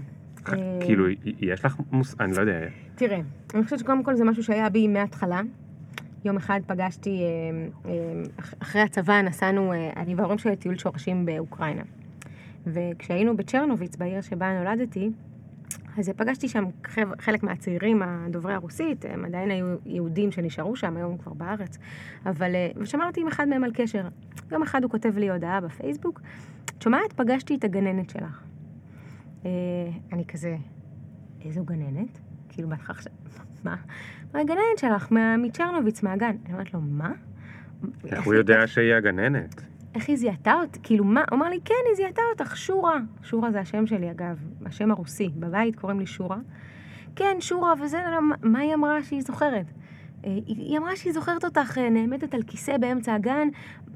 כאילו, 0.80 1.06
יש 1.40 1.66
לך 1.66 1.76
מוס... 1.92 2.16
אני 2.20 2.36
לא 2.36 2.42
יודע. 2.42 2.68
תראה, 3.02 3.22
אני 3.54 3.64
חושבת 3.64 3.80
שקודם 3.80 4.04
כל 4.04 4.16
זה 4.16 4.24
משהו 4.24 4.44
שהיה 4.44 4.70
בי 4.70 4.88
מההתחלה. 4.88 5.42
יום 6.26 6.38
אחד 6.38 6.60
פגשתי, 6.68 7.24
אחרי 8.62 8.82
הצבא 8.82 9.22
נסענו, 9.22 9.74
אני 9.96 10.16
וההורים 10.16 10.38
שלי 10.38 10.52
לטיול 10.52 10.78
שורשים 10.78 11.26
באוקראינה. 11.26 11.82
וכשהיינו 12.66 13.38
בצ'רנוביץ, 13.38 13.96
בעיר 13.96 14.22
שבה 14.22 14.60
נולדתי, 14.60 15.12
אז 15.98 16.10
פגשתי 16.10 16.48
שם 16.48 16.66
חלק 17.20 17.44
מהצעירים 17.44 18.02
הדוברי 18.02 18.54
הרוסית, 18.54 19.06
הם 19.10 19.26
עדיין 19.26 19.52
היו 19.52 19.76
יהודים 19.86 20.32
שנשארו 20.32 20.76
שם, 20.76 20.98
היום 20.98 21.18
כבר 21.18 21.34
בארץ, 21.34 21.78
אבל, 22.26 22.52
ושמרתי 22.76 23.22
עם 23.22 23.28
אחד 23.28 23.48
מהם 23.48 23.64
על 23.64 23.72
קשר. 23.74 24.08
יום 24.52 24.64
אחד 24.64 24.84
הוא 24.84 24.92
כותב 24.92 25.18
לי 25.18 25.30
הודעה 25.30 25.62
בפייסבוק, 25.62 26.22
את 26.66 26.82
שומעת? 26.82 27.14
פגשתי 27.14 27.56
את 27.56 27.64
הגננת 27.64 28.10
שלך. 28.10 28.44
אני 30.12 30.26
כזה, 30.28 30.56
איזו 31.46 31.64
גננת? 31.66 32.20
כאילו 32.52 32.70
בהתחלה 32.70 32.96
עכשיו, 32.96 33.14
מה? 33.64 33.76
מה 34.34 34.40
הגננת 34.40 34.78
שלך? 34.78 35.12
מצ'רנוביץ, 35.38 36.04
מהגן. 36.04 36.36
אני 36.46 36.54
אומרת 36.54 36.74
לו, 36.74 36.82
מה? 36.82 37.12
איך 38.06 38.26
הוא 38.26 38.34
יודע 38.34 38.68
שהיא 38.68 38.94
הגננת? 38.94 39.62
איך 39.96 40.10
היא 40.10 40.18
זיהתה 40.18 40.54
אותי? 40.54 40.80
כאילו, 40.84 41.06
מה? 41.06 41.24
הוא 41.30 41.38
אמר 41.38 41.50
לי, 41.50 41.60
כן, 41.66 41.74
היא 41.88 41.96
זיהתה 41.96 42.22
אותך, 42.34 42.58
שורה. 42.58 43.00
שורה 43.24 43.52
זה 43.52 43.60
השם 43.60 43.88
שלי, 43.88 44.12
אגב, 44.12 44.40
השם 44.66 44.92
הרוסי. 44.92 45.30
בבית 45.36 45.76
קוראים 45.76 46.00
לי 46.00 46.06
שורה. 46.06 46.38
כן, 47.16 47.38
שורה, 47.40 47.74
וזה, 47.82 48.02
מה 48.44 48.60
היא 48.60 48.74
אמרה 48.74 49.04
שהיא 49.04 49.22
זוכרת? 49.22 49.66
אה, 50.26 50.38
היא 50.46 50.78
אמרה 50.78 50.96
שהיא 50.96 51.14
זוכרת 51.14 51.46
אותך 51.46 51.78
אה, 51.78 51.90
נעמדת 51.90 52.34
על 52.34 52.44
כיסא 52.44 52.78
באמצע 52.78 53.14
הגן, 53.14 53.48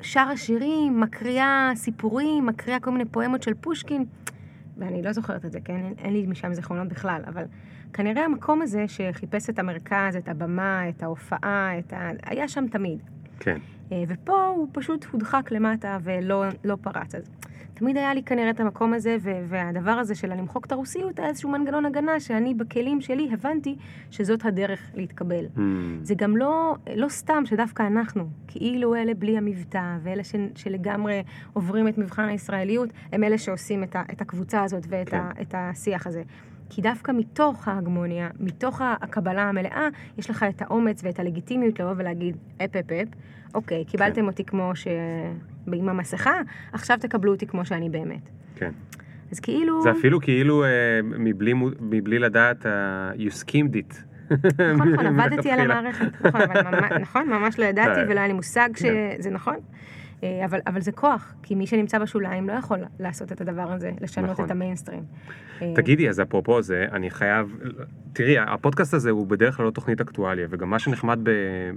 שרה 0.02 0.38
שירים, 0.38 1.00
מקריאה 1.00 1.72
סיפורים, 1.76 2.46
מקריאה 2.46 2.80
כל 2.80 2.92
מיני 2.92 3.06
פואמות 3.06 3.44
של 3.44 3.54
פושקין. 3.54 4.06
ואני 4.78 5.02
לא 5.04 5.12
זוכרת 5.12 5.46
את 5.46 5.52
זה, 5.52 5.60
כן? 5.62 5.76
אין, 5.76 5.94
אין 5.98 6.14
לי 6.14 6.26
משם 6.28 6.54
זיכרונות 6.54 6.88
בכלל, 6.88 7.22
אבל 7.28 7.44
כנראה 7.96 8.26
המקום 8.26 8.62
הזה 8.62 8.86
שחיפש 8.88 9.50
את 9.50 9.60
המרכז, 9.60 10.16
את 10.16 10.30
הבמה, 10.30 10.90
את 10.90 11.04
ההופעה, 11.04 11.80
את 11.80 11.94
ה... 11.94 12.10
היה 12.26 12.48
שם 12.48 12.68
תמיד. 12.68 13.00
כן. 13.40 13.58
אה, 13.92 14.04
ופה 14.08 14.46
הוא 14.46 14.68
פשוט 14.72 15.06
הודחק 15.12 15.52
למטה 15.52 15.98
ולא 16.04 16.44
לא 16.64 16.78
פרץ. 16.82 17.16
אז 17.16 17.24
תמיד 17.74 17.98
היה 17.98 18.14
לי 18.14 18.24
כנראה 18.24 18.50
את 18.50 18.60
המקום 18.60 18.94
הזה, 18.94 19.18
והדבר 19.48 19.92
הזה 19.92 20.16
של 20.16 20.34
למחוק 20.34 20.66
את 20.66 20.72
הרוסיות 20.72 21.20
היה 21.20 21.28
איזשהו 21.28 21.50
מנגנון 21.50 21.86
הגנה 21.86 22.20
שאני 22.20 22.54
בכלים 22.54 23.02
שלי 23.02 23.30
הבנתי 23.34 23.76
שזאת 24.12 24.46
הדרך 24.46 24.92
להתקבל. 24.96 25.46
Mm. 25.46 25.60
זה 26.02 26.16
גם 26.16 26.38
לא, 26.38 26.76
לא 26.96 27.10
סתם 27.10 27.44
שדווקא 27.46 27.84
אנחנו, 27.84 28.28
כאילו 28.48 28.96
אלה 28.96 29.14
בלי 29.14 29.38
המבטא, 29.38 29.98
ואלה 30.04 30.24
ש, 30.24 30.36
שלגמרי 30.56 31.24
עוברים 31.54 31.88
את 31.88 31.98
מבחן 31.98 32.28
הישראליות, 32.28 32.90
הם 33.12 33.24
אלה 33.24 33.38
שעושים 33.38 33.84
את, 33.84 33.96
ה, 33.96 34.04
את 34.12 34.22
הקבוצה 34.22 34.64
הזאת 34.64 34.86
ואת 34.90 35.10
כן. 35.10 35.18
ה, 35.18 35.32
את 35.42 35.56
השיח 35.58 36.08
הזה. 36.08 36.24
כי 36.70 36.82
דווקא 36.82 37.12
מתוך 37.12 37.68
ההגמוניה, 37.68 38.30
מתוך 38.40 38.82
הקבלה 39.02 39.50
המלאה, 39.50 39.88
יש 40.18 40.30
לך 40.30 40.46
את 40.50 40.62
האומץ 40.62 41.02
ואת 41.04 41.20
הלגיטימיות 41.20 41.80
לבוא 41.80 41.94
ולהגיד, 41.98 42.38
אפ 42.58 42.76
אפ 42.76 42.92
אפ, 42.92 43.08
אוקיי, 43.54 43.86
קיבלתם 43.86 44.22
כן. 44.22 44.28
אותי 44.28 44.44
כמו 44.44 44.76
ש... 44.76 44.88
עם 45.74 45.90
המסכה, 45.90 46.42
עכשיו 46.74 46.98
תקבלו 47.00 47.34
אותי 47.34 47.48
כמו 47.48 47.66
שאני 47.66 47.90
באמת. 47.90 48.30
כן. 48.56 48.72
אז 49.32 49.40
כאילו... 49.40 49.82
זה 49.82 49.92
אפילו 49.92 50.22
כאילו 50.22 50.64
אה, 50.64 50.70
מבלי, 51.04 51.54
מבלי 51.80 52.20
לדעת, 52.20 52.66
uh, 52.66 52.70
you 53.20 53.44
schemed 53.44 53.76
it. 53.76 53.96
נכון, 54.74 54.94
נכון, 54.94 55.06
עבדתי 55.20 55.52
על 55.52 55.60
המערכת, 55.60 56.26
נכון, 56.26 56.42
אבל 56.42 56.62
ממש, 56.62 56.92
נכון, 57.02 57.30
ממש 57.30 57.60
לא 57.60 57.66
ידעתי 57.66 58.00
ולא 58.08 58.20
היה 58.20 58.28
לי 58.28 58.34
מושג 58.34 58.70
כן. 58.74 58.90
שזה 59.20 59.30
נכון. 59.30 59.56
אה, 60.26 60.46
אבל, 60.46 60.60
אבל 60.68 60.82
זה 60.82 60.92
כוח, 60.92 61.34
כי 61.44 61.56
מי 61.56 61.68
שנמצא 61.68 62.00
בשוליים 62.00 62.48
לא 62.48 62.54
יכול 62.54 62.80
לעשות 63.00 63.32
את 63.32 63.42
הדבר 63.42 63.72
הזה, 63.72 63.92
לשנות 64.02 64.30
נכון. 64.30 64.46
את 64.46 64.52
המיינסטרים. 64.52 65.04
אה, 65.62 65.74
תגידי, 65.76 66.10
אז 66.10 66.22
אפרופו 66.22 66.62
זה, 66.62 66.86
אני 66.92 67.10
חייב, 67.10 67.58
תראי, 68.14 68.38
הפודקאסט 68.38 68.94
הזה 68.94 69.10
הוא 69.10 69.28
בדרך 69.28 69.58
כלל 69.58 69.66
לא 69.66 69.72
תוכנית 69.72 70.02
אקטואליה, 70.02 70.48
וגם 70.50 70.70
מה 70.70 70.80
שנחמד 70.80 71.20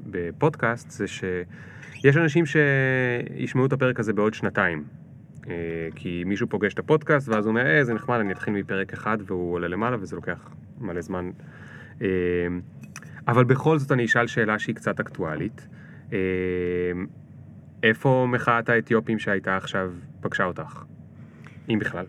בפודקאסט 0.07 0.91
זה 0.91 1.07
שיש 1.07 2.17
אנשים 2.17 2.45
שישמעו 2.47 3.67
את 3.67 3.73
הפרק 3.73 4.01
הזה 4.01 4.13
בעוד 4.13 4.35
שנתיים. 4.35 4.85
אה, 5.49 5.55
כי 5.95 6.23
מישהו 6.27 6.47
פוגש 6.47 6.75
את 6.75 6.79
הפודקאסט 6.79 7.29
ואז 7.29 7.47
הוא 7.47 7.51
אומר, 7.51 7.67
אה, 7.67 7.85
זה 7.85 7.95
נחמד, 7.95 8.19
אני 8.19 8.33
אתחיל 8.33 8.55
מפרק 8.55 8.93
אחד 8.93 9.19
והוא 9.27 9.55
עולה 9.55 9.69
למעלה 9.69 9.97
וזה 10.01 10.17
לוקח 10.17 10.51
מלא 10.81 11.01
זמן. 11.01 11.31
אבל 13.29 13.45
בכל 13.45 13.79
זאת 13.79 13.93
אני 13.93 14.05
אשאל 14.05 14.27
שאלה 14.27 14.59
שהיא 14.59 14.75
קצת 14.75 15.01
אקטואלית. 15.01 15.69
איפה 17.83 18.27
מחאת 18.29 18.69
האתיופים 18.69 19.19
שהייתה 19.19 19.57
עכשיו 19.57 19.91
פגשה 20.21 20.45
אותך? 20.45 20.85
אם 21.69 21.79
בכלל. 21.79 22.07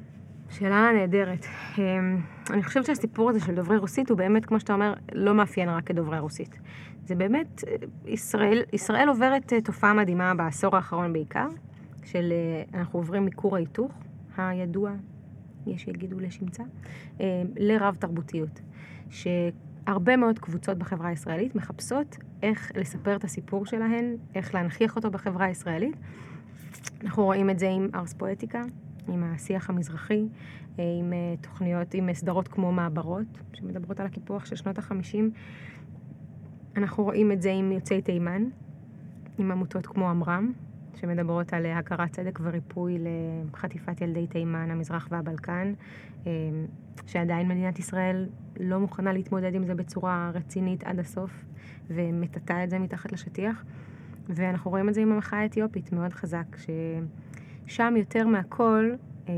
שאלה 0.49 0.91
נהדרת. 0.95 1.45
אמ, 1.77 2.17
אני 2.49 2.63
חושבת 2.63 2.85
שהסיפור 2.85 3.29
הזה 3.29 3.39
של 3.39 3.55
דוברי 3.55 3.77
רוסית 3.77 4.09
הוא 4.09 4.17
באמת, 4.17 4.45
כמו 4.45 4.59
שאתה 4.59 4.73
אומר, 4.73 4.93
לא 5.13 5.33
מאפיין 5.33 5.69
רק 5.69 5.91
את 5.91 5.95
דוברי 5.95 6.19
רוסית. 6.19 6.59
זה 7.05 7.15
באמת, 7.15 7.63
ישראל, 8.05 8.63
ישראל 8.73 9.09
עוברת 9.09 9.53
אה, 9.53 9.61
תופעה 9.61 9.93
מדהימה 9.93 10.33
בעשור 10.33 10.75
האחרון 10.75 11.13
בעיקר, 11.13 11.47
של 12.05 12.31
אה, 12.31 12.79
אנחנו 12.79 12.99
עוברים 12.99 13.25
מכור 13.25 13.55
ההיתוך 13.55 13.91
הידוע, 14.37 14.91
יש 15.67 15.81
שיגידו 15.81 16.19
לשמצה, 16.19 16.63
אה, 17.21 17.43
לרב 17.57 17.95
תרבותיות. 17.99 18.61
ש... 19.09 19.27
הרבה 19.89 20.17
מאוד 20.17 20.39
קבוצות 20.39 20.77
בחברה 20.77 21.09
הישראלית 21.09 21.55
מחפשות 21.55 22.17
איך 22.43 22.71
לספר 22.75 23.15
את 23.15 23.23
הסיפור 23.23 23.65
שלהן, 23.65 24.15
איך 24.35 24.55
להנכיח 24.55 24.95
אותו 24.95 25.11
בחברה 25.11 25.45
הישראלית. 25.45 25.95
אנחנו 27.03 27.23
רואים 27.23 27.49
את 27.49 27.59
זה 27.59 27.69
עם 27.69 27.89
ארס 27.95 28.13
פואטיקה, 28.13 28.61
עם 29.07 29.23
השיח 29.23 29.69
המזרחי, 29.69 30.27
אה, 30.79 30.83
עם 30.99 31.13
אה, 31.13 31.17
תוכניות, 31.41 31.93
עם 31.93 32.13
סדרות 32.13 32.47
כמו 32.47 32.71
מעברות, 32.71 33.25
שמדברות 33.53 33.99
על 33.99 34.05
הקיפוח 34.05 34.45
של 34.45 34.55
שנות 34.55 34.77
החמישים. 34.77 35.31
אנחנו 36.75 37.03
רואים 37.03 37.31
את 37.31 37.41
זה 37.41 37.51
עם 37.51 37.71
יוצאי 37.71 38.01
תימן, 38.01 38.43
עם 39.37 39.51
עמותות 39.51 39.87
כמו 39.87 40.09
עמרם, 40.09 40.53
שמדברות 41.01 41.53
על 41.53 41.65
הכרת 41.65 42.11
צדק 42.11 42.39
וריפוי 42.43 42.97
לחטיפת 43.53 44.01
ילדי 44.01 44.27
תימן, 44.27 44.71
המזרח 44.71 45.07
והבלקן, 45.11 45.73
אה, 46.27 46.31
שעדיין 47.05 47.47
מדינת 47.47 47.79
ישראל 47.79 48.29
לא 48.59 48.79
מוכנה 48.79 49.13
להתמודד 49.13 49.55
עם 49.55 49.65
זה 49.65 49.75
בצורה 49.75 50.31
רצינית 50.33 50.83
עד 50.83 50.99
הסוף, 50.99 51.45
ומטאטא 51.89 52.63
את 52.63 52.69
זה 52.69 52.79
מתחת 52.79 53.11
לשטיח. 53.11 53.63
ואנחנו 54.29 54.71
רואים 54.71 54.89
את 54.89 54.93
זה 54.93 55.01
עם 55.01 55.11
המחאה 55.11 55.39
האתיופית 55.39 55.91
מאוד 55.91 56.13
חזק, 56.13 56.57
ששם 56.57 57.93
יותר 57.97 58.27
מהכל, 58.27 58.91
אה, 59.29 59.33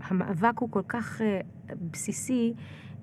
המאבק 0.00 0.58
הוא 0.58 0.70
כל 0.70 0.82
כך 0.88 1.22
אה, 1.22 1.40
בסיסי. 1.90 2.54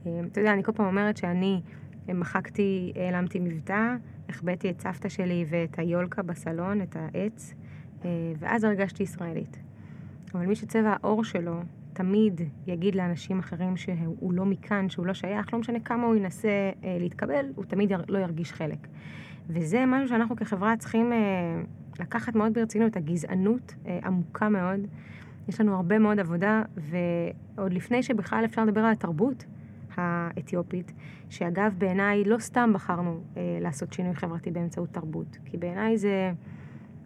אתה 0.01 0.39
יודע, 0.39 0.53
אני 0.53 0.63
כל 0.63 0.71
פעם 0.71 0.85
אומרת 0.85 1.17
שאני 1.17 1.61
מחקתי, 2.07 2.93
העלמתי 2.95 3.39
מבטא, 3.39 3.95
החבאתי 4.33 4.69
את 4.69 4.81
סבתא 4.81 5.09
שלי 5.09 5.45
ואת 5.49 5.79
היולקה 5.79 6.23
בסלון, 6.23 6.81
את 6.81 6.95
העץ, 6.95 7.53
אה, 8.05 8.09
ואז 8.39 8.63
הרגשתי 8.63 9.03
ישראלית. 9.03 9.57
אבל 10.33 10.45
מי 10.45 10.55
שצבע 10.55 10.93
העור 10.93 11.23
שלו 11.23 11.59
תמיד 11.93 12.41
יגיד 12.67 12.95
לאנשים 12.95 13.39
אחרים 13.39 13.77
שהוא 13.77 14.33
לא 14.33 14.45
מכאן, 14.45 14.89
שהוא 14.89 15.05
לא 15.05 15.13
שייך, 15.13 15.53
לא 15.53 15.59
משנה 15.59 15.79
כמה 15.79 16.07
הוא 16.07 16.15
ינסה 16.15 16.49
אה, 16.83 16.97
להתקבל, 16.99 17.45
הוא 17.55 17.65
תמיד 17.65 17.91
לא 18.07 18.17
ירגיש 18.19 18.53
חלק. 18.53 18.87
וזה 19.49 19.83
משהו 19.87 20.07
שאנחנו 20.09 20.35
כחברה 20.35 20.77
צריכים 20.77 21.13
אה, 21.13 21.17
לקחת 21.99 22.35
מאוד 22.35 22.53
ברצינות, 22.53 22.97
הגזענות 22.97 23.75
עמוקה 24.03 24.49
מאוד. 24.49 24.79
יש 25.47 25.61
לנו 25.61 25.75
הרבה 25.75 25.99
מאוד 25.99 26.19
עבודה, 26.19 26.61
ועוד 26.77 27.73
לפני 27.73 28.03
שבכלל 28.03 28.45
אפשר 28.45 28.65
לדבר 28.65 28.81
על 28.81 28.91
התרבות, 28.91 29.45
האתיופית, 29.97 30.91
שאגב 31.29 31.75
בעיניי 31.77 32.23
לא 32.23 32.39
סתם 32.39 32.71
בחרנו 32.73 33.21
אה, 33.37 33.57
לעשות 33.61 33.93
שינוי 33.93 34.15
חברתי 34.15 34.51
באמצעות 34.51 34.89
תרבות, 34.89 35.37
כי 35.45 35.57
בעיניי 35.57 35.97
זה, 35.97 36.31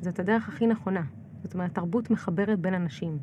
זאת 0.02 0.20
הדרך 0.20 0.50
הכי 0.50 0.68
נכונה. 0.68 1.02
זאת 1.44 1.54
אומרת, 1.54 1.74
תרבות 1.76 2.12
מחברת 2.12 2.60
בין 2.60 2.74
אנשים. 2.74 3.18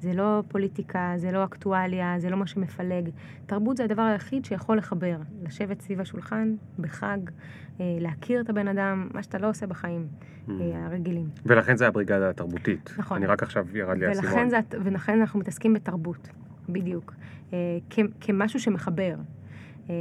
זה 0.00 0.12
לא 0.12 0.42
פוליטיקה, 0.48 1.12
זה 1.16 1.32
לא 1.32 1.44
אקטואליה, 1.44 2.14
זה 2.18 2.30
לא 2.30 2.36
מה 2.36 2.46
שמפלג. 2.46 3.10
תרבות 3.46 3.76
זה 3.76 3.84
הדבר 3.84 4.02
היחיד 4.02 4.44
שיכול 4.44 4.78
לחבר, 4.78 5.16
לשבת 5.42 5.80
סביב 5.80 6.00
השולחן, 6.00 6.54
בחג, 6.78 7.18
אה, 7.80 7.96
להכיר 8.00 8.40
את 8.40 8.50
הבן 8.50 8.68
אדם, 8.68 9.08
מה 9.14 9.22
שאתה 9.22 9.38
לא 9.38 9.48
עושה 9.48 9.66
בחיים 9.66 10.06
mm. 10.48 10.50
הרגילים. 10.74 11.28
ולכן 11.46 11.76
זה 11.76 11.86
הבריגדה 11.86 12.30
התרבותית. 12.30 12.94
נכון. 12.98 13.16
אני 13.16 13.26
רק 13.26 13.42
עכשיו 13.42 13.76
ירד 13.76 13.98
לי 13.98 14.06
האסימון. 14.06 14.48
ולכן 14.84 15.20
אנחנו 15.20 15.40
מתעסקים 15.40 15.74
בתרבות, 15.74 16.28
בדיוק. 16.68 17.14
אה, 17.52 17.78
כמשהו 18.20 18.60
שמחבר. 18.60 19.14
אה, 19.90 19.94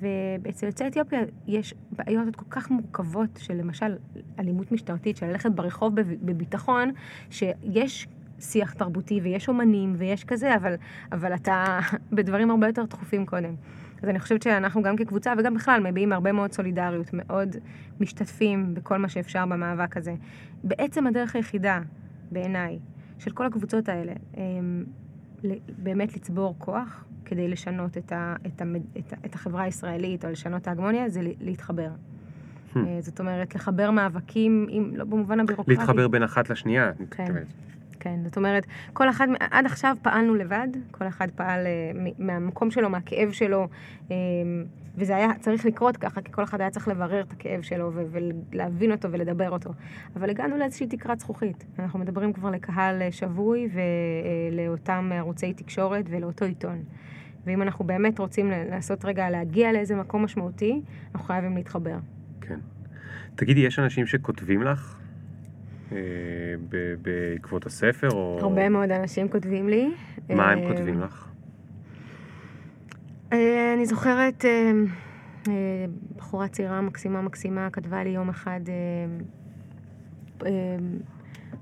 ואצל 0.00 0.66
יוצאי 0.66 0.86
אתיופיה 0.86 1.20
יש 1.46 1.74
בעיות 1.90 2.36
כל 2.36 2.44
כך 2.50 2.70
מורכבות 2.70 3.38
של 3.38 3.54
למשל 3.54 3.96
אלימות 4.38 4.72
משטרתית, 4.72 5.16
של 5.16 5.26
ללכת 5.26 5.50
ברחוב 5.50 5.94
בביטחון, 6.22 6.90
שיש 7.30 8.08
שיח 8.40 8.72
תרבותי 8.72 9.20
ויש 9.22 9.48
אומנים 9.48 9.94
ויש 9.96 10.24
כזה, 10.24 10.56
אבל, 10.56 10.74
אבל 11.12 11.34
אתה 11.34 11.78
בדברים 12.16 12.50
הרבה 12.50 12.66
יותר 12.66 12.84
דחופים 12.84 13.26
קודם. 13.26 13.54
אז 14.02 14.08
אני 14.08 14.20
חושבת 14.20 14.42
שאנחנו 14.42 14.82
גם 14.82 14.96
כקבוצה 14.96 15.32
וגם 15.38 15.54
בכלל 15.54 15.90
מביעים 15.90 16.12
הרבה 16.12 16.32
מאוד 16.32 16.52
סולידריות, 16.52 17.10
מאוד 17.12 17.56
משתתפים 18.00 18.74
בכל 18.74 18.98
מה 18.98 19.08
שאפשר 19.08 19.46
במאבק 19.46 19.96
הזה. 19.96 20.14
בעצם 20.64 21.06
הדרך 21.06 21.36
היחידה, 21.36 21.80
בעיניי, 22.30 22.78
של 23.18 23.30
כל 23.30 23.46
הקבוצות 23.46 23.88
האלה, 23.88 24.12
באמת 25.78 26.16
לצבור 26.16 26.54
כוח 26.58 27.04
כדי 27.24 27.48
לשנות 27.48 27.98
את, 27.98 28.12
ה, 28.12 28.34
את, 28.46 28.62
ה, 28.62 28.64
את, 28.98 29.12
ה, 29.12 29.16
את 29.26 29.34
החברה 29.34 29.62
הישראלית 29.62 30.24
או 30.24 30.30
לשנות 30.30 30.62
את 30.62 30.68
ההגמוניה, 30.68 31.08
זה 31.08 31.20
להתחבר. 31.40 31.90
Hmm. 31.90 32.78
אה, 32.78 32.98
זאת 33.00 33.20
אומרת, 33.20 33.54
לחבר 33.54 33.90
מאבקים, 33.90 34.66
אם, 34.70 34.90
לא 34.96 35.04
במובן 35.04 35.40
הבירוקרטי. 35.40 35.78
להתחבר 35.78 36.08
בין 36.08 36.22
אחת 36.22 36.50
לשנייה. 36.50 36.92
כן, 37.10 37.34
כן. 38.06 38.20
זאת 38.24 38.36
אומרת, 38.36 38.66
כל 38.92 39.10
אחד, 39.10 39.28
עד 39.50 39.66
עכשיו 39.66 39.96
פעלנו 40.02 40.34
לבד, 40.34 40.68
כל 40.90 41.08
אחד 41.08 41.30
פעל 41.30 41.66
אה, 41.66 42.10
מהמקום 42.18 42.70
שלו, 42.70 42.90
מהכאב 42.90 43.32
שלו, 43.32 43.68
אה, 44.10 44.16
וזה 44.96 45.16
היה 45.16 45.28
צריך 45.40 45.66
לקרות 45.66 45.96
ככה, 45.96 46.20
כי 46.22 46.32
כל 46.32 46.42
אחד 46.42 46.60
היה 46.60 46.70
צריך 46.70 46.88
לברר 46.88 47.20
את 47.20 47.32
הכאב 47.32 47.62
שלו 47.62 47.92
ולהבין 47.94 48.92
אותו 48.92 49.12
ולדבר 49.12 49.50
אותו. 49.50 49.70
אבל 50.16 50.30
הגענו 50.30 50.56
לאיזושהי 50.56 50.86
תקרת 50.86 51.20
זכוכית. 51.20 51.64
אנחנו 51.78 51.98
מדברים 51.98 52.32
כבר 52.32 52.50
לקהל 52.50 53.02
שבוי 53.10 53.68
ולאותם 54.52 55.10
ערוצי 55.14 55.52
תקשורת 55.52 56.04
ולאותו 56.08 56.44
עיתון. 56.44 56.82
ואם 57.46 57.62
אנחנו 57.62 57.84
באמת 57.84 58.18
רוצים 58.18 58.50
לעשות 58.70 59.04
רגע, 59.04 59.30
להגיע 59.30 59.72
לאיזה 59.72 59.96
מקום 59.96 60.24
משמעותי, 60.24 60.80
אנחנו 61.14 61.26
חייבים 61.26 61.56
להתחבר. 61.56 61.96
כן. 62.40 62.58
תגידי, 63.34 63.60
יש 63.60 63.78
אנשים 63.78 64.06
שכותבים 64.06 64.62
לך? 64.62 65.05
אה, 65.92 65.98
בעקבות 67.02 67.66
הספר, 67.66 68.08
או... 68.12 68.38
הרבה 68.40 68.68
מאוד 68.68 68.90
אנשים 68.90 69.28
כותבים 69.28 69.68
לי. 69.68 69.90
מה 70.28 70.50
הם 70.50 70.58
אה, 70.58 70.68
כותבים 70.68 71.00
לך? 71.00 71.28
אה, 73.32 73.74
אני 73.74 73.86
זוכרת, 73.86 74.44
בחורה 76.16 76.48
צעירה 76.48 76.80
מקסימה 76.80 77.22
מקסימה 77.22 77.70
כתבה 77.70 78.04
לי 78.04 78.10
יום 78.10 78.28
אחד 78.28 78.60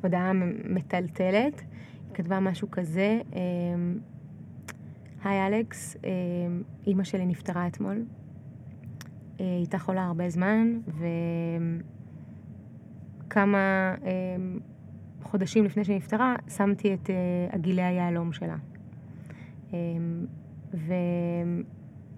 הודעה 0.03 0.33
מטלטלת. 0.64 1.61
היא 1.61 2.14
כתבה 2.14 2.41
משהו 2.41 2.70
כזה, 2.70 3.20
היי 5.25 5.47
אלכס, 5.47 5.97
אימא 6.87 7.05
שלי 7.05 7.27
נפטרה 7.27 7.66
אתמול. 7.66 8.05
היא 9.39 9.47
הייתה 9.47 9.79
חולה 9.79 10.05
הרבה 10.05 10.31
זמן, 10.31 10.79
וכמה 13.35 13.95
חודשים 15.22 15.64
לפני 15.64 15.85
שנפטרה, 15.85 16.37
שמתי 16.57 16.95
את 16.95 17.11
עגילי 17.51 17.82
היהלום 17.82 18.32
שלה. 18.32 18.57
ו... 20.74 20.95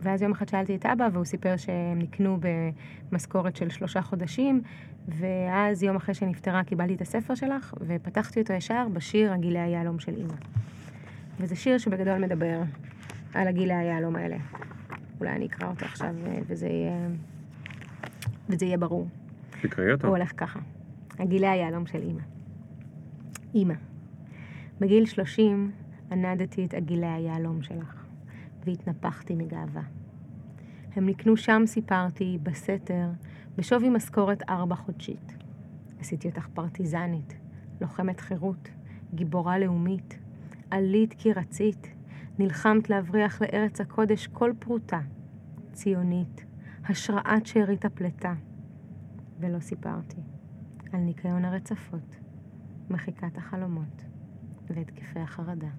ואז 0.01 0.23
יום 0.23 0.33
אחד 0.33 0.49
שאלתי 0.49 0.77
את 0.77 0.87
אבא, 0.87 1.09
והוא 1.13 1.25
סיפר 1.25 1.57
שהם 1.57 1.99
נקנו 1.99 2.39
במשכורת 3.13 3.57
של 3.57 3.71
שלושה 3.71 4.03
חודשים, 4.03 4.61
ואז 5.09 5.83
יום 5.83 5.97
אחרי 5.97 6.15
שנפטרה 6.15 6.65
קיבלתי 6.65 6.95
את 6.95 7.01
הספר 7.01 7.35
שלך, 7.35 7.75
ופתחתי 7.81 8.41
אותו 8.41 8.53
ישר 8.53 8.87
בשיר 8.93 9.33
הגילי 9.33 9.59
היהלום 9.59 9.99
של 9.99 10.15
אימא. 10.15 10.35
וזה 11.41 11.57
שיר 11.57 11.79
שבגדול 11.79 12.19
מדבר 12.19 12.63
על 13.35 13.49
הגילי 13.49 13.75
היהלום 13.75 14.17
האלה. 14.17 14.37
אולי 15.21 15.31
אני 15.31 15.47
אקרא 15.47 15.69
אותו 15.69 15.85
עכשיו, 15.85 16.15
וזה 16.47 16.67
יהיה, 16.67 17.09
וזה 18.49 18.65
יהיה 18.67 18.79
ברור. 18.79 19.09
תקראי 19.61 19.93
אותו. 19.93 20.07
הוא 20.07 20.17
הולך 20.17 20.33
ככה. 20.37 20.61
הגילי 21.19 21.47
היהלום 21.47 21.87
של 21.87 22.03
אימא. 22.03 22.23
אימא, 23.55 23.75
בגיל 24.81 25.07
שלושים 25.07 25.71
ענדתי 26.11 26.65
את 26.65 26.75
עגילי 26.75 27.07
היהלום 27.07 27.63
שלך. 27.63 28.07
והתנפחתי 28.65 29.35
מגאווה. 29.35 29.83
הם 30.97 31.07
נקנו 31.07 31.37
שם, 31.37 31.63
סיפרתי, 31.67 32.39
בסתר, 32.43 33.09
בשווי 33.57 33.89
משכורת 33.89 34.43
ארבע 34.49 34.75
חודשית. 34.75 35.37
עשיתי 36.01 36.29
אותך 36.29 36.49
פרטיזנית, 36.55 37.37
לוחמת 37.81 38.21
חירות, 38.21 38.69
גיבורה 39.15 39.59
לאומית. 39.59 40.19
עלית 40.71 41.15
כי 41.19 41.33
רצית, 41.33 41.87
נלחמת 42.39 42.91
להבריח 42.91 43.43
לארץ 43.43 43.81
הקודש 43.81 44.27
כל 44.27 44.53
פרוטה. 44.59 45.01
ציונית, 45.73 46.45
השראת 46.85 47.47
שארית 47.47 47.85
הפלטה. 47.85 48.35
ולא 49.41 49.61
סיפרתי 49.61 50.36
על 50.93 51.01
ניקיון 51.01 51.45
הרצפות, 51.45 52.17
מחיקת 52.91 53.37
החלומות 53.37 54.05
והתקפי 54.71 55.21
החרדה. 55.21 55.71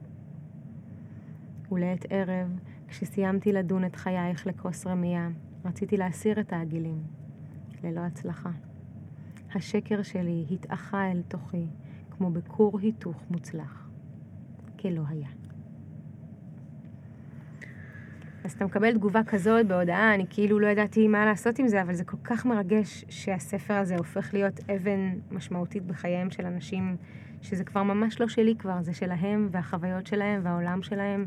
ולעת 1.72 2.05
ערב 2.10 2.60
כשסיימתי 2.88 3.53
לדון 3.53 3.86
את 3.86 3.95
חייך 3.95 4.47
לכוס 4.47 4.88
רמייה, 4.88 5.30
רציתי 5.66 5.97
להסיר 5.97 6.39
את 6.39 6.53
העגילים. 6.53 7.03
ללא 7.84 7.99
הצלחה. 7.99 8.51
השקר 9.55 10.03
שלי 10.03 10.45
התאחה 10.51 11.12
אל 11.12 11.22
תוכי, 11.28 11.66
כמו 12.12 12.32
בכור 12.32 12.80
היתוך 12.80 13.24
מוצלח. 13.32 13.89
כלא 14.80 15.01
היה. 15.08 15.30
אז 18.47 18.53
אתה 18.53 18.65
מקבל 18.65 18.93
תגובה 18.93 19.23
כזאת 19.23 19.67
בהודעה, 19.67 20.15
אני 20.15 20.25
כאילו 20.29 20.59
לא 20.59 20.67
ידעתי 20.67 21.07
מה 21.07 21.25
לעשות 21.25 21.59
עם 21.59 21.67
זה, 21.67 21.81
אבל 21.81 21.93
זה 21.93 22.03
כל 22.03 22.17
כך 22.23 22.45
מרגש 22.45 23.05
שהספר 23.09 23.73
הזה 23.73 23.97
הופך 23.97 24.33
להיות 24.33 24.59
אבן 24.75 25.13
משמעותית 25.31 25.83
בחייהם 25.83 26.29
של 26.31 26.45
אנשים, 26.45 26.97
שזה 27.41 27.63
כבר 27.63 27.83
ממש 27.83 28.21
לא 28.21 28.27
שלי 28.27 28.55
כבר, 28.59 28.81
זה 28.81 28.93
שלהם, 28.93 29.49
והחוויות 29.51 30.07
שלהם, 30.07 30.41
והעולם 30.43 30.83
שלהם. 30.83 31.25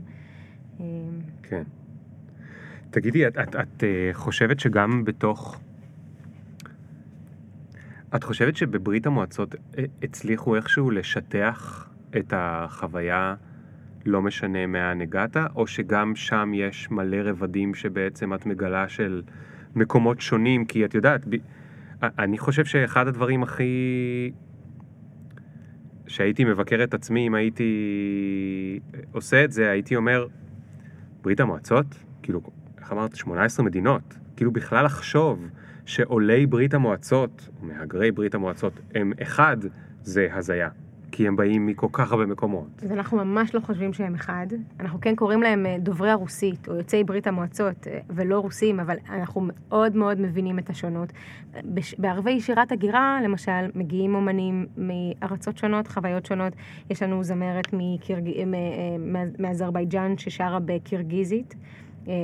כן. 1.43 1.63
תגידי, 2.91 3.27
את, 3.27 3.39
את, 3.39 3.57
את 3.57 3.85
אה, 3.85 4.11
חושבת 4.13 4.61
שגם 4.61 5.05
בתוך... 5.05 5.61
את 8.17 8.25
חושבת 8.25 8.57
שבברית 8.57 9.07
המועצות 9.07 9.55
אה, 9.55 9.85
הצליחו 10.03 10.57
איכשהו 10.57 10.91
לשטח 10.91 11.89
את 12.17 12.33
החוויה 12.37 13.35
לא 14.07 14.23
משנה 14.23 14.67
מאן 14.67 15.01
הגעת, 15.01 15.37
או 15.57 15.67
שגם 15.67 16.17
שם 16.17 16.53
יש 16.55 16.91
מלא 16.91 17.17
רבדים 17.25 17.75
שבעצם 17.75 18.35
את 18.35 18.47
מגלה 18.47 18.89
של 18.89 19.23
מקומות 19.75 20.21
שונים, 20.21 20.65
כי 20.65 20.85
את 20.85 20.95
יודעת, 20.95 21.27
ב... 21.29 21.37
אני 22.03 22.39
חושב 22.39 22.65
שאחד 22.65 23.07
הדברים 23.07 23.43
הכי... 23.43 24.33
שהייתי 26.07 26.45
מבקר 26.45 26.85
את 26.85 26.95
עצמי 26.95 27.27
אם 27.27 27.35
הייתי 27.35 27.71
עושה 29.13 29.45
את 29.45 29.53
זה, 29.53 29.71
הייתי 29.71 29.97
אומר, 29.97 30.27
ברית 31.23 31.41
המועצות, 31.41 31.87
כאילו, 32.23 32.41
איך 32.79 32.93
אמרת, 32.93 33.17
18 33.17 33.67
מדינות, 33.67 34.19
כאילו 34.37 34.51
בכלל 34.51 34.85
לחשוב 34.85 35.49
שעולי 35.87 36.47
ברית 36.47 36.75
המועצות, 36.75 37.49
מהגרי 37.63 38.11
ברית 38.11 38.35
המועצות, 38.35 38.81
הם 38.95 39.13
אחד, 39.23 39.57
זה 40.03 40.29
הזיה. 40.33 40.69
כי 41.13 41.29
הם 41.29 41.37
באים 41.37 41.67
מכל 41.67 41.87
כך 41.93 42.13
הרבה 42.13 42.27
מקומות. 42.27 42.67
אז 42.83 42.93
אנחנו 42.93 43.17
ממש 43.17 43.55
לא 43.55 43.61
חושבים 43.61 43.93
שהם 43.93 44.15
אחד. 44.15 44.47
אנחנו 44.81 45.01
כן 45.01 45.17
קוראים 45.17 45.43
להם 45.43 45.67
אה, 45.67 45.77
דוברי 45.79 46.11
הרוסית, 46.11 46.69
או 46.69 46.75
יוצאי 46.75 47.05
ברית 47.05 47.27
המועצות, 47.27 47.87
אה, 47.87 47.99
ולא 48.11 48.39
רוסים, 48.39 48.81
אבל 48.81 48.97
אנחנו 49.09 49.41
מאוד 49.47 49.97
מאוד 49.97 50.21
מבינים 50.21 50.59
את 50.59 50.71
השונות. 50.71 51.13
בערבי 51.99 52.41
שירת 52.41 52.73
הגירה, 52.73 53.19
למשל, 53.25 53.71
מגיעים 53.75 54.15
אומנים 54.15 54.67
מארצות 54.77 55.59
שונות, 55.59 55.89
חוויות 55.89 56.27
שונות. 56.27 56.53
יש 56.91 57.03
לנו 57.03 57.25
זמרת. 57.25 57.75
אה, 57.75 57.79
מאזרבייג'אן 59.39 60.19
ששרה 60.19 60.59
בקירגיזית. 60.65 61.55
אה, 62.09 62.15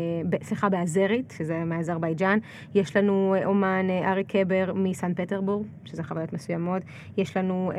סליחה, 0.42 0.68
באזרית, 0.68 1.34
שזה 1.36 1.64
מאזרבייג'אן. 1.64 2.38
יש 2.74 2.96
לנו 2.96 3.34
אה, 3.38 3.46
אומן 3.46 3.86
אה, 3.90 4.12
ארי 4.12 4.24
קבר 4.24 4.72
מסן 4.74 5.14
פטרבורג, 5.14 5.66
שזה 5.84 6.02
חוויות 6.02 6.32
מסוימות. 6.32 6.82
יש 7.16 7.36
לנו 7.36 7.72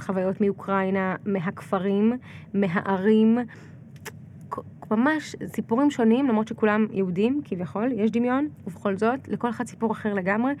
חוויות 0.00 0.40
מאוקראינה, 0.40 1.16
מהכפרים, 1.24 2.12
מהערים. 2.54 3.38
ממש 4.90 5.36
סיפורים 5.46 5.90
שונים, 5.90 6.28
למרות 6.28 6.48
שכולם 6.48 6.86
יהודים 6.92 7.40
כביכול, 7.44 7.92
יש 7.92 8.10
דמיון, 8.10 8.48
ובכל 8.66 8.96
זאת, 8.96 9.28
לכל 9.28 9.50
אחד 9.50 9.66
סיפור 9.66 9.92
אחר 9.92 10.14
לגמרי. 10.14 10.52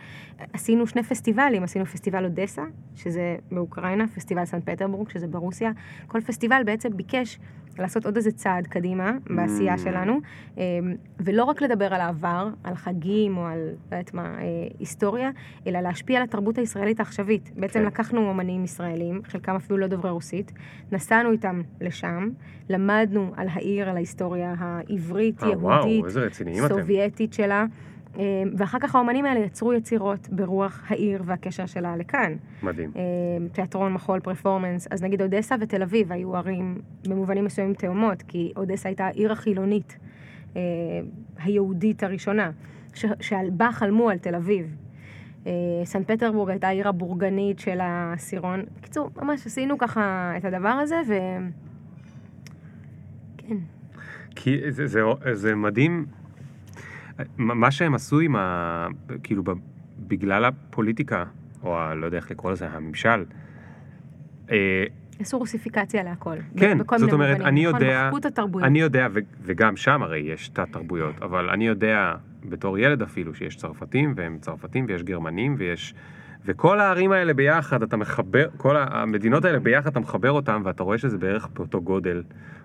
עשינו 0.52 0.86
שני 0.86 1.02
פסטיבלים, 1.02 1.62
עשינו 1.62 1.86
פסטיבל 1.86 2.24
אודסה, 2.24 2.62
שזה 2.94 3.36
באוקראינה, 3.52 4.08
פסטיבל 4.08 4.44
סן 4.44 4.60
פטרבורג, 4.60 5.08
שזה 5.08 5.26
ברוסיה. 5.26 5.70
כל 6.06 6.20
פסטיבל 6.20 6.62
בעצם 6.66 6.96
ביקש 6.96 7.38
לעשות 7.82 8.06
עוד 8.06 8.16
איזה 8.16 8.32
צעד 8.32 8.66
קדימה 8.66 9.12
בעשייה 9.30 9.74
mm. 9.74 9.78
שלנו, 9.78 10.20
אמ, 10.56 10.62
ולא 11.20 11.44
רק 11.44 11.62
לדבר 11.62 11.94
על 11.94 12.00
העבר, 12.00 12.48
על 12.64 12.74
חגים 12.74 13.36
או 13.36 13.46
על, 13.46 13.58
לא 13.58 13.96
יודעת 13.96 14.14
מה, 14.14 14.34
אה, 14.38 14.44
היסטוריה, 14.78 15.30
אלא 15.66 15.80
להשפיע 15.80 16.16
על 16.18 16.24
התרבות 16.24 16.58
הישראלית 16.58 17.00
העכשווית. 17.00 17.50
בעצם 17.56 17.80
כן. 17.80 17.86
לקחנו 17.86 18.28
אומנים 18.28 18.64
ישראלים, 18.64 19.20
חלקם 19.24 19.56
אפילו 19.56 19.78
לא 19.78 19.86
דוברי 19.86 20.10
רוסית, 20.10 20.52
נסענו 20.92 21.32
איתם 21.32 21.62
לשם, 21.80 22.28
למדנו 22.70 23.32
על 23.36 23.46
העיר, 23.52 23.88
על 23.88 23.96
ההיסטוריה 23.96 24.54
העברית, 24.58 25.42
אה, 25.42 25.48
יהודית, 25.48 26.04
סובייטית 26.68 27.32
שלה. 27.32 27.66
אמ, 28.18 28.24
ואחר 28.56 28.78
כך 28.78 28.94
האומנים 28.94 29.24
האלה 29.24 29.40
יצרו 29.40 29.74
יצירות 29.74 30.28
ברוח 30.28 30.82
העיר 30.88 31.22
והקשר 31.26 31.66
שלה 31.66 31.96
לכאן. 31.96 32.36
מדהים. 32.62 32.92
אמ, 32.96 33.48
תיאטרון, 33.48 33.92
מחול, 33.92 34.20
פרפורמנס. 34.20 34.88
אז 34.90 35.02
נגיד 35.02 35.22
אודסה 35.22 35.54
ותל 35.60 35.82
אביב 35.82 36.12
היו 36.12 36.36
ערים 36.36 36.80
במובנים 37.08 37.44
מסוימים 37.44 37.74
תאומות, 37.74 38.22
כי 38.22 38.52
אודסה 38.56 38.88
הייתה 38.88 39.06
העיר 39.06 39.32
החילונית, 39.32 39.98
אמ, 40.56 40.60
היהודית 41.38 42.02
הראשונה, 42.02 42.50
שבה 43.20 43.72
חלמו 43.72 44.10
על 44.10 44.18
תל 44.18 44.34
אביב. 44.34 44.76
סן 45.84 46.04
פטרבורג 46.04 46.50
הייתה 46.50 46.68
העיר 46.68 46.88
הבורגנית 46.88 47.58
של 47.58 47.80
העשירון. 47.80 48.62
בקיצור, 48.80 49.10
ממש 49.16 49.46
עשינו 49.46 49.78
ככה 49.78 50.32
את 50.36 50.44
הדבר 50.44 50.68
הזה, 50.68 51.00
ו... 51.08 51.14
כן. 53.36 53.56
כי 54.36 54.60
זה, 54.68 54.86
זה, 54.86 55.00
זה 55.32 55.54
מדהים 55.54 56.06
מה 57.38 57.70
שהם 57.70 57.94
עשו 57.94 58.20
עם 58.20 58.36
ה... 58.36 58.86
כאילו, 59.22 59.42
בגלל 59.98 60.44
הפוליטיקה, 60.44 61.24
או 61.62 61.78
ה... 61.78 61.94
לא 61.94 62.06
יודע 62.06 62.16
איך 62.16 62.30
לקרוא 62.30 62.52
לזה, 62.52 62.68
הממשל. 62.68 63.24
אה, 64.50 64.84
עשו 65.20 65.38
רוסיפיקציה 65.38 66.02
להכל. 66.02 66.36
כן, 66.56 66.78
זאת 66.96 67.12
אומרת, 67.12 67.30
מובנים. 67.30 67.46
אני 67.46 67.60
יודע, 67.64 68.10
אני 68.62 68.80
יודע, 68.80 69.08
ו- 69.12 69.20
וגם 69.42 69.76
שם 69.76 70.02
הרי 70.02 70.18
יש 70.18 70.48
תת 70.48 70.66
תרבויות, 70.72 71.22
אבל 71.22 71.50
אני 71.50 71.66
יודע 71.66 72.14
בתור 72.48 72.78
ילד 72.78 73.02
אפילו 73.02 73.34
שיש 73.34 73.56
צרפתים, 73.56 74.12
והם 74.16 74.38
צרפתים, 74.40 74.84
ויש 74.88 75.02
גרמנים, 75.02 75.54
ויש... 75.58 75.94
וכל 76.44 76.80
הערים 76.80 77.12
האלה 77.12 77.34
ביחד, 77.34 77.82
אתה 77.82 77.96
מחבר, 77.96 78.48
כל 78.56 78.76
המדינות 78.76 79.44
האלה 79.44 79.58
ביחד, 79.58 79.90
אתה 79.90 80.00
מחבר 80.00 80.30
אותם, 80.30 80.62
ואתה 80.64 80.82
רואה 80.82 80.98
שזה 80.98 81.18
בערך 81.18 81.48
באותו 81.54 81.82
גודל, 81.82 82.22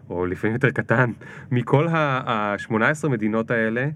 או 0.10 0.26
לפעמים 0.26 0.54
יותר 0.54 0.70
קטן, 0.70 1.12
מכל 1.51 1.88
ה-18 1.88 3.10
מדינות 3.10 3.51
האלה. 3.51 3.89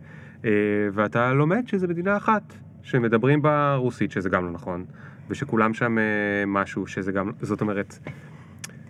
אה, 0.46 0.52
ואתה 0.94 1.34
לומד 1.34 1.68
שזה 1.68 1.88
מדינה 1.88 2.18
אחת, 2.18 2.54
שמדברים 2.82 3.42
בה 3.42 3.76
רוסית, 3.76 4.12
שזה 4.12 4.30
גם 4.30 4.46
לא 4.46 4.52
נכון, 4.52 4.86
ושכולם 5.30 5.74
שם 5.74 5.98
אה, 5.98 6.04
משהו, 6.48 6.88
שזה 6.88 7.12
גם, 7.12 7.32
זאת 7.42 7.62
אומרת... 7.62 8.00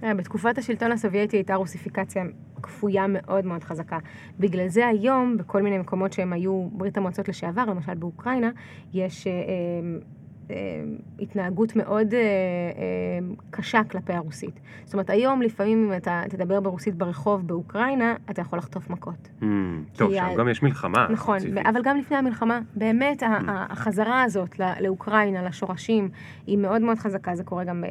אה, 0.04 0.14
בתקופת 0.14 0.58
השלטון 0.58 0.92
הסובייטי 0.92 1.38
הייתה 1.38 1.56
רוסיפיקציה 1.56 2.24
כפויה 2.62 3.06
מאוד 3.10 3.46
מאוד 3.46 3.64
חזקה. 3.64 3.98
בגלל 4.40 4.68
זה 4.68 4.88
היום, 4.88 5.38
בכל 5.38 5.62
מיני 5.62 5.78
מקומות 5.78 6.14
שהם 6.14 6.34
היו 6.34 6.70
ברית 6.72 6.98
המועצות 6.98 7.30
לשעבר, 7.30 7.66
למשל 7.66 7.94
באוקראינה, 7.94 8.50
יש 8.94 9.28
התנהגות 11.20 11.76
מאוד 11.76 12.14
אה, 12.14 12.20
אה, 12.20 13.28
קשה 13.50 13.84
כלפי 13.84 14.14
הרוסית. 14.14 14.60
זאת 14.84 14.94
אומרת, 14.94 15.10
היום 15.10 15.42
לפעמים 15.42 15.86
אם 15.86 15.98
אתה 15.98 16.24
תדבר 16.30 16.60
ברוסית 16.60 16.96
ברחוב 16.96 17.48
באוקראינה, 17.48 18.16
אתה 18.30 18.42
יכול 18.42 18.60
לחטוף 18.60 18.90
מכות. 18.90 19.30
Mm, 19.42 19.46
טוב, 19.98 20.12
שם 20.14 20.36
גם 20.38 20.50
יש 20.50 20.64
מלחמה. 20.64 21.08
נכון, 21.10 21.38
אבל 21.70 21.82
גם 21.84 21.98
לפני 21.98 22.18
המלחמה, 22.18 22.60
באמת 22.76 23.24
mm. 23.24 23.26
החזרה 23.48 24.24
הזאת 24.24 24.60
לאוקראינה, 24.80 25.44
לשורשים, 25.44 26.10
היא 26.48 26.58
מאוד 26.58 26.82
מאוד 26.82 26.98
חזקה, 26.98 27.36
זה 27.36 27.44
קורה 27.44 27.64
גם 27.64 27.84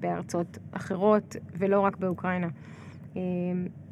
בארצות 0.00 0.58
אחרות, 0.72 1.36
ולא 1.58 1.80
רק 1.80 1.96
באוקראינה. 1.96 2.48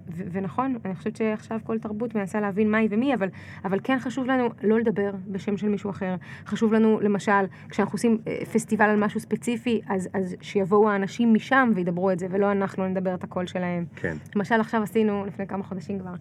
ונכון, 0.08 0.76
אני 0.84 0.94
חושבת 0.94 1.16
שעכשיו 1.16 1.60
כל 1.64 1.78
תרבות 1.78 2.14
מנסה 2.14 2.40
להבין 2.40 2.70
מהי 2.70 2.88
ומי, 2.90 3.14
אבל, 3.14 3.28
אבל 3.64 3.78
כן 3.84 3.98
חשוב 3.98 4.26
לנו 4.26 4.48
לא 4.62 4.80
לדבר 4.80 5.10
בשם 5.28 5.56
של 5.56 5.68
מישהו 5.68 5.90
אחר. 5.90 6.14
חשוב 6.46 6.72
לנו, 6.72 7.00
למשל, 7.00 7.44
כשאנחנו 7.68 7.94
עושים 7.94 8.18
אה, 8.26 8.44
פסטיבל 8.52 8.84
על 8.84 9.04
משהו 9.04 9.20
ספציפי, 9.20 9.80
אז, 9.88 10.08
אז 10.12 10.36
שיבואו 10.40 10.90
האנשים 10.90 11.34
משם 11.34 11.72
וידברו 11.74 12.10
את 12.10 12.18
זה, 12.18 12.26
ולא 12.30 12.52
אנחנו 12.52 12.88
נדבר 12.88 13.14
את 13.14 13.24
הקול 13.24 13.46
שלהם. 13.46 13.84
כן. 13.96 14.16
למשל, 14.36 14.60
עכשיו 14.60 14.82
עשינו, 14.82 15.26
לפני 15.26 15.46
כמה 15.46 15.64
חודשים 15.64 15.98
כבר, 15.98 16.14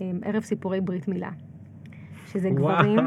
אה, 0.00 0.10
ערב 0.22 0.42
סיפורי 0.42 0.80
ברית 0.80 1.08
מילה. 1.08 1.30
שזה 2.32 2.50
גברים, 2.50 2.98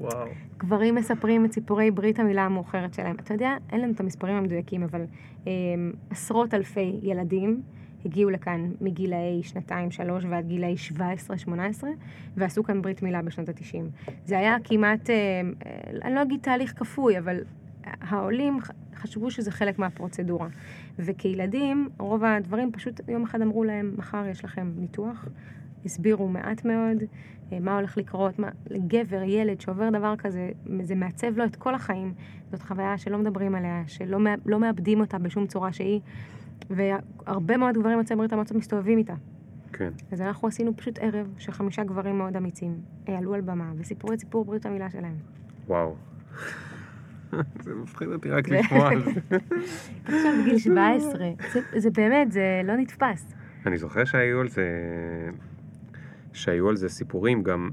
וואו. 0.00 0.26
גברים 0.58 0.94
מספרים 0.94 1.44
את 1.44 1.52
סיפורי 1.52 1.90
ברית 1.90 2.18
המילה 2.18 2.44
המאוחרת 2.44 2.94
שלהם. 2.94 3.16
אתה 3.20 3.34
יודע, 3.34 3.56
אין 3.72 3.80
לנו 3.80 3.92
את 3.92 4.00
המספרים 4.00 4.36
המדויקים, 4.36 4.82
אבל 4.82 5.04
אה, 5.46 5.52
עשרות 6.10 6.54
אלפי 6.54 7.00
ילדים 7.02 7.62
הגיעו 8.06 8.30
לכאן 8.30 8.72
מגילאי 8.80 9.42
שנתיים, 9.42 9.90
שלוש 9.90 10.24
ועד 10.24 10.46
גילאי 10.46 10.74
17-18, 11.48 11.50
ועשו 12.36 12.64
כאן 12.64 12.82
ברית 12.82 13.02
מילה 13.02 13.22
בשנות 13.22 13.48
ה-90. 13.48 14.06
זה 14.24 14.38
היה 14.38 14.56
כמעט, 14.64 15.10
אה, 15.10 15.40
אני 16.04 16.14
לא 16.14 16.22
אגיד 16.22 16.40
תהליך 16.40 16.72
כפוי, 16.76 17.18
אבל 17.18 17.40
העולים 17.84 18.58
חשבו 18.94 19.30
שזה 19.30 19.50
חלק 19.50 19.78
מהפרוצדורה. 19.78 20.48
וכילדים, 20.98 21.88
רוב 21.98 22.24
הדברים 22.24 22.72
פשוט 22.72 23.00
יום 23.08 23.22
אחד 23.22 23.42
אמרו 23.42 23.64
להם, 23.64 23.94
מחר 23.96 24.26
יש 24.30 24.44
לכם 24.44 24.72
ניתוח. 24.76 25.28
הסבירו 25.84 26.28
מעט 26.28 26.64
מאוד 26.64 27.02
אה, 27.52 27.60
מה 27.60 27.76
הולך 27.76 27.96
לקרות, 27.96 28.38
מה, 28.38 28.48
לגבר, 28.70 29.22
ילד 29.22 29.60
שעובר 29.60 29.90
דבר 29.90 30.16
כזה, 30.16 30.50
זה 30.82 30.94
מעצב 30.94 31.36
לו 31.36 31.44
את 31.44 31.56
כל 31.56 31.74
החיים. 31.74 32.14
זאת 32.50 32.62
חוויה 32.62 32.98
שלא 32.98 33.18
מדברים 33.18 33.54
עליה, 33.54 33.82
שלא 33.86 34.18
לא 34.46 34.60
מאבדים 34.60 35.00
אותה 35.00 35.18
בשום 35.18 35.46
צורה 35.46 35.72
שהיא. 35.72 36.00
והרבה 36.70 37.56
מאוד 37.56 37.74
גברים 37.74 37.98
יוצאי 37.98 38.16
ברית 38.16 38.32
המועצות 38.32 38.56
מסתובבים 38.56 38.98
איתה. 38.98 39.14
כן. 39.72 39.90
אז 40.12 40.20
אנחנו 40.20 40.48
עשינו 40.48 40.76
פשוט 40.76 40.98
ערב 40.98 41.34
שחמישה 41.38 41.84
גברים 41.84 42.18
מאוד 42.18 42.36
אמיצים 42.36 42.80
עלו 43.06 43.34
על 43.34 43.40
במה 43.40 43.72
וסיפרו 43.76 44.12
את 44.12 44.20
סיפור 44.20 44.44
ברית 44.44 44.66
המילה 44.66 44.90
שלהם. 44.90 45.16
וואו. 45.66 45.96
זה 47.64 47.74
מפחיד 47.74 48.08
אותי 48.08 48.30
רק 48.30 48.48
לשמוע 48.48 48.88
על 48.88 49.02
זה. 49.02 49.10
עכשיו 50.04 50.32
בגיל 50.42 50.58
17, 50.58 51.26
זה, 51.76 51.90
באמת, 51.90 52.32
זה 52.32 52.60
לא 52.64 52.76
נתפס. 52.76 53.34
אני 53.66 53.78
זוכר 53.78 54.04
שהיו 54.04 54.40
על 54.40 54.48
זה, 54.48 54.66
שהיו 56.32 56.68
על 56.68 56.76
זה 56.76 56.88
סיפורים, 56.88 57.42
גם 57.42 57.70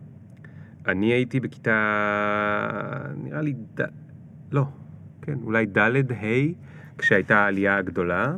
אני 0.87 1.13
הייתי 1.13 1.39
בכיתה, 1.39 3.05
נראה 3.17 3.41
לי, 3.41 3.53
ד... 3.53 3.81
לא, 4.51 4.65
כן, 5.21 5.37
אולי 5.43 5.65
ד' 5.65 6.11
ה', 6.11 6.25
כשהייתה 6.97 7.37
העלייה 7.37 7.77
הגדולה, 7.77 8.35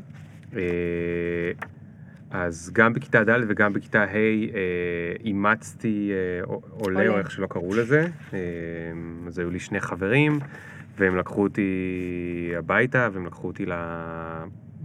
אז 2.32 2.72
גם 2.74 2.94
בכיתה 2.94 3.24
ד' 3.24 3.40
וגם 3.48 3.74
בכיתה 3.74 4.04
ה' 4.04 4.16
אה, 4.16 5.14
אימצתי 5.26 6.12
אה, 6.12 6.56
עולה, 6.70 7.08
או 7.08 7.18
איך 7.18 7.32
שלא 7.32 7.48
קראו 7.48 7.76
לזה. 7.76 8.08
אז 9.28 9.40
היו 9.40 9.50
לי 9.50 9.60
שני 9.60 9.80
חברים, 9.80 10.40
והם 10.98 11.16
לקחו 11.16 11.44
אותי 11.44 12.54
הביתה, 12.58 13.10
והם 13.14 13.26
לקחו 13.26 13.48
אותי 13.48 13.66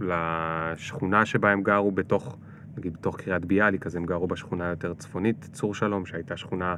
לשכונה 0.01 1.25
שבה 1.25 1.51
הם 1.51 1.63
גרו 1.63 1.91
בתוך 1.91 2.37
נגיד 2.77 2.93
בתוך 2.93 3.21
קריית 3.21 3.45
ביאליק, 3.45 3.85
אז 3.85 3.95
הם 3.95 4.05
גרו 4.05 4.27
בשכונה 4.27 4.69
יותר 4.69 4.93
צפונית, 4.93 5.49
צור 5.51 5.75
שלום, 5.75 6.05
שהייתה 6.05 6.37
שכונה 6.37 6.75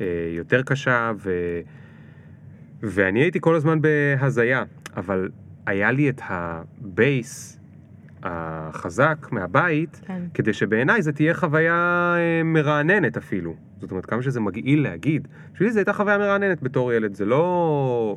אה, 0.00 0.06
יותר 0.36 0.62
קשה, 0.62 1.12
ו... 1.16 1.30
ואני 2.82 3.20
הייתי 3.20 3.40
כל 3.40 3.54
הזמן 3.54 3.78
בהזיה, 3.80 4.64
אבל 4.96 5.28
היה 5.66 5.92
לי 5.92 6.10
את 6.10 6.20
הבייס 6.24 7.60
החזק 8.22 9.28
מהבית, 9.32 10.00
כן. 10.06 10.22
כדי 10.34 10.52
שבעיניי 10.52 11.02
זה 11.02 11.12
תהיה 11.12 11.34
חוויה 11.34 12.14
אה, 12.16 12.42
מרעננת 12.44 13.16
אפילו. 13.16 13.54
זאת 13.80 13.90
אומרת, 13.90 14.06
כמה 14.06 14.22
שזה 14.22 14.40
מגעיל 14.40 14.82
להגיד. 14.82 15.28
בשבילי 15.52 15.72
זו 15.72 15.78
הייתה 15.78 15.92
חוויה 15.92 16.18
מרעננת 16.18 16.62
בתור 16.62 16.92
ילד, 16.92 17.14
זה 17.14 17.24
לא, 17.24 18.16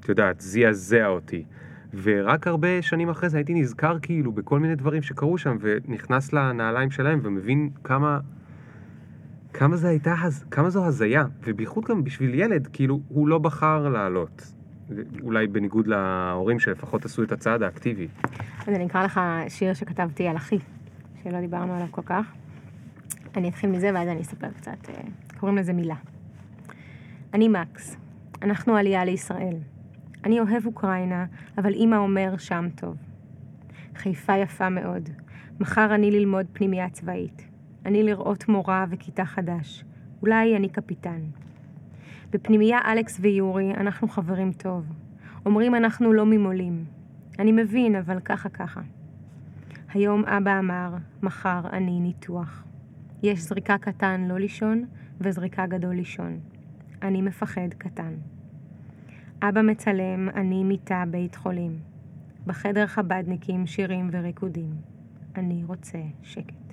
את 0.00 0.08
יודעת, 0.08 0.40
זעזע 0.40 1.06
אותי. 1.06 1.44
ורק 2.02 2.46
הרבה 2.46 2.82
שנים 2.82 3.08
אחרי 3.08 3.28
זה 3.28 3.38
הייתי 3.38 3.54
נזכר 3.54 3.98
כאילו 4.02 4.32
בכל 4.32 4.58
מיני 4.58 4.74
דברים 4.74 5.02
שקרו 5.02 5.38
שם, 5.38 5.56
ונכנס 5.60 6.32
לנעליים 6.32 6.90
שלהם 6.90 7.20
ומבין 7.22 7.70
כמה, 7.84 8.18
כמה 9.52 9.76
זה 9.76 9.88
הייתה, 9.88 10.14
כמה 10.50 10.70
זו 10.70 10.84
הזיה. 10.84 11.24
ובייחוד 11.44 11.84
גם 11.84 12.04
בשביל 12.04 12.34
ילד, 12.34 12.68
כאילו, 12.72 13.00
הוא 13.08 13.28
לא 13.28 13.38
בחר 13.38 13.88
לעלות. 13.88 14.54
אולי 15.22 15.46
בניגוד 15.46 15.86
להורים 15.86 16.58
שלפחות 16.58 17.04
עשו 17.04 17.22
את 17.22 17.32
הצעד 17.32 17.62
האקטיבי. 17.62 18.08
אז 18.66 18.68
אני 18.68 18.86
אקרא 18.86 19.04
לך 19.04 19.20
שיר 19.48 19.74
שכתבתי 19.74 20.28
על 20.28 20.36
אחי, 20.36 20.58
שלא 21.22 21.40
דיברנו 21.40 21.74
עליו 21.74 21.86
כל 21.90 22.02
כך. 22.02 22.32
אני 23.36 23.48
אתחיל 23.48 23.70
מזה 23.70 23.90
ואז 23.94 24.08
אני 24.08 24.20
אספר 24.20 24.48
קצת. 24.56 24.88
אה, 24.88 24.94
קוראים 25.40 25.58
לזה 25.58 25.72
מילה. 25.72 25.94
אני 27.34 27.48
מקס. 27.48 27.96
אנחנו 28.42 28.76
עלייה 28.76 29.04
לישראל. 29.04 29.56
אני 30.24 30.40
אוהב 30.40 30.66
אוקראינה, 30.66 31.26
אבל 31.58 31.72
אימא 31.72 31.96
אומר 31.96 32.36
שם 32.38 32.68
טוב. 32.74 32.96
חיפה 33.96 34.36
יפה 34.36 34.68
מאוד. 34.68 35.08
מחר 35.60 35.94
אני 35.94 36.10
ללמוד 36.10 36.46
פנימייה 36.52 36.90
צבאית. 36.90 37.48
אני 37.86 38.02
לראות 38.02 38.48
מורה 38.48 38.84
וכיתה 38.90 39.24
חדש. 39.24 39.84
אולי 40.22 40.56
אני 40.56 40.68
קפיטן. 40.68 41.20
בפנימייה 42.34 42.78
אלכס 42.84 43.18
ויורי 43.20 43.74
אנחנו 43.74 44.08
חברים 44.08 44.52
טוב. 44.52 44.84
אומרים 45.46 45.74
אנחנו 45.74 46.12
לא 46.12 46.26
ממולים. 46.26 46.84
אני 47.38 47.52
מבין, 47.52 47.96
אבל 47.96 48.20
ככה 48.20 48.48
ככה. 48.48 48.80
היום 49.92 50.24
אבא 50.24 50.58
אמר, 50.58 50.94
מחר 51.22 51.60
אני 51.72 52.00
ניתוח. 52.00 52.64
יש 53.22 53.40
זריקה 53.40 53.78
קטן 53.78 54.24
לא 54.28 54.38
לישון, 54.38 54.84
וזריקה 55.20 55.66
גדול 55.66 55.94
לישון. 55.94 56.38
אני 57.02 57.22
מפחד 57.22 57.68
קטן. 57.78 58.14
אבא 59.42 59.62
מצלם, 59.62 60.28
אני 60.28 60.64
מיטה 60.64 61.04
בית 61.10 61.34
חולים. 61.34 61.78
בחדר 62.46 62.86
חבדניקים 62.86 63.66
שירים 63.66 64.08
וריקודים. 64.12 64.70
אני 65.36 65.64
רוצה 65.66 65.98
שקט. 66.22 66.72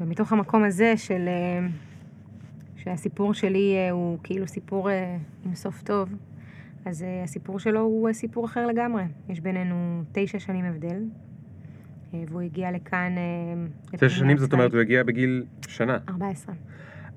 ומתוך 0.00 0.32
המקום 0.32 0.64
הזה 0.64 0.96
של... 0.96 1.28
אה, 2.80 2.96
שהסיפור 2.96 3.34
שלי 3.34 3.74
אה, 3.76 3.90
הוא 3.90 4.18
כאילו 4.22 4.48
סיפור 4.48 4.90
אה, 4.90 5.16
עם 5.46 5.54
סוף 5.54 5.82
טוב, 5.82 6.08
אז 6.84 7.02
uh, 7.02 7.24
הסיפור 7.24 7.58
שלו 7.58 7.80
הוא 7.80 8.12
סיפור 8.12 8.44
אחר 8.44 8.66
לגמרי. 8.66 9.02
יש 9.28 9.40
בינינו 9.40 10.02
תשע 10.12 10.38
שנים 10.38 10.64
הבדל, 10.64 11.02
והוא 12.12 12.40
הגיע 12.40 12.70
לכאן... 12.70 13.12
תשע 13.90 14.08
שנים 14.08 14.38
זאת 14.38 14.52
אומרת 14.52 14.72
הוא 14.72 14.80
הגיע 14.80 15.02
בגיל 15.02 15.44
שנה. 15.68 15.98
14. 16.08 16.54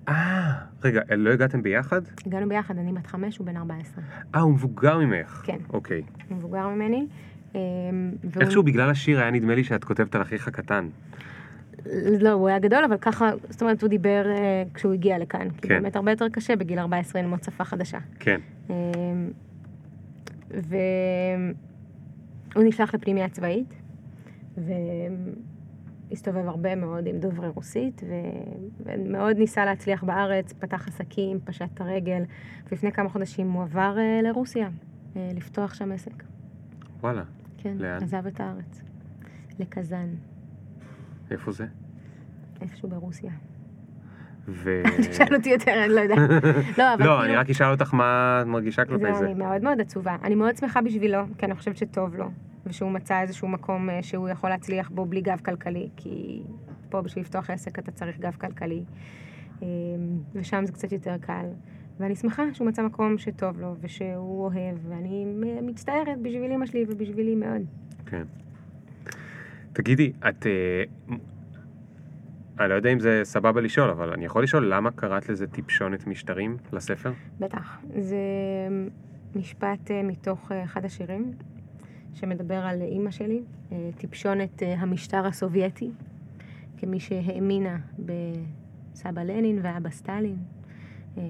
אה, 0.07 0.51
רגע, 0.83 1.01
לא 1.17 1.29
הגעתם 1.29 1.63
ביחד? 1.63 2.01
הגענו 2.25 2.49
ביחד, 2.49 2.77
אני 2.77 2.93
בת 2.93 3.07
חמש, 3.07 3.37
הוא 3.37 3.47
בן 3.47 3.57
14. 3.57 4.03
אה, 4.35 4.39
הוא 4.39 4.53
מבוגר 4.53 4.97
ממך. 4.97 5.41
כן. 5.45 5.57
אוקיי. 5.69 6.01
הוא 6.29 6.37
מבוגר 6.37 6.67
ממני. 6.67 7.07
והוא... 7.53 8.41
איכשהו 8.41 8.63
בגלל 8.63 8.89
השיר 8.89 9.19
היה 9.19 9.31
נדמה 9.31 9.55
לי 9.55 9.63
שאת 9.63 9.83
כותבת 9.83 10.15
על 10.15 10.21
אחיך 10.21 10.49
קטן. 10.49 10.87
לא, 12.19 12.31
הוא 12.31 12.47
היה 12.47 12.59
גדול, 12.59 12.83
אבל 12.83 12.97
ככה, 12.97 13.31
זאת 13.49 13.61
אומרת, 13.61 13.81
הוא 13.81 13.89
דיבר 13.89 14.25
uh, 14.25 14.75
כשהוא 14.75 14.93
הגיע 14.93 15.17
לכאן. 15.17 15.49
כי 15.49 15.67
כן. 15.67 15.67
באמת 15.67 15.95
הרבה 15.95 16.11
יותר 16.11 16.29
קשה 16.29 16.55
בגיל 16.55 16.79
14 16.79 17.21
ללמוד 17.21 17.43
שפה 17.43 17.63
חדשה. 17.63 17.97
כן. 18.19 18.39
Um, 18.67 18.71
והוא 20.51 20.73
נשלח 22.63 22.93
לפנימייה 22.93 23.29
צבאית, 23.29 23.73
והסתובב 26.09 26.47
הרבה 26.47 26.75
מאוד 26.75 27.07
עם 27.07 27.19
דוברי 27.19 27.47
רוסית, 27.47 28.01
ו... 28.07 28.13
ומאוד 28.79 29.37
ניסה 29.37 29.65
להצליח 29.65 30.03
בארץ, 30.03 30.53
פתח 30.53 30.87
עסקים, 30.87 31.39
פשט 31.43 31.65
את 31.73 31.81
הרגל, 31.81 32.23
ולפני 32.71 32.91
כמה 32.91 33.09
חודשים 33.09 33.51
הוא 33.51 33.63
עבר 33.63 33.97
uh, 33.97 34.23
לרוסיה, 34.23 34.67
uh, 34.67 35.17
לפתוח 35.35 35.73
שם 35.73 35.91
עסק. 35.91 36.23
וואלה. 36.99 37.23
כן, 37.57 37.77
לאן? 37.77 38.03
עזב 38.03 38.27
את 38.27 38.39
הארץ. 38.39 38.83
לקזאן, 39.59 40.07
איפה 41.33 41.51
זה? 41.51 41.65
איפשהו 42.61 42.89
ברוסיה. 42.89 43.31
ו... 44.47 44.83
תשאל 45.09 45.35
אותי 45.35 45.49
יותר, 45.49 45.83
אני 45.85 45.93
לא 45.93 45.99
יודעת. 45.99 46.17
לא, 46.77 46.93
אבל 46.93 47.05
לא, 47.05 47.09
כאילו... 47.09 47.23
אני 47.23 47.35
רק 47.35 47.49
אשאל 47.49 47.71
אותך 47.71 47.93
מה 47.93 48.39
את 48.41 48.47
מרגישה 48.47 48.85
כלפי 48.85 49.13
זה. 49.13 49.23
ואני 49.23 49.33
מאוד 49.33 49.63
מאוד 49.63 49.81
עצובה. 49.81 50.15
אני 50.23 50.35
מאוד 50.35 50.57
שמחה 50.57 50.81
בשבילו, 50.81 51.19
כי 51.37 51.45
אני 51.45 51.55
חושבת 51.55 51.77
שטוב 51.77 52.15
לו, 52.15 52.25
ושהוא 52.65 52.91
מצא 52.91 53.21
איזשהו 53.21 53.47
מקום 53.47 53.89
אה, 53.89 54.03
שהוא 54.03 54.29
יכול 54.29 54.49
להצליח 54.49 54.89
בו 54.89 55.05
בלי 55.05 55.21
גב 55.21 55.39
כלכלי, 55.45 55.89
כי 55.97 56.43
פה 56.89 57.01
בשביל 57.01 57.23
לפתוח 57.23 57.49
עסק 57.49 57.79
אתה 57.79 57.91
צריך 57.91 58.19
גב 58.19 58.35
כלכלי, 58.39 58.83
אה, 59.63 59.67
ושם 60.33 60.65
זה 60.65 60.71
קצת 60.71 60.91
יותר 60.91 61.15
קל. 61.21 61.45
ואני 61.99 62.15
שמחה 62.15 62.43
שהוא 62.53 62.67
מצא 62.67 62.83
מקום 62.83 63.17
שטוב 63.17 63.59
לו, 63.59 63.75
ושהוא 63.81 64.45
אוהב, 64.45 64.77
ואני 64.89 65.25
מצטערת 65.61 66.21
בשביל 66.21 66.51
אמא 66.51 66.65
שלי 66.65 66.85
ובשבילי 66.87 67.35
מאוד. 67.35 67.61
כן. 68.05 68.23
תגידי, 69.73 70.11
את... 70.29 70.47
אה, 70.47 70.83
אני 72.59 72.69
לא 72.69 72.73
יודע 72.73 72.89
אם 72.89 72.99
זה 72.99 73.21
סבבה 73.23 73.61
לשאול, 73.61 73.89
אבל 73.89 74.13
אני 74.13 74.25
יכול 74.25 74.43
לשאול 74.43 74.73
למה 74.73 74.91
קראת 74.91 75.29
לזה 75.29 75.47
טיפשונת 75.47 76.07
משטרים 76.07 76.57
לספר? 76.73 77.11
בטח. 77.39 77.77
זה 77.99 78.17
משפט 79.35 79.91
אה, 79.91 80.03
מתוך 80.03 80.51
אה, 80.51 80.63
אחד 80.63 80.85
השירים, 80.85 81.31
שמדבר 82.13 82.55
על 82.65 82.81
אימא 82.81 83.11
שלי, 83.11 83.41
טיפשונת 83.97 84.61
המשטר 84.77 85.25
הסובייטי, 85.25 85.91
כמי 86.77 86.99
שהאמינה 86.99 87.77
בסבא 87.99 89.23
לנין 89.23 89.59
ואבא 89.61 89.89
סטלין, 89.89 90.37
אה, 91.17 91.23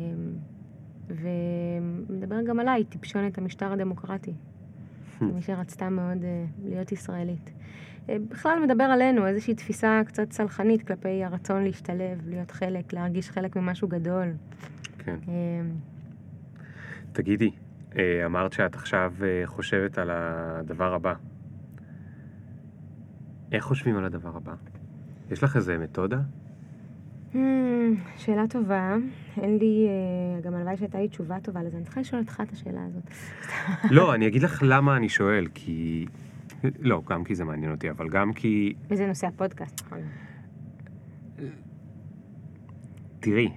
ומדבר 1.07 2.41
גם 2.41 2.59
עליי, 2.59 2.83
טיפשונת 2.83 3.37
המשטר 3.37 3.71
הדמוקרטי, 3.71 4.33
כמי 5.19 5.41
שרצתה 5.41 5.89
מאוד 5.89 6.17
להיות 6.65 6.91
ישראלית. 6.91 7.51
אה, 8.09 8.17
בכלל 8.29 8.59
מדבר 8.65 8.83
עלינו, 8.83 9.27
איזושהי 9.27 9.55
תפיסה 9.55 10.01
קצת 10.05 10.31
סלחנית 10.31 10.87
כלפי 10.87 11.23
הרצון 11.23 11.63
להשתלב, 11.63 12.21
להיות 12.27 12.51
חלק, 12.51 12.93
להרגיש 12.93 13.29
חלק 13.29 13.55
ממשהו 13.55 13.87
גדול. 13.87 14.27
כן. 14.97 15.15
אה, 15.27 15.61
תגידי, 17.11 17.51
אה, 17.97 18.25
אמרת 18.25 18.53
שאת 18.53 18.75
עכשיו 18.75 19.13
חושבת 19.45 19.97
על 19.97 20.09
הדבר 20.13 20.93
הבא. 20.93 21.13
איך 23.51 23.63
חושבים 23.63 23.97
על 23.97 24.05
הדבר 24.05 24.37
הבא? 24.37 24.53
יש 25.31 25.43
לך 25.43 25.55
איזה 25.55 25.77
מתודה? 25.77 26.19
שאלה 28.17 28.47
טובה. 28.49 28.95
אין 29.41 29.57
לי, 29.57 29.87
גם 30.43 30.53
הלוואי 30.53 30.77
שהייתה 30.77 30.99
לי 30.99 31.07
תשובה 31.07 31.39
טובה 31.39 31.63
לזה. 31.63 31.77
אני 31.77 31.83
צריכה 31.85 32.01
לשאול 32.01 32.21
אותך 32.21 32.41
את 32.47 32.51
השאלה 32.51 32.81
הזאת. 32.85 33.03
לא, 33.91 34.15
אני 34.15 34.27
אגיד 34.27 34.43
לך 34.43 34.63
למה 34.65 34.97
אני 34.97 35.09
שואל, 35.09 35.47
כי... 35.53 36.05
לא, 36.79 37.01
גם 37.09 37.23
כי 37.23 37.35
זה 37.35 37.45
מעניין 37.45 37.71
אותי, 37.71 37.89
אבל 37.89 38.09
גם 38.09 38.33
כי... 38.33 38.73
וזה 38.89 39.07
נושא 39.07 39.27
הפודקאסט, 39.27 39.81
נכון? 39.85 39.99
תראי, 43.19 43.49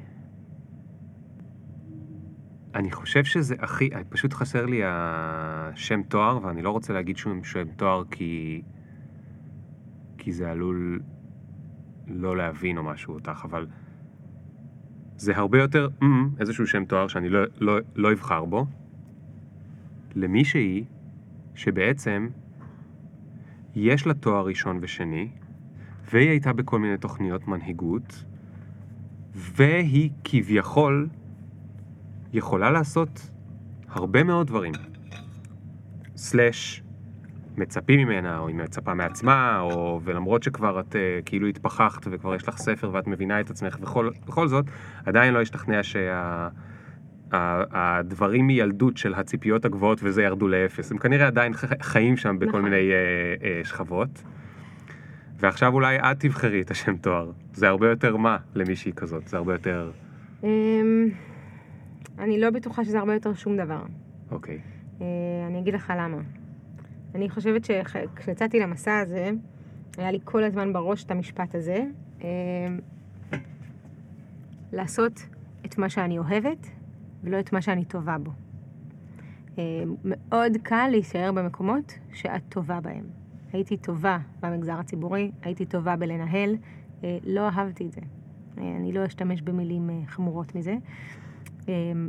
אני 2.75 2.91
חושב 2.91 3.25
שזה 3.25 3.55
הכי... 3.59 3.91
פשוט 4.09 4.33
חסר 4.33 4.67
לי 4.67 4.81
השם 4.85 6.03
תואר, 6.03 6.45
ואני 6.45 6.63
לא 6.63 6.71
רוצה 6.71 6.93
להגיד 6.93 7.17
שום 7.17 7.45
שם 7.45 7.69
תואר 7.77 8.03
כי... 8.11 8.63
כי 10.19 10.33
זה 10.33 10.51
עלול 10.51 11.01
לא 12.07 12.37
להבין 12.37 12.79
או 12.79 12.83
משהו 12.83 13.15
אותך, 13.15 13.43
אבל 13.45 13.67
זה 15.17 15.37
הרבה 15.37 15.59
יותר 15.59 15.89
mm, 16.01 16.05
איזשהו 16.41 16.67
שם 16.67 16.85
תואר 16.85 17.09
שאני 17.09 17.29
לא, 17.29 17.41
לא, 17.61 17.79
לא 17.95 18.13
אבחר 18.13 18.45
בו, 18.45 18.67
למישהי 20.15 20.85
שבעצם 21.55 22.29
יש 23.77 24.07
לה 24.07 24.15
תואר 24.15 24.47
ראשון 24.47 24.79
ושני, 24.83 25.29
והיא 26.13 26.31
הייתה 26.31 26.53
בכל 26.53 26.79
מיני 26.79 26.97
תוכניות 26.97 27.49
מנהיגות, 27.49 28.25
והיא 29.35 30.11
כביכול 30.25 31.09
יכולה 32.33 32.71
לעשות 32.71 33.31
הרבה 33.89 34.25
מאוד 34.25 34.47
דברים. 34.47 34.73
סלאש 36.17 36.83
מצפים 37.57 38.01
ממנה, 38.01 38.39
או 38.39 38.49
היא 38.49 38.57
מצפה 38.57 38.95
מעצמה, 38.95 39.61
או 39.61 40.01
ולמרות 40.05 40.43
שכבר 40.43 40.81
את 40.81 40.93
uh, 40.93 40.99
כאילו 41.25 41.47
התפכחת 41.47 42.07
וכבר 42.11 42.35
יש 42.35 42.49
לך 42.49 42.57
ספר 42.57 42.91
ואת 42.93 43.07
מבינה 43.07 43.41
את 43.41 43.51
עצמך, 43.51 43.79
וכל, 44.27 44.49
זאת, 44.49 44.65
עדיין 45.07 45.35
לא 45.35 45.41
השתכנע 45.41 45.83
שהדברים 47.31 48.47
מילדות 48.47 48.97
של 48.97 49.15
הציפיות 49.15 49.65
הגבוהות 49.65 49.99
וזה 50.03 50.23
ירדו 50.23 50.49
לאפס. 50.49 50.93
הם 50.93 50.99
כנראה 50.99 51.27
עדיין 51.27 51.53
חיים 51.83 52.17
שם 52.17 52.39
בכל 52.39 52.49
נכון. 52.49 52.63
מיני 52.63 52.91
uh, 52.91 53.65
uh, 53.65 53.69
שכבות. 53.69 54.23
ועכשיו 55.39 55.75
אולי 55.75 55.99
את 55.99 56.21
תבחרי 56.21 56.61
את 56.61 56.71
השם 56.71 56.97
תואר. 56.97 57.31
זה 57.53 57.69
הרבה 57.69 57.91
יותר 57.91 58.17
מה 58.17 58.37
למישהי 58.55 58.93
כזאת? 58.93 59.29
זה 59.29 59.37
הרבה 59.37 59.55
יותר... 59.55 59.91
אמ, 60.45 61.09
אני 62.19 62.41
לא 62.41 62.51
בטוחה 62.51 62.85
שזה 62.85 62.99
הרבה 62.99 63.15
יותר 63.15 63.35
שום 63.35 63.57
דבר. 63.57 63.83
אוקיי. 64.31 64.59
אה, 65.01 65.07
אני 65.47 65.59
אגיד 65.59 65.75
לך 65.75 65.93
למה. 65.99 66.19
אני 67.15 67.31
חושבת 67.31 67.65
שכשיצאתי 67.65 68.61
למסע 68.61 68.99
הזה, 68.99 69.31
היה 69.99 70.11
לי 70.11 70.19
כל 70.25 70.45
הזמן 70.45 70.73
בראש 70.73 71.05
את 71.05 71.11
המשפט 71.11 71.55
הזה, 71.55 71.85
אמ, 72.21 72.27
לעשות 74.73 75.27
את 75.67 75.79
מה 75.79 75.89
שאני 75.89 76.19
אוהבת 76.19 76.67
ולא 77.25 77.41
את 77.41 77.53
מה 77.53 77.63
שאני 77.63 77.85
טובה 77.85 78.19
בו. 78.19 78.31
אמ, 79.59 79.95
מאוד 80.05 80.53
קל 80.63 80.89
להישאר 80.91 81.33
במקומות 81.33 81.93
שאת 82.13 82.43
טובה 82.49 82.81
בהם. 82.81 83.05
הייתי 83.53 83.77
טובה 83.77 84.19
במגזר 84.43 84.79
הציבורי, 84.79 85.31
הייתי 85.43 85.67
טובה 85.67 85.97
בלנהל, 85.97 86.57
אה, 87.05 87.19
לא 87.25 87.49
אהבתי 87.49 87.87
את 87.87 87.93
זה. 87.93 88.01
אה, 88.59 88.77
אני 88.77 88.93
לא 88.93 89.07
אשתמש 89.07 89.43
במילים 89.43 89.91
אה, 89.91 90.07
חמורות 90.07 90.55
מזה. 90.55 90.77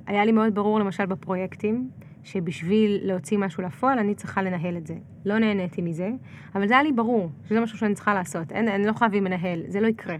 היה 0.07 0.25
לי 0.25 0.31
מאוד 0.31 0.55
ברור 0.55 0.79
למשל 0.79 1.05
בפרויקטים, 1.05 1.89
שבשביל 2.23 2.99
להוציא 3.03 3.37
משהו 3.37 3.63
לפועל 3.63 3.99
אני 3.99 4.15
צריכה 4.15 4.41
לנהל 4.41 4.77
את 4.77 4.87
זה. 4.87 4.95
לא 5.25 5.39
נהניתי 5.39 5.81
מזה, 5.81 6.11
אבל 6.55 6.67
זה 6.67 6.73
היה 6.73 6.83
לי 6.83 6.91
ברור 6.91 7.29
שזה 7.45 7.61
משהו 7.61 7.77
שאני 7.77 7.93
צריכה 7.93 8.13
לעשות. 8.13 8.51
אין, 8.51 8.67
אני 8.67 8.85
לא 8.85 8.93
חייבים 8.93 9.23
מנהל, 9.23 9.63
זה 9.67 9.79
לא 9.79 9.87
יקרה. 9.87 10.15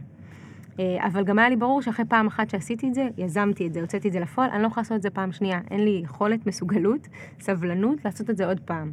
אבל 0.79 1.23
גם 1.23 1.39
היה 1.39 1.49
לי 1.49 1.55
ברור 1.55 1.81
שאחרי 1.81 2.05
פעם 2.05 2.27
אחת 2.27 2.49
שעשיתי 2.49 2.87
את 2.89 2.93
זה, 2.93 3.07
יזמתי 3.17 3.67
את 3.67 3.73
זה, 3.73 3.81
הוצאתי 3.81 4.07
את 4.07 4.13
זה 4.13 4.19
לפועל, 4.19 4.49
אני 4.49 4.61
לא 4.61 4.67
יכולה 4.67 4.81
לעשות 4.81 4.97
את 4.97 5.01
זה 5.01 5.09
פעם 5.09 5.31
שנייה. 5.31 5.59
אין 5.71 5.83
לי 5.83 6.01
יכולת, 6.03 6.47
מסוגלות, 6.47 7.07
סבלנות 7.39 8.05
לעשות 8.05 8.29
את 8.29 8.37
זה 8.37 8.47
עוד 8.47 8.59
פעם. 8.59 8.91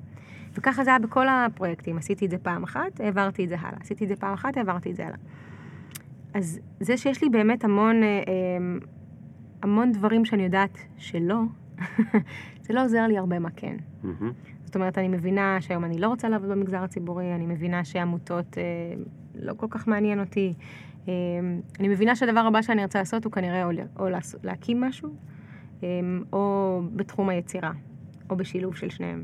וככה 0.55 0.85
זה 0.85 0.91
היה 0.91 0.99
בכל 0.99 1.27
הפרויקטים, 1.29 1.99
עשיתי 1.99 2.27
את 2.27 2.31
זה 2.31 2.39
פעם 2.39 2.63
אחת, 2.63 3.01
העברתי 3.01 3.45
את 3.45 3.49
זה 3.49 3.57
הלאה. 3.59 3.79
עשיתי 3.81 4.05
את 4.05 4.09
זה 4.09 4.17
פעם 4.17 4.35
אחת, 4.35 4.57
העברתי 4.57 4.91
את 4.91 4.97
זה 4.97 5.07
הלאה. 5.07 5.19
אז 6.35 6.61
זה 6.81 6.97
שיש 6.97 7.23
לי 7.23 7.29
באמת 7.29 7.65
המון, 7.65 8.03
אה, 8.03 8.23
אמ, 8.59 8.79
המון 9.63 9.93
דברים 9.93 10.25
שאני 10.25 10.43
יודעת 10.45 10.79
שלא, 10.97 11.41
זה 12.65 12.75
לא 12.75 12.85
עוזר 12.85 13.07
לי 13.07 13.19
הרבה 13.19 13.39
מה 13.39 13.51
כן. 13.57 13.77
זאת 14.65 14.75
אומרת, 14.75 14.99
אני 14.99 15.09
מבינה 15.09 15.61
שהיום 15.61 15.85
אני 15.85 15.99
לא 15.99 16.09
רוצה 16.09 16.29
לעבוד 16.29 16.49
במגזר 16.49 16.83
הציבורי, 16.83 17.35
אני 17.35 17.47
מבינה 17.47 17.85
שעמותות 17.85 18.59
אה, 18.59 18.63
לא 19.35 19.53
כל 19.57 19.67
כך 19.71 19.89
מעניין 19.89 20.21
אותי. 20.21 20.55
אה, 21.09 21.13
אני 21.81 21.89
מבינה 21.89 22.17
שהדבר 22.17 22.41
הבא 22.41 22.63
שאני 22.63 22.83
רוצה 22.83 22.99
לעשות 22.99 23.25
הוא 23.25 23.33
כנראה 23.33 23.65
או, 23.65 23.71
או 23.99 24.07
להקים 24.43 24.81
משהו, 24.81 25.09
אה, 25.83 25.89
או 26.33 26.83
בתחום 26.97 27.29
היצירה, 27.29 27.73
או 28.31 28.37
בשילוב 28.37 28.77
של 28.77 28.91
שניהם. 28.91 29.23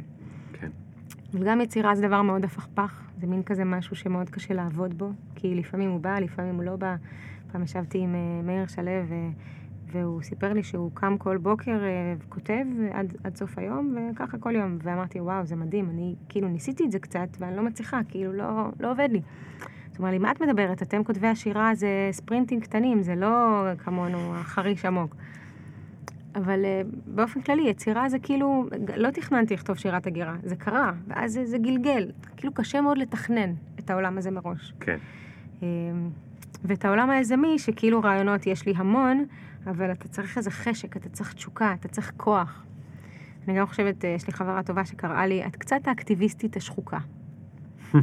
אבל 1.35 1.47
גם 1.47 1.61
יצירה 1.61 1.95
זה 1.95 2.07
דבר 2.09 2.23
מאוד 2.23 2.45
הפכפך, 2.45 3.11
זה 3.21 3.27
מין 3.27 3.43
כזה 3.43 3.65
משהו 3.65 3.97
שמאוד 3.97 4.31
קשה 4.31 4.55
לעבוד 4.55 4.99
בו, 4.99 5.13
כי 5.35 5.55
לפעמים 5.55 5.91
הוא 5.91 6.01
בא, 6.01 6.19
לפעמים 6.19 6.55
הוא 6.55 6.65
לא 6.65 6.77
בא. 6.77 6.97
פעם 7.53 7.63
ישבתי 7.63 7.99
עם 7.99 8.15
uh, 8.15 8.47
מאיר 8.47 8.67
שלו, 8.67 8.91
והוא 9.87 10.23
סיפר 10.23 10.53
לי 10.53 10.63
שהוא 10.63 10.91
קם 10.95 11.19
כל 11.19 11.37
בוקר 11.37 11.79
uh, 11.79 12.25
וכותב 12.25 12.65
עד, 12.93 13.17
עד 13.25 13.37
סוף 13.37 13.59
היום, 13.59 13.97
וככה 14.13 14.39
כל 14.39 14.55
יום. 14.57 14.79
ואמרתי, 14.83 15.21
וואו, 15.21 15.47
זה 15.47 15.57
מדהים, 15.57 15.91
אני 15.91 16.15
כאילו 16.29 16.49
ניסיתי 16.49 16.85
את 16.85 16.91
זה 16.93 16.99
קצת, 16.99 17.29
ואני 17.39 17.57
לא 17.57 17.63
מצליחה, 17.63 18.01
כאילו 18.09 18.33
לא, 18.33 18.69
לא 18.81 18.91
עובד 18.91 19.09
לי. 19.13 19.21
זאת 19.91 19.99
אומרת 19.99 20.13
לי, 20.13 20.19
מה 20.19 20.31
את 20.31 20.43
מדברת? 20.43 20.83
אתם 20.83 21.05
כותבי 21.05 21.27
השירה 21.27 21.75
זה 21.75 22.09
ספרינטים 22.13 22.61
קטנים, 22.61 23.03
זה 23.03 23.15
לא 23.15 23.65
כמונו 23.79 24.37
החריש 24.37 24.85
עמוק. 24.85 25.17
אבל 26.35 26.65
uh, 26.65 26.97
באופן 27.07 27.41
כללי, 27.41 27.69
יצירה 27.69 28.09
זה 28.09 28.19
כאילו, 28.19 28.67
לא 28.97 29.11
תכננתי 29.11 29.55
לכתוב 29.55 29.77
שירת 29.77 30.07
הגירה, 30.07 30.35
זה 30.43 30.57
קרה, 30.57 30.93
ואז 31.09 31.33
זה, 31.33 31.47
זה 31.47 31.59
גלגל. 31.59 32.11
כאילו 32.37 32.55
קשה 32.55 32.81
מאוד 32.81 32.99
לתכנן 32.99 33.53
את 33.79 33.91
העולם 33.91 34.19
הזה 34.19 34.31
מראש. 34.31 34.75
כן. 34.81 34.99
Uh, 35.61 35.65
ואת 36.65 36.85
העולם 36.85 37.11
היזמי, 37.11 37.59
שכאילו 37.59 38.01
רעיונות 38.03 38.47
יש 38.47 38.67
לי 38.67 38.73
המון, 38.77 39.25
אבל 39.67 39.93
אתה 39.93 40.09
צריך 40.09 40.39
איזה 40.39 40.51
חשק, 40.51 40.97
אתה 40.97 41.09
צריך 41.09 41.33
תשוקה, 41.33 41.75
אתה 41.81 41.89
צריך 41.89 42.13
כוח. 42.17 42.65
אני 43.49 43.59
גם 43.59 43.67
חושבת, 43.67 44.05
uh, 44.05 44.07
יש 44.07 44.27
לי 44.27 44.33
חברה 44.33 44.63
טובה 44.63 44.85
שקראה 44.85 45.27
לי, 45.27 45.47
את 45.47 45.57
קצת 45.57 45.81
האקטיביסטית 45.89 46.57
השחוקה. 46.57 46.99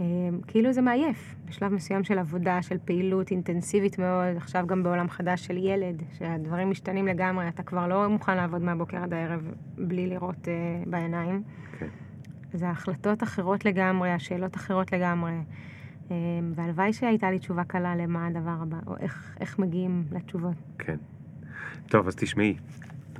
אמ, 0.00 0.40
כאילו 0.46 0.72
זה 0.72 0.82
מעייף, 0.82 1.34
בשלב 1.44 1.72
מסוים 1.72 2.04
של 2.04 2.18
עבודה, 2.18 2.62
של 2.62 2.76
פעילות 2.84 3.30
אינטנסיבית 3.30 3.98
מאוד, 3.98 4.36
עכשיו 4.36 4.66
גם 4.66 4.82
בעולם 4.82 5.08
חדש 5.08 5.46
של 5.46 5.56
ילד, 5.56 6.02
שהדברים 6.18 6.70
משתנים 6.70 7.06
לגמרי, 7.06 7.48
אתה 7.48 7.62
כבר 7.62 7.88
לא 7.88 8.08
מוכן 8.08 8.36
לעבוד 8.36 8.62
מהבוקר 8.62 8.96
עד 8.96 9.14
הערב 9.14 9.52
בלי 9.78 10.06
לראות 10.06 10.44
uh, 10.44 10.88
בעיניים. 10.90 11.42
כן. 11.78 11.88
אז 12.54 12.62
ההחלטות 12.62 13.22
אחרות 13.22 13.64
לגמרי, 13.64 14.10
השאלות 14.10 14.56
אחרות 14.56 14.92
לגמרי. 14.92 15.32
Um, 16.08 16.12
והלוואי 16.54 16.92
שהייתה 16.92 17.30
לי 17.30 17.38
תשובה 17.38 17.64
קלה 17.64 17.96
למה 17.96 18.26
הדבר 18.26 18.56
הבא, 18.62 18.78
או 18.86 18.96
איך, 19.00 19.36
איך 19.40 19.58
מגיעים 19.58 20.04
לתשובות. 20.12 20.56
כן. 20.78 20.96
טוב, 21.88 22.06
אז 22.06 22.16
תשמעי, 22.16 22.56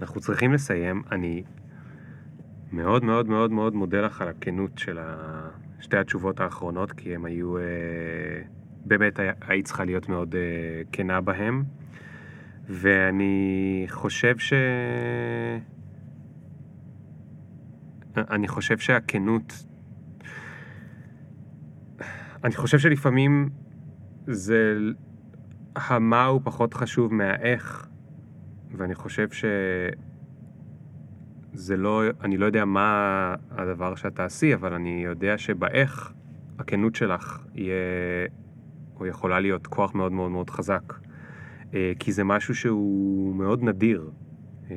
אנחנו 0.01 0.21
צריכים 0.21 0.53
לסיים. 0.53 1.03
אני 1.13 1.43
מאוד 2.73 3.05
מאוד 3.05 3.29
מאוד 3.29 3.53
מאוד 3.53 3.75
מודה 3.75 4.01
לך 4.01 4.23
על 4.23 4.29
הכנות 4.29 4.79
של 4.79 4.99
ה... 4.99 5.49
שתי 5.81 5.97
התשובות 5.97 6.41
האחרונות, 6.41 6.93
כי 6.93 7.15
הם 7.15 7.25
היו... 7.25 7.59
אה, 7.59 7.63
באמת 8.85 9.21
היית 9.41 9.67
צריכה 9.67 9.85
להיות 9.85 10.09
מאוד 10.09 10.35
אה, 10.35 10.83
כנה 10.93 11.21
בהם. 11.21 11.65
ואני 12.69 13.85
חושב 13.89 14.39
ש... 14.39 14.53
אני 18.17 18.49
חושב 18.49 18.79
שהכנות... 18.79 19.53
אני 22.45 22.55
חושב 22.55 22.79
שלפעמים 22.79 23.49
זה... 24.27 24.79
המה 25.77 26.25
הוא 26.25 26.41
פחות 26.45 26.75
חשוב 26.75 27.15
מהאיך, 27.15 27.89
ואני 28.77 28.95
חושב 28.95 29.31
ש... 29.31 29.45
זה 31.53 31.77
לא, 31.77 32.03
אני 32.21 32.37
לא 32.37 32.47
יודע 32.47 32.65
מה 32.65 33.35
הדבר 33.51 33.95
שאת 33.95 34.15
תעשי, 34.15 34.55
אבל 34.55 34.75
אני 34.75 35.03
יודע 35.05 35.39
שבאיך 35.39 36.13
הכנות 36.59 36.95
שלך 36.95 37.39
יהיה, 37.55 37.75
או 39.01 39.07
יכולה 39.07 39.41
להיות 39.41 39.67
כוח 39.67 39.95
מאוד 39.95 40.13
מאוד 40.13 40.31
מאוד 40.31 40.51
חזק. 40.51 40.95
אה, 41.75 41.93
כי 41.99 42.13
זה 42.13 42.25
משהו 42.25 42.55
שהוא 42.55 43.35
מאוד 43.35 43.63
נדיר. 43.63 44.11
אה, 44.71 44.77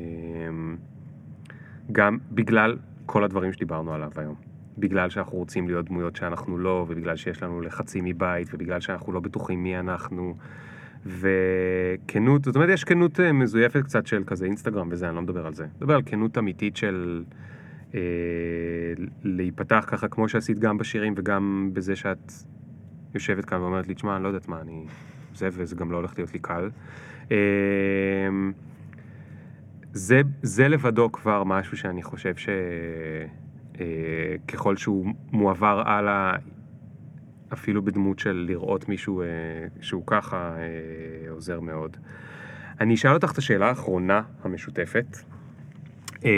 גם 1.92 2.18
בגלל 2.32 2.78
כל 3.06 3.24
הדברים 3.24 3.54
שדיברנו 3.54 3.94
עליו 3.94 4.12
היום. 4.16 4.36
בגלל 4.78 5.10
שאנחנו 5.10 5.38
רוצים 5.38 5.68
להיות 5.68 5.86
דמויות 5.86 6.16
שאנחנו 6.16 6.58
לא, 6.58 6.86
ובגלל 6.90 7.16
שיש 7.16 7.44
לנו 7.44 7.62
לחצים 7.62 8.06
מבית, 8.06 8.48
ובגלל 8.54 8.80
שאנחנו 8.80 9.14
לא 9.14 9.20
בטוחים 9.20 9.64
מי 9.64 9.80
אנחנו. 9.80 10.36
וכנות, 11.06 12.46
זאת 12.46 12.56
אומרת, 12.56 12.70
יש 12.70 12.84
כנות 12.84 13.20
אה, 13.20 13.32
מזויפת 13.32 13.84
קצת 13.84 14.08
של 14.08 14.24
כזה 14.26 14.46
אינסטגרם 14.46 14.88
וזה, 14.92 15.08
אני 15.08 15.16
לא 15.16 15.22
מדבר 15.22 15.46
על 15.46 15.54
זה. 15.54 15.64
אני 15.64 15.72
מדבר 15.78 15.96
על 15.96 16.02
כנות 16.06 16.38
אמיתית 16.38 16.78
של 16.78 17.24
אה, 17.94 18.00
להיפתח 19.24 19.86
ככה 19.88 20.08
כמו 20.08 20.30
שעשית 20.30 20.60
גם 20.60 20.78
בשירים 20.78 21.14
וגם 21.18 21.70
בזה 21.74 21.96
שאת 21.96 22.32
יושבת 23.14 23.46
כאן 23.46 23.62
ואומרת 23.62 23.88
לי, 23.88 23.94
תשמע, 23.94 24.16
אני 24.16 24.24
לא 24.24 24.28
יודעת 24.28 24.48
מה, 24.48 24.62
אני... 24.62 24.86
זה 25.36 25.50
וזה 25.52 25.76
גם 25.76 25.92
לא 25.92 25.98
הולך 25.98 26.14
להיות 26.18 26.34
לי 26.34 26.40
קל. 26.40 26.70
אה, 27.32 27.38
זה, 29.94 30.22
זה 30.42 30.68
לבדו 30.68 31.12
כבר 31.12 31.44
משהו 31.44 31.78
שאני 31.78 32.04
חושב 32.04 32.34
שככל 33.76 34.72
אה, 34.72 34.78
שהוא 34.78 35.14
מועבר 35.32 35.90
הלאה, 35.90 36.36
אפילו 37.54 37.82
בדמות 37.82 38.20
של 38.20 38.46
לראות 38.48 38.90
מישהו 38.90 39.22
אה, 39.22 39.28
שהוא 39.82 40.04
ככה 40.06 40.56
אה, 40.58 41.32
עוזר 41.32 41.60
מאוד. 41.60 41.98
אני 42.80 42.94
אשאל 42.94 43.14
אותך 43.14 43.32
את 43.32 43.38
השאלה 43.38 43.70
האחרונה 43.70 44.22
המשותפת, 44.44 45.18
אה, 46.26 46.32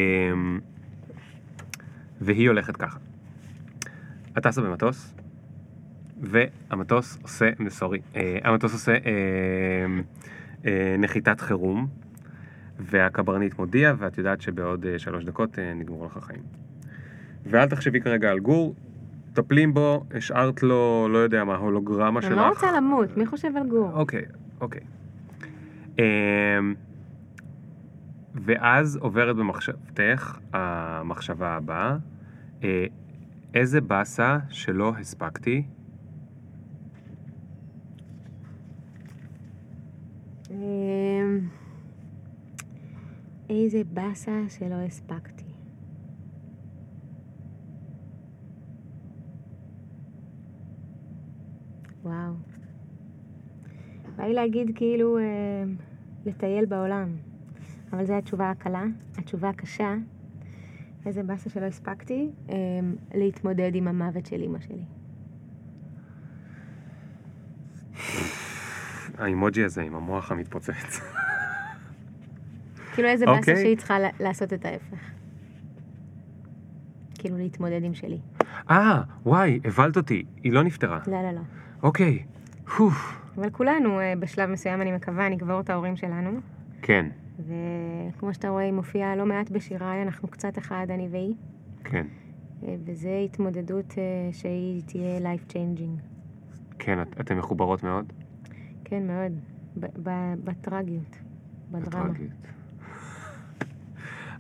והיא 2.22 2.48
הולכת 2.48 2.78
ככה. 2.78 3.00
את 4.38 4.44
טסה 4.44 4.62
במטוס, 4.62 5.14
והמטוס 6.22 7.18
עושה, 7.22 7.50
סורי, 7.70 8.00
אה, 8.16 8.38
המטוס 8.44 8.74
עושה 8.74 8.92
אה, 8.92 9.00
אה, 10.66 10.96
נחיתת 11.00 11.42
חירום, 11.42 11.88
והקברניט 12.80 13.60
מודיע, 13.60 13.94
ואת 13.98 14.18
יודעת 14.18 14.42
שבעוד 14.42 14.86
אה, 14.86 15.00
שלוש 15.00 15.24
דקות 15.24 15.60
אה, 15.60 15.74
נגמרו 15.74 16.06
לך 16.06 16.18
החיים. 16.18 16.42
ואל 17.46 17.70
תחשבי 17.70 18.02
כרגע 18.02 18.32
על 18.32 18.40
גור, 18.40 18.76
מטפלים 19.34 19.74
בו, 19.74 20.06
השארת 20.14 20.64
לו, 20.64 21.08
לא 21.12 21.18
יודע 21.18 21.44
מה, 21.44 21.56
הולוגרמה 21.56 22.22
שלך. 22.22 22.32
אני 22.32 22.40
לא 22.40 22.50
רוצה 22.50 22.72
למות, 22.72 23.18
מי 23.18 23.26
חושב 23.26 23.58
על 23.58 23.68
גור? 23.68 23.92
אוקיי, 23.94 24.22
אוקיי. 24.62 24.82
אמ, 26.00 26.74
ואז 28.36 28.96
עוברת 28.96 29.36
במחשבתך 29.36 30.40
המחשבה 30.54 31.50
הבאה, 31.50 31.98
אה, 32.64 32.86
איזה 33.54 33.82
באסה 33.82 34.38
שלא 34.50 34.94
הספקתי? 35.00 35.64
אמ, 40.52 41.40
איזה 43.50 43.82
באסה 43.94 44.42
שלא 44.50 44.76
הספקתי. 44.76 45.43
בא 54.16 54.24
לי 54.24 54.34
להגיד 54.34 54.72
כאילו 54.76 55.18
אה, 55.18 55.24
לטייל 56.26 56.66
בעולם, 56.66 57.16
אבל 57.94 58.06
זו 58.06 58.14
התשובה 58.14 58.50
הקלה. 58.50 58.84
התשובה 59.18 59.50
הקשה, 59.50 59.96
איזה 61.06 61.24
באסה 61.24 61.50
שלא 61.50 61.66
הספקתי, 61.66 62.30
אה, 62.50 62.56
להתמודד 63.14 63.72
עם 63.76 63.88
המוות 63.88 64.26
של 64.26 64.42
אימא 64.42 64.60
שלי. 64.60 64.84
האימוג'י 69.18 69.64
הזה 69.64 69.82
עם 69.82 69.96
המוח 69.96 70.32
המתפוצץ. 70.32 71.02
כאילו 72.94 73.08
איזה 73.08 73.26
באסה 73.26 73.40
אוקיי. 73.40 73.56
שהיא 73.56 73.78
צריכה 73.78 73.98
לעשות 74.20 74.54
את 74.54 74.66
ההפך. 74.66 74.98
כאילו 77.16 77.38
להתמודד 77.38 77.84
עם 77.84 77.94
שלי. 77.94 78.20
אה, 78.70 79.02
וואי, 79.26 79.60
הבלת 79.66 79.98
אותי, 79.98 80.24
היא 80.44 80.54
לא 80.54 80.64
נפטרה. 80.64 81.00
לא, 81.08 81.22
לא, 81.22 81.32
לא. 81.32 81.42
אוקיי, 81.84 82.24
פו, 82.78 82.90
אבל 83.38 83.50
כולנו, 83.50 84.00
אה, 84.00 84.14
בשלב 84.20 84.50
מסוים, 84.50 84.82
אני 84.82 84.92
מקווה, 84.92 85.30
נקבור 85.30 85.60
את 85.60 85.70
ההורים 85.70 85.96
שלנו. 85.96 86.40
כן, 86.82 87.06
וכמו 87.40 88.34
שאתה 88.34 88.50
רואה, 88.50 88.64
היא 88.64 88.74
מופיעה 88.74 89.16
לא 89.16 89.26
מעט 89.26 89.50
בשיריי, 89.50 90.02
אנחנו 90.02 90.28
קצת 90.28 90.58
אחד, 90.58 90.88
אני 90.90 91.08
והיא. 91.12 91.34
כן, 91.84 92.06
אה, 92.64 92.76
וזו 92.86 93.10
התמודדות 93.26 93.94
אה, 93.98 94.04
שהיא 94.34 94.82
תהיה 94.86 95.20
life 95.20 95.52
changing. 95.54 96.00
כן, 96.80 97.02
את, 97.02 97.22
אתן 97.22 97.38
מחוברות 97.38 97.84
מאוד. 97.84 98.14
כן, 98.84 99.08
מאוד. 99.08 99.32
ב- 99.80 100.10
ב- 100.10 100.34
בטרגיות, 100.44 101.16
בדרמה. 101.72 102.04
בטרגיות. 102.04 102.32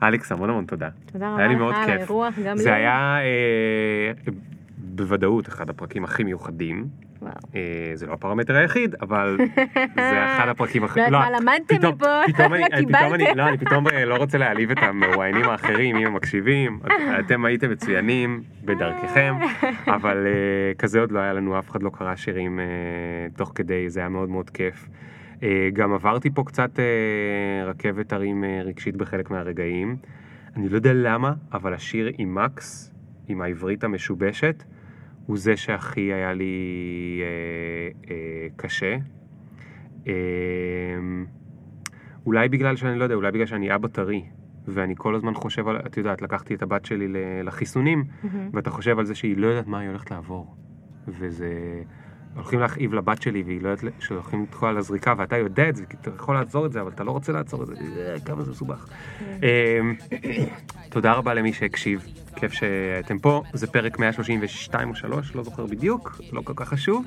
אלכס, 0.04 0.32
המון 0.32 0.50
המון 0.50 0.66
תודה. 0.66 0.89
תודה 1.06 1.34
רבה 1.34 1.48
לך 1.48 1.78
על. 1.78 1.89
האירוח, 1.89 2.34
גם 2.46 2.58
לי. 2.58 2.64
זה 2.64 2.74
היה 2.74 3.18
אה, 3.22 4.32
בוודאות 4.78 5.48
אחד 5.48 5.70
הפרקים 5.70 6.04
הכי 6.04 6.24
מיוחדים. 6.24 6.88
אה, 7.56 7.62
זה 7.94 8.08
לא 8.08 8.14
הפרמטר 8.14 8.56
היחיד, 8.56 8.96
אבל 9.02 9.38
זה 9.96 10.26
אחד 10.26 10.48
הפרקים 10.50 10.84
הכי... 10.84 11.00
לא 11.10 11.20
מה 11.20 11.30
למדתם 11.32 11.76
מפה, 11.90 12.22
אני- 12.56 12.86
קיבלתם. 12.86 13.38
לא, 13.38 13.48
אני 13.48 13.58
פתאום 13.58 13.88
אה, 13.88 14.06
לא 14.06 14.16
רוצה 14.16 14.38
להעליב 14.38 14.72
את 14.72 14.78
המרואיינים 14.82 15.50
האחרים, 15.50 15.96
אם 15.96 16.08
הם 16.08 16.14
מקשיבים. 16.14 16.80
אתם 17.20 17.46
הייתם 17.46 17.72
מצוינים 17.72 18.44
בדרככם, 18.66 19.36
אבל 19.88 20.28
אה, 20.28 20.74
כזה 20.78 21.00
עוד 21.00 21.12
לא 21.12 21.20
היה 21.20 21.34
לנו, 21.34 21.60
אף 21.60 21.70
אחד 21.70 21.84
לא 21.84 21.90
קרא 21.94 22.16
שירים 22.16 22.60
תוך 23.38 23.52
כדי, 23.56 23.90
זה 23.90 24.00
היה 24.00 24.10
מאוד 24.10 24.30
מאוד 24.30 24.50
כיף. 24.50 24.90
גם 25.74 25.94
עברתי 25.94 26.30
פה 26.30 26.44
קצת 26.44 26.80
רכבת 27.66 28.14
הרים 28.14 28.44
רגשית 28.66 28.96
בחלק 28.96 29.32
מהרגעים. 29.32 29.96
אני 30.56 30.70
לא 30.70 30.76
יודע 30.76 30.94
למה, 30.94 31.34
אבל 31.54 31.74
השיר 31.74 32.12
עם 32.18 32.36
מקס, 32.36 32.94
עם 33.28 33.42
העברית 33.42 33.84
המשובשת, 33.84 34.64
הוא 35.26 35.38
זה 35.38 35.58
שהכי 35.58 36.14
היה 36.14 36.34
לי 36.34 37.22
אה, 37.22 38.12
אה, 38.12 38.48
קשה. 38.56 38.98
אה, 40.08 40.14
אולי 42.26 42.50
בגלל 42.50 42.76
שאני 42.76 43.00
לא 43.00 43.04
יודע, 43.04 43.16
אולי 43.16 43.32
בגלל 43.32 43.46
שאני 43.46 43.76
אבא 43.76 43.88
טרי, 43.88 44.24
ואני 44.68 44.94
כל 44.98 45.16
הזמן 45.16 45.34
חושב 45.34 45.68
על, 45.68 45.78
את 45.78 45.98
יודעת, 45.98 46.22
לקחתי 46.22 46.56
את 46.56 46.62
הבת 46.62 46.86
שלי 46.86 47.08
לחיסונים, 47.44 48.04
מהמם. 48.24 48.50
ואתה 48.54 48.70
חושב 48.70 49.00
על 49.00 49.06
זה 49.06 49.16
שהיא 49.16 49.38
לא 49.38 49.48
יודעת 49.48 49.68
מה 49.68 49.80
היא 49.80 49.90
הולכת 49.90 50.12
לעבור. 50.12 50.56
וזה... 51.08 51.84
הולכים 52.36 52.60
להכאיב 52.60 52.94
לבת 52.94 53.22
שלי 53.22 53.44
והיא 53.44 53.62
לא 53.62 53.70
יודעת 53.70 53.94
שהולכים 54.00 54.44
לתקוע 54.44 54.70
על 54.70 54.78
הזריקה 54.78 55.14
ואתה 55.18 55.38
יודע 55.38 55.70
את 55.70 55.76
זה 55.76 55.86
כי 55.86 55.98
אתה 56.02 56.10
יכול 56.16 56.36
לעצור 56.36 56.66
את 56.66 56.72
זה 56.72 56.82
אבל 56.82 56.92
אתה 56.92 57.04
לא 57.04 57.12
רוצה 57.12 57.32
לעצור 57.32 57.64
את 57.64 57.68
זה, 57.68 58.16
כמה 58.26 58.44
זה 58.44 58.52
מסובך. 58.52 58.88
אמ, 59.22 59.96
תודה 60.90 61.14
רבה 61.14 61.34
למי 61.34 61.54
שהקשיב, 61.54 62.08
כיף 62.36 62.54
שאתם 62.54 63.20
פה, 63.20 63.44
זה 63.54 63.68
פרק 63.68 64.00
132 64.00 64.90
או 64.90 64.96
3, 64.96 65.36
לא 65.36 65.44
זוכר 65.44 65.66
בדיוק, 65.66 66.22
לא 66.32 66.42
כל 66.42 66.54
כך 66.56 66.70
חשוב, 66.70 67.06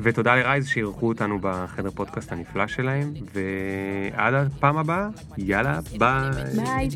ותודה 0.00 0.36
לרייז 0.36 0.66
שאירחו 0.66 1.08
אותנו 1.08 1.38
בחדר 1.40 1.90
פודקאסט 1.90 2.32
הנפלא 2.32 2.66
שלהם, 2.66 3.12
ועד 3.34 4.34
הפעם 4.34 4.78
הבאה, 4.78 5.08
יאללה, 5.38 5.80
ביי. 5.98 6.30
ביי, 6.56 6.88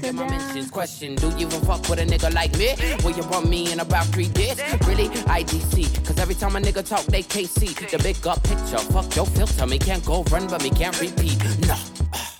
תודה. 11.60 12.31